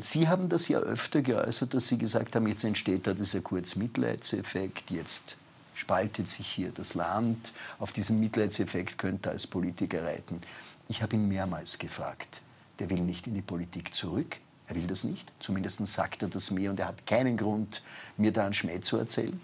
Sie 0.00 0.28
haben 0.28 0.48
das 0.48 0.68
ja 0.68 0.78
öfter 0.78 1.20
geäußert, 1.20 1.74
dass 1.74 1.88
Sie 1.88 1.98
gesagt 1.98 2.34
haben, 2.34 2.46
jetzt 2.46 2.64
entsteht 2.64 3.06
da 3.06 3.12
dieser 3.12 3.42
Kurzmitleidseffekt, 3.42 4.90
jetzt 4.90 5.36
spaltet 5.74 6.28
sich 6.28 6.46
hier 6.46 6.70
das 6.70 6.94
Land. 6.94 7.52
Auf 7.78 7.92
diesen 7.92 8.18
Mitleidseffekt 8.18 8.96
könnte 8.96 9.30
als 9.30 9.46
Politiker 9.46 10.04
reiten. 10.04 10.40
Ich 10.88 11.02
habe 11.02 11.16
ihn 11.16 11.28
mehrmals 11.28 11.78
gefragt. 11.78 12.40
Der 12.78 12.88
will 12.88 13.00
nicht 13.00 13.26
in 13.26 13.34
die 13.34 13.42
Politik 13.42 13.94
zurück. 13.94 14.38
Er 14.68 14.76
will 14.76 14.86
das 14.86 15.04
nicht. 15.04 15.30
Zumindest 15.40 15.86
sagt 15.86 16.22
er 16.22 16.28
das 16.28 16.50
mir 16.50 16.70
und 16.70 16.80
er 16.80 16.88
hat 16.88 17.06
keinen 17.06 17.36
Grund, 17.36 17.82
mir 18.16 18.32
da 18.32 18.44
einen 18.44 18.54
Schmäh 18.54 18.80
zu 18.80 18.96
erzählen. 18.96 19.38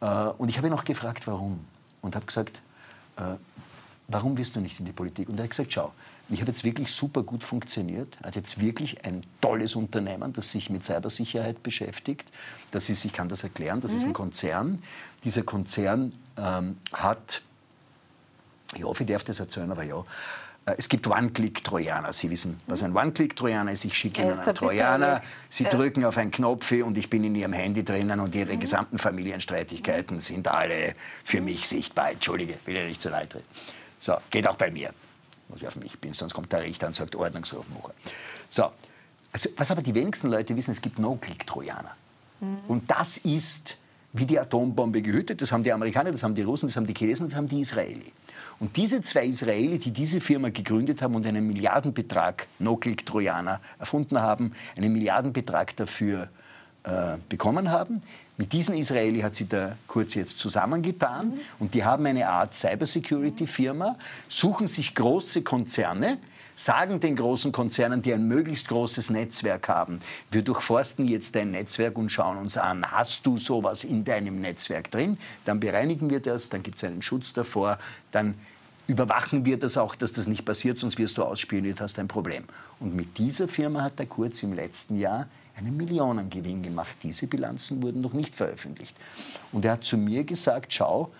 Äh, 0.00 0.06
und 0.06 0.48
ich 0.48 0.58
habe 0.58 0.66
ihn 0.66 0.72
auch 0.74 0.84
gefragt, 0.84 1.26
warum. 1.26 1.64
Und 2.02 2.14
habe 2.14 2.26
gesagt, 2.26 2.60
äh, 3.16 3.36
warum 4.12 4.36
wirst 4.38 4.56
du 4.56 4.60
nicht 4.60 4.78
in 4.78 4.86
die 4.86 4.92
Politik? 4.92 5.28
Und 5.28 5.38
er 5.38 5.44
hat 5.44 5.50
gesagt, 5.50 5.72
schau, 5.72 5.92
ich 6.28 6.40
habe 6.40 6.50
jetzt 6.50 6.64
wirklich 6.64 6.92
super 6.92 7.22
gut 7.22 7.44
funktioniert. 7.44 8.16
Er 8.22 8.28
hat 8.28 8.36
jetzt 8.36 8.60
wirklich 8.60 9.04
ein 9.04 9.22
tolles 9.40 9.74
Unternehmen, 9.74 10.32
das 10.32 10.52
sich 10.52 10.70
mit 10.70 10.84
Cybersicherheit 10.84 11.62
beschäftigt. 11.62 12.30
Das 12.70 12.88
ist, 12.88 13.04
ich 13.04 13.12
kann 13.12 13.28
das 13.28 13.42
erklären, 13.42 13.80
das 13.80 13.92
mhm. 13.92 13.96
ist 13.96 14.02
ein 14.04 14.08
mhm. 14.10 14.14
Konzern. 14.14 14.82
Dieser 15.24 15.42
Konzern 15.42 16.12
ähm, 16.36 16.78
hat, 16.92 17.42
ich 18.74 18.84
hoffe, 18.84 19.02
ich 19.02 19.10
darf 19.10 19.24
das 19.24 19.40
erzählen, 19.40 19.70
aber 19.70 19.82
ja, 19.82 20.04
äh, 20.66 20.74
es 20.78 20.88
gibt 20.88 21.06
One-Click-Trojaner. 21.06 22.12
Sie 22.12 22.30
wissen, 22.30 22.60
was 22.66 22.82
ein 22.82 22.96
One-Click-Trojaner 22.96 23.72
ist. 23.72 23.84
Ich 23.84 23.96
schicke 23.96 24.22
Ihnen 24.22 24.38
einen 24.38 24.54
Trojaner, 24.54 25.22
Sie 25.48 25.64
drücken 25.64 26.04
auf 26.04 26.16
einen 26.16 26.30
Knopf 26.30 26.72
und 26.72 26.96
ich 26.96 27.10
bin 27.10 27.24
in 27.24 27.34
Ihrem 27.34 27.52
Handy 27.52 27.84
drinnen 27.84 28.20
und 28.20 28.34
Ihre 28.34 28.54
mhm. 28.54 28.60
gesamten 28.60 28.98
Familienstreitigkeiten 28.98 30.20
sind 30.20 30.48
alle 30.48 30.94
für 31.24 31.40
mich 31.40 31.68
sichtbar. 31.68 32.12
Entschuldige, 32.12 32.54
will 32.64 32.76
ja 32.76 32.84
nicht 32.84 33.02
zu 33.02 33.08
leid 33.08 33.34
reden. 33.34 33.81
So, 34.02 34.16
geht 34.30 34.48
auch 34.48 34.56
bei 34.56 34.68
mir. 34.68 34.90
Muss 35.48 35.62
ich 35.62 35.68
auf 35.68 35.76
mich 35.76 35.96
bin, 36.00 36.12
sonst 36.12 36.34
kommt 36.34 36.52
der 36.52 36.62
Richter 36.62 36.88
und 36.88 36.96
sagt 36.96 37.14
Ordnungsruf 37.14 37.64
machen. 37.68 37.92
So, 38.50 38.72
also, 39.32 39.48
was 39.56 39.70
aber 39.70 39.80
die 39.80 39.94
wenigsten 39.94 40.28
Leute 40.28 40.56
wissen, 40.56 40.72
es 40.72 40.82
gibt 40.82 40.98
No-Click-Trojaner. 40.98 41.94
Mhm. 42.40 42.58
Und 42.66 42.90
das 42.90 43.18
ist 43.18 43.78
wie 44.12 44.26
die 44.26 44.40
Atombombe 44.40 45.02
gehütet. 45.02 45.40
Das 45.40 45.52
haben 45.52 45.62
die 45.62 45.72
Amerikaner, 45.72 46.10
das 46.10 46.24
haben 46.24 46.34
die 46.34 46.42
Russen, 46.42 46.68
das 46.68 46.76
haben 46.76 46.86
die 46.86 46.94
Chinesen, 46.94 47.28
das 47.28 47.36
haben 47.36 47.46
die 47.46 47.60
Israeli. 47.60 48.12
Und 48.58 48.76
diese 48.76 49.00
zwei 49.02 49.26
Israeli, 49.26 49.78
die 49.78 49.92
diese 49.92 50.20
Firma 50.20 50.48
gegründet 50.48 51.00
haben 51.00 51.14
und 51.14 51.24
einen 51.24 51.46
Milliardenbetrag 51.46 52.48
No-Click-Trojaner 52.58 53.60
erfunden 53.78 54.20
haben, 54.20 54.52
einen 54.76 54.92
Milliardenbetrag 54.92 55.76
dafür 55.76 56.28
äh, 56.84 57.16
bekommen 57.28 57.70
haben. 57.70 58.00
Mit 58.38 58.52
diesen 58.52 58.74
Israeli 58.74 59.20
hat 59.20 59.36
sie 59.36 59.46
da 59.46 59.76
kurz 59.86 60.14
jetzt 60.14 60.38
zusammengetan 60.38 61.28
mhm. 61.28 61.40
und 61.60 61.74
die 61.74 61.84
haben 61.84 62.04
eine 62.06 62.28
Art 62.28 62.56
Cybersecurity-Firma, 62.56 63.96
suchen 64.28 64.66
sich 64.66 64.94
große 64.94 65.42
Konzerne, 65.42 66.18
sagen 66.54 66.98
den 66.98 67.14
großen 67.14 67.52
Konzernen, 67.52 68.02
die 68.02 68.12
ein 68.12 68.26
möglichst 68.26 68.68
großes 68.68 69.10
Netzwerk 69.10 69.68
haben, 69.68 70.00
wir 70.30 70.42
durchforsten 70.42 71.06
jetzt 71.06 71.36
dein 71.36 71.52
Netzwerk 71.52 71.96
und 71.96 72.10
schauen 72.10 72.36
uns 72.36 72.56
an, 72.56 72.84
hast 72.90 73.26
du 73.26 73.38
sowas 73.38 73.84
in 73.84 74.04
deinem 74.04 74.40
Netzwerk 74.40 74.90
drin? 74.90 75.18
Dann 75.44 75.60
bereinigen 75.60 76.10
wir 76.10 76.20
das, 76.20 76.48
dann 76.48 76.62
gibt 76.62 76.78
es 76.78 76.84
einen 76.84 77.02
Schutz 77.02 77.32
davor, 77.32 77.78
dann 78.10 78.34
überwachen 78.88 79.44
wir 79.44 79.58
das 79.58 79.78
auch, 79.78 79.94
dass 79.94 80.12
das 80.12 80.26
nicht 80.26 80.44
passiert, 80.44 80.78
sonst 80.78 80.98
wirst 80.98 81.16
du 81.16 81.22
ausspioniert, 81.22 81.80
hast 81.80 81.98
ein 81.98 82.08
Problem. 82.08 82.44
Und 82.80 82.96
mit 82.96 83.18
dieser 83.18 83.46
Firma 83.46 83.82
hat 83.82 83.98
der 83.98 84.06
Kurz 84.06 84.42
im 84.42 84.52
letzten 84.52 84.98
Jahr 84.98 85.28
einen 85.56 85.76
Millionengewinn 85.76 86.62
gemacht. 86.62 86.96
Diese 87.02 87.26
Bilanzen 87.26 87.82
wurden 87.82 88.00
noch 88.00 88.12
nicht 88.12 88.34
veröffentlicht. 88.34 88.96
Und 89.52 89.64
er 89.64 89.72
hat 89.72 89.84
zu 89.84 89.96
mir 89.96 90.24
gesagt, 90.24 90.72
schau, 90.72 91.12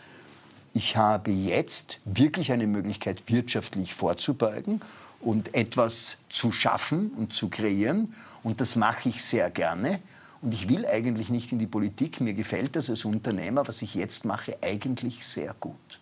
ich 0.74 0.96
habe 0.96 1.30
jetzt 1.30 2.00
wirklich 2.04 2.50
eine 2.52 2.66
Möglichkeit, 2.66 3.22
wirtschaftlich 3.26 3.92
vorzubeugen 3.94 4.80
und 5.20 5.54
etwas 5.54 6.18
zu 6.30 6.50
schaffen 6.50 7.10
und 7.10 7.34
zu 7.34 7.50
kreieren. 7.50 8.14
Und 8.42 8.60
das 8.60 8.76
mache 8.76 9.10
ich 9.10 9.22
sehr 9.22 9.50
gerne. 9.50 10.00
Und 10.40 10.54
ich 10.54 10.68
will 10.68 10.86
eigentlich 10.86 11.28
nicht 11.30 11.52
in 11.52 11.58
die 11.58 11.66
Politik. 11.66 12.20
Mir 12.20 12.34
gefällt 12.34 12.74
das 12.74 12.90
als 12.90 13.04
Unternehmer, 13.04 13.68
was 13.68 13.82
ich 13.82 13.94
jetzt 13.94 14.24
mache, 14.24 14.56
eigentlich 14.62 15.26
sehr 15.26 15.54
gut. 15.60 16.00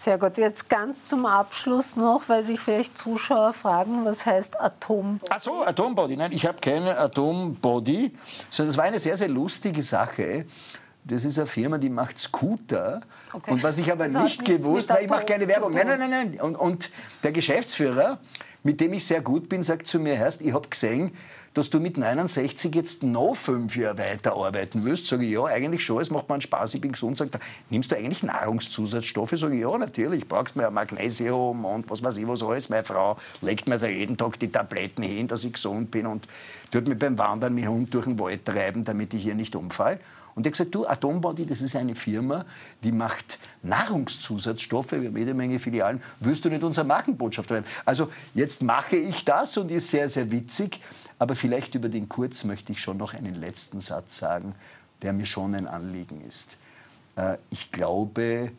Sehr 0.00 0.16
gut. 0.16 0.38
Jetzt 0.38 0.70
ganz 0.70 1.04
zum 1.04 1.26
Abschluss 1.26 1.94
noch, 1.94 2.22
weil 2.28 2.42
sich 2.42 2.58
vielleicht 2.58 2.96
Zuschauer 2.96 3.52
fragen, 3.52 4.06
was 4.06 4.24
heißt 4.24 4.58
Atombody? 4.58 5.30
Ach 5.30 5.38
so, 5.38 5.62
Atombody. 5.62 6.16
Nein, 6.16 6.32
ich 6.32 6.46
habe 6.46 6.58
keine 6.58 6.96
Atombody, 6.96 8.16
sondern 8.48 8.70
das 8.70 8.78
war 8.78 8.84
eine 8.84 8.98
sehr, 8.98 9.18
sehr 9.18 9.28
lustige 9.28 9.82
Sache. 9.82 10.46
Das 11.04 11.26
ist 11.26 11.36
eine 11.36 11.46
Firma, 11.46 11.76
die 11.76 11.90
macht 11.90 12.18
Scooter. 12.18 13.02
Okay. 13.30 13.50
Und 13.50 13.62
was 13.62 13.76
ich 13.76 13.92
aber 13.92 14.08
das 14.08 14.22
nicht 14.22 14.42
gewusst, 14.42 14.88
habe, 14.88 15.02
ich 15.02 15.10
mache 15.10 15.26
keine 15.26 15.46
Werbung. 15.46 15.72
Nein, 15.72 15.86
nein, 15.86 15.98
nein, 15.98 16.10
nein. 16.10 16.40
Und, 16.40 16.56
und 16.56 16.90
der 17.22 17.32
Geschäftsführer, 17.32 18.20
mit 18.62 18.80
dem 18.80 18.94
ich 18.94 19.04
sehr 19.04 19.20
gut 19.20 19.50
bin, 19.50 19.62
sagt 19.62 19.86
zu 19.86 20.00
mir, 20.00 20.16
Herrst, 20.16 20.40
ich 20.40 20.54
habe 20.54 20.66
gesehen, 20.66 21.12
dass 21.54 21.68
du 21.68 21.80
mit 21.80 21.98
69 21.98 22.74
jetzt 22.74 23.02
noch 23.02 23.34
fünf 23.34 23.76
Jahre 23.76 23.98
weiterarbeiten 23.98 24.84
willst. 24.84 25.06
Sage 25.06 25.24
ich, 25.24 25.32
ja, 25.32 25.44
eigentlich 25.44 25.84
schon, 25.84 26.00
es 26.00 26.10
macht 26.10 26.28
mir 26.28 26.40
Spaß, 26.40 26.74
ich 26.74 26.80
bin 26.80 26.92
gesund. 26.92 27.18
Sagt 27.18 27.34
er, 27.34 27.40
nimmst 27.70 27.90
du 27.90 27.96
eigentlich 27.96 28.22
Nahrungszusatzstoffe? 28.22 29.32
Sage 29.34 29.56
ich, 29.56 29.62
ja, 29.62 29.76
natürlich, 29.76 30.28
brauchst 30.28 30.54
mir 30.54 30.70
Magnesium 30.70 31.64
und 31.64 31.90
was 31.90 32.02
weiß 32.02 32.18
ich 32.18 32.28
was 32.28 32.42
alles. 32.42 32.68
Meine 32.68 32.84
Frau 32.84 33.16
legt 33.40 33.68
mir 33.68 33.78
da 33.78 33.88
jeden 33.88 34.16
Tag 34.16 34.38
die 34.38 34.48
Tabletten 34.48 35.02
hin, 35.02 35.26
dass 35.26 35.44
ich 35.44 35.54
gesund 35.54 35.90
bin 35.90 36.06
und 36.06 36.28
tut 36.70 36.86
mir 36.86 36.96
beim 36.96 37.18
Wandern 37.18 37.54
mit 37.54 37.66
Hund 37.66 37.92
durch 37.94 38.04
den 38.04 38.18
Wald 38.18 38.44
treiben, 38.44 38.84
damit 38.84 39.12
ich 39.14 39.22
hier 39.22 39.34
nicht 39.34 39.56
umfalle. 39.56 39.98
Und 40.34 40.46
er 40.46 40.50
hat 40.50 40.52
gesagt, 40.52 40.74
du, 40.74 40.86
Atombody, 40.86 41.46
das 41.46 41.60
ist 41.60 41.76
eine 41.76 41.94
Firma, 41.94 42.44
die 42.82 42.92
macht 42.92 43.38
Nahrungszusatzstoffe, 43.62 44.92
wir 44.92 45.08
haben 45.08 45.16
jede 45.16 45.34
Menge 45.34 45.58
Filialen, 45.58 46.00
wirst 46.20 46.44
du 46.44 46.48
nicht 46.48 46.62
unser 46.62 46.84
Markenbotschafter 46.84 47.56
werden? 47.56 47.66
Also 47.84 48.10
jetzt 48.34 48.62
mache 48.62 48.96
ich 48.96 49.24
das 49.24 49.56
und 49.56 49.70
ist 49.70 49.90
sehr, 49.90 50.08
sehr 50.08 50.30
witzig. 50.30 50.80
Aber 51.18 51.34
vielleicht 51.34 51.74
über 51.74 51.88
den 51.88 52.08
Kurz 52.08 52.44
möchte 52.44 52.72
ich 52.72 52.80
schon 52.80 52.96
noch 52.96 53.14
einen 53.14 53.34
letzten 53.34 53.80
Satz 53.80 54.18
sagen, 54.18 54.54
der 55.02 55.12
mir 55.12 55.26
schon 55.26 55.54
ein 55.54 55.66
Anliegen 55.66 56.20
ist. 56.26 56.56
Äh, 57.16 57.36
ich 57.50 57.72
glaube, 57.72 58.52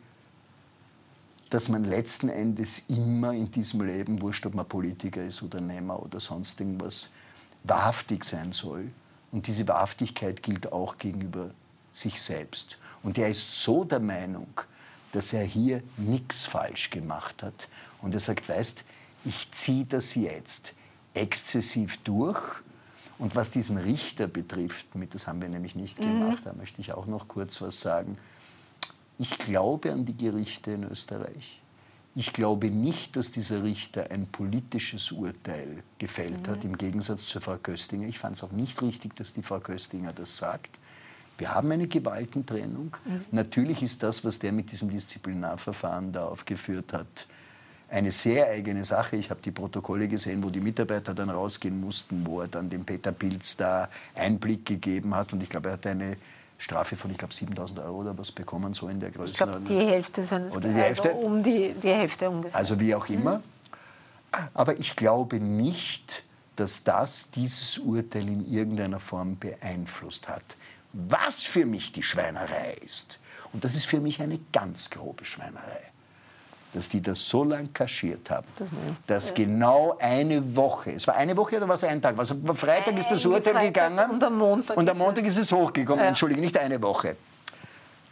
dass 1.50 1.68
man 1.68 1.84
letzten 1.84 2.28
Endes 2.28 2.84
immer 2.88 3.32
in 3.32 3.50
diesem 3.50 3.82
Leben, 3.82 4.22
wurscht 4.22 4.46
ob 4.46 4.54
man 4.54 4.66
Politiker 4.66 5.22
ist 5.22 5.42
oder 5.42 5.60
Nehmer 5.60 6.02
oder 6.02 6.18
sonst 6.18 6.60
irgendwas, 6.60 7.10
wahrhaftig 7.64 8.24
sein 8.24 8.52
soll. 8.52 8.90
Und 9.32 9.46
diese 9.46 9.66
Wahrhaftigkeit 9.68 10.42
gilt 10.42 10.72
auch 10.72 10.98
gegenüber 10.98 11.50
sich 11.92 12.20
selbst. 12.20 12.78
Und 13.02 13.18
er 13.18 13.28
ist 13.28 13.62
so 13.62 13.84
der 13.84 14.00
Meinung, 14.00 14.48
dass 15.12 15.32
er 15.32 15.44
hier 15.44 15.82
nichts 15.96 16.46
falsch 16.46 16.90
gemacht 16.90 17.42
hat. 17.42 17.68
Und 18.00 18.14
er 18.14 18.20
sagt, 18.20 18.48
weißt, 18.48 18.84
ich 19.24 19.50
ziehe 19.52 19.84
das 19.84 20.14
jetzt 20.14 20.74
exzessiv 21.14 21.98
durch. 21.98 22.40
Und 23.18 23.36
was 23.36 23.50
diesen 23.50 23.76
Richter 23.76 24.26
betrifft, 24.26 24.94
mit 24.94 25.14
das 25.14 25.26
haben 25.26 25.40
wir 25.42 25.48
nämlich 25.48 25.74
nicht 25.74 26.00
mhm. 26.00 26.04
gemacht, 26.04 26.42
da 26.44 26.52
möchte 26.54 26.80
ich 26.80 26.92
auch 26.92 27.06
noch 27.06 27.28
kurz 27.28 27.60
was 27.60 27.80
sagen. 27.80 28.16
Ich 29.18 29.38
glaube 29.38 29.92
an 29.92 30.04
die 30.04 30.16
Gerichte 30.16 30.72
in 30.72 30.84
Österreich. 30.84 31.60
Ich 32.14 32.32
glaube 32.32 32.70
nicht, 32.70 33.16
dass 33.16 33.30
dieser 33.30 33.62
Richter 33.62 34.10
ein 34.10 34.26
politisches 34.26 35.12
Urteil 35.12 35.82
gefällt 35.98 36.46
mhm. 36.46 36.50
hat, 36.50 36.64
im 36.64 36.76
Gegensatz 36.76 37.26
zur 37.26 37.40
Frau 37.40 37.56
Köstinger. 37.56 38.08
Ich 38.08 38.18
fand 38.18 38.36
es 38.36 38.42
auch 38.42 38.52
nicht 38.52 38.82
richtig, 38.82 39.14
dass 39.16 39.32
die 39.32 39.42
Frau 39.42 39.60
Köstinger 39.60 40.12
das 40.12 40.36
sagt. 40.36 40.78
Wir 41.38 41.54
haben 41.54 41.70
eine 41.72 41.86
Gewaltentrennung. 41.86 42.96
Mhm. 43.04 43.24
Natürlich 43.30 43.82
ist 43.82 44.02
das, 44.02 44.24
was 44.24 44.38
der 44.38 44.52
mit 44.52 44.70
diesem 44.70 44.90
Disziplinarverfahren 44.90 46.12
da 46.12 46.26
aufgeführt 46.26 46.92
hat, 46.92 47.26
eine 47.88 48.10
sehr 48.10 48.48
eigene 48.48 48.84
Sache. 48.84 49.16
Ich 49.16 49.28
habe 49.28 49.40
die 49.42 49.50
Protokolle 49.50 50.08
gesehen, 50.08 50.42
wo 50.42 50.50
die 50.50 50.60
Mitarbeiter 50.60 51.14
dann 51.14 51.28
rausgehen 51.28 51.78
mussten, 51.78 52.24
wo 52.26 52.40
er 52.40 52.48
dann 52.48 52.70
dem 52.70 52.84
Peter 52.84 53.12
Pilz 53.12 53.56
da 53.56 53.88
Einblick 54.14 54.64
gegeben 54.64 55.14
hat. 55.14 55.32
Und 55.32 55.42
ich 55.42 55.48
glaube, 55.50 55.68
er 55.68 55.74
hat 55.74 55.86
eine 55.86 56.16
Strafe 56.56 56.96
von, 56.96 57.10
ich 57.10 57.18
glaube, 57.18 57.34
7000 57.34 57.80
Euro 57.80 57.98
oder 57.98 58.16
was 58.16 58.32
bekommen, 58.32 58.72
so 58.72 58.88
in 58.88 59.00
der 59.00 59.10
Größenordnung. 59.10 59.62
Ich 59.62 59.68
glaube, 59.68 59.84
die 59.84 59.90
Hälfte 59.90 60.24
sind 60.24 60.46
es. 60.46 60.56
Oder 60.56 60.68
die 60.68 60.74
Hälfte? 60.74 61.10
Also 61.10 61.20
um 61.20 61.42
die, 61.42 61.74
die 61.74 61.88
Hälfte 61.88 62.30
ungefähr. 62.30 62.58
Also 62.58 62.80
wie 62.80 62.94
auch 62.94 63.08
immer. 63.08 63.38
Mhm. 63.38 63.42
Aber 64.54 64.78
ich 64.78 64.96
glaube 64.96 65.38
nicht, 65.40 66.24
dass 66.56 66.84
das 66.84 67.30
dieses 67.30 67.78
Urteil 67.78 68.28
in 68.28 68.50
irgendeiner 68.50 69.00
Form 69.00 69.38
beeinflusst 69.38 70.28
hat. 70.28 70.56
Was 70.92 71.44
für 71.44 71.64
mich 71.64 71.92
die 71.92 72.02
Schweinerei 72.02 72.76
ist, 72.84 73.18
und 73.52 73.64
das 73.64 73.74
ist 73.74 73.86
für 73.86 74.00
mich 74.00 74.20
eine 74.20 74.38
ganz 74.52 74.90
grobe 74.90 75.24
Schweinerei, 75.24 75.80
dass 76.74 76.88
die 76.88 77.00
das 77.00 77.28
so 77.28 77.44
lang 77.44 77.72
kaschiert 77.72 78.30
haben, 78.30 78.46
dass 79.06 79.30
ja. 79.30 79.34
genau 79.36 79.96
eine 80.00 80.56
Woche, 80.56 80.92
es 80.92 81.06
war 81.06 81.16
eine 81.16 81.36
Woche 81.36 81.56
oder 81.56 81.68
was 81.68 81.84
ein 81.84 82.00
Tag, 82.00 82.16
was, 82.16 82.30
am 82.30 82.56
Freitag 82.56 82.96
ist 82.98 83.10
das 83.10 83.24
Urteil 83.24 83.54
Freitag 83.54 83.62
gegangen 83.62 84.10
und 84.10 84.24
am 84.24 84.38
Montag, 84.38 84.76
und 84.76 84.88
am 84.88 84.98
Montag 84.98 85.24
ist, 85.24 85.38
es 85.38 85.52
hochgekommen, 85.52 86.02
ja. 86.02 86.08
entschuldige, 86.08 86.40
nicht 86.40 86.58
eine 86.58 86.82
Woche. 86.82 87.16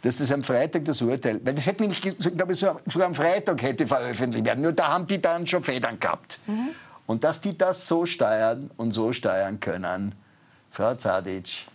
Dass 0.03 0.17
das 0.17 0.31
am 0.31 0.41
Freitag 0.41 0.85
das 0.85 0.99
Urteil, 1.03 1.39
weil 1.43 1.53
das 1.53 1.67
hätte 1.67 1.83
nämlich, 1.83 2.01
glaube 2.01 2.53
ich, 2.53 2.59
sogar 2.59 3.05
am 3.05 3.13
Freitag 3.13 3.61
hätte 3.61 3.85
veröffentlicht 3.85 4.45
werden, 4.45 4.61
nur 4.61 4.73
da 4.73 4.87
haben 4.87 5.05
die 5.05 5.21
dann 5.21 5.45
schon 5.45 5.61
Federn 5.61 5.99
gehabt. 5.99 6.39
Mhm. 6.47 6.69
Und 7.05 7.23
dass 7.23 7.41
die 7.41 7.55
das 7.55 7.87
so 7.87 8.07
steuern 8.07 8.71
und 8.77 8.93
so 8.93 9.13
steuern 9.13 9.59
können, 9.59 10.15
Frau 10.71 10.95
Zadic, 10.95 11.67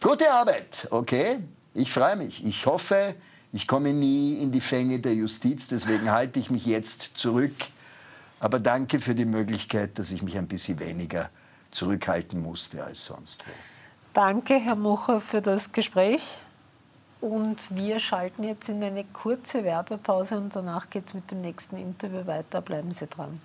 gute 0.00 0.30
Arbeit, 0.32 0.88
okay? 0.90 1.38
Ich 1.74 1.92
freue 1.92 2.16
mich. 2.16 2.44
Ich 2.44 2.66
hoffe, 2.66 3.14
ich 3.52 3.66
komme 3.66 3.92
nie 3.92 4.34
in 4.34 4.52
die 4.52 4.60
Fänge 4.60 5.00
der 5.00 5.14
Justiz, 5.14 5.68
deswegen 5.68 6.10
halte 6.10 6.40
ich 6.40 6.50
mich 6.50 6.66
jetzt 6.66 7.10
zurück. 7.14 7.54
Aber 8.40 8.58
danke 8.58 9.00
für 9.00 9.14
die 9.14 9.26
Möglichkeit, 9.26 9.98
dass 9.98 10.10
ich 10.10 10.22
mich 10.22 10.38
ein 10.38 10.48
bisschen 10.48 10.80
weniger 10.80 11.30
zurückhalten 11.70 12.42
musste 12.42 12.82
als 12.82 13.04
sonst. 13.04 13.44
Danke, 14.12 14.54
Herr 14.54 14.76
Mucher, 14.76 15.20
für 15.20 15.40
das 15.40 15.70
Gespräch. 15.70 16.38
Und 17.20 17.58
wir 17.68 18.00
schalten 18.00 18.44
jetzt 18.44 18.68
in 18.68 18.82
eine 18.82 19.04
kurze 19.04 19.62
Werbepause 19.62 20.38
und 20.38 20.56
danach 20.56 20.88
geht 20.88 21.06
es 21.06 21.14
mit 21.14 21.30
dem 21.30 21.42
nächsten 21.42 21.76
Interview 21.76 22.26
weiter. 22.26 22.62
Bleiben 22.62 22.92
Sie 22.92 23.06
dran. 23.06 23.38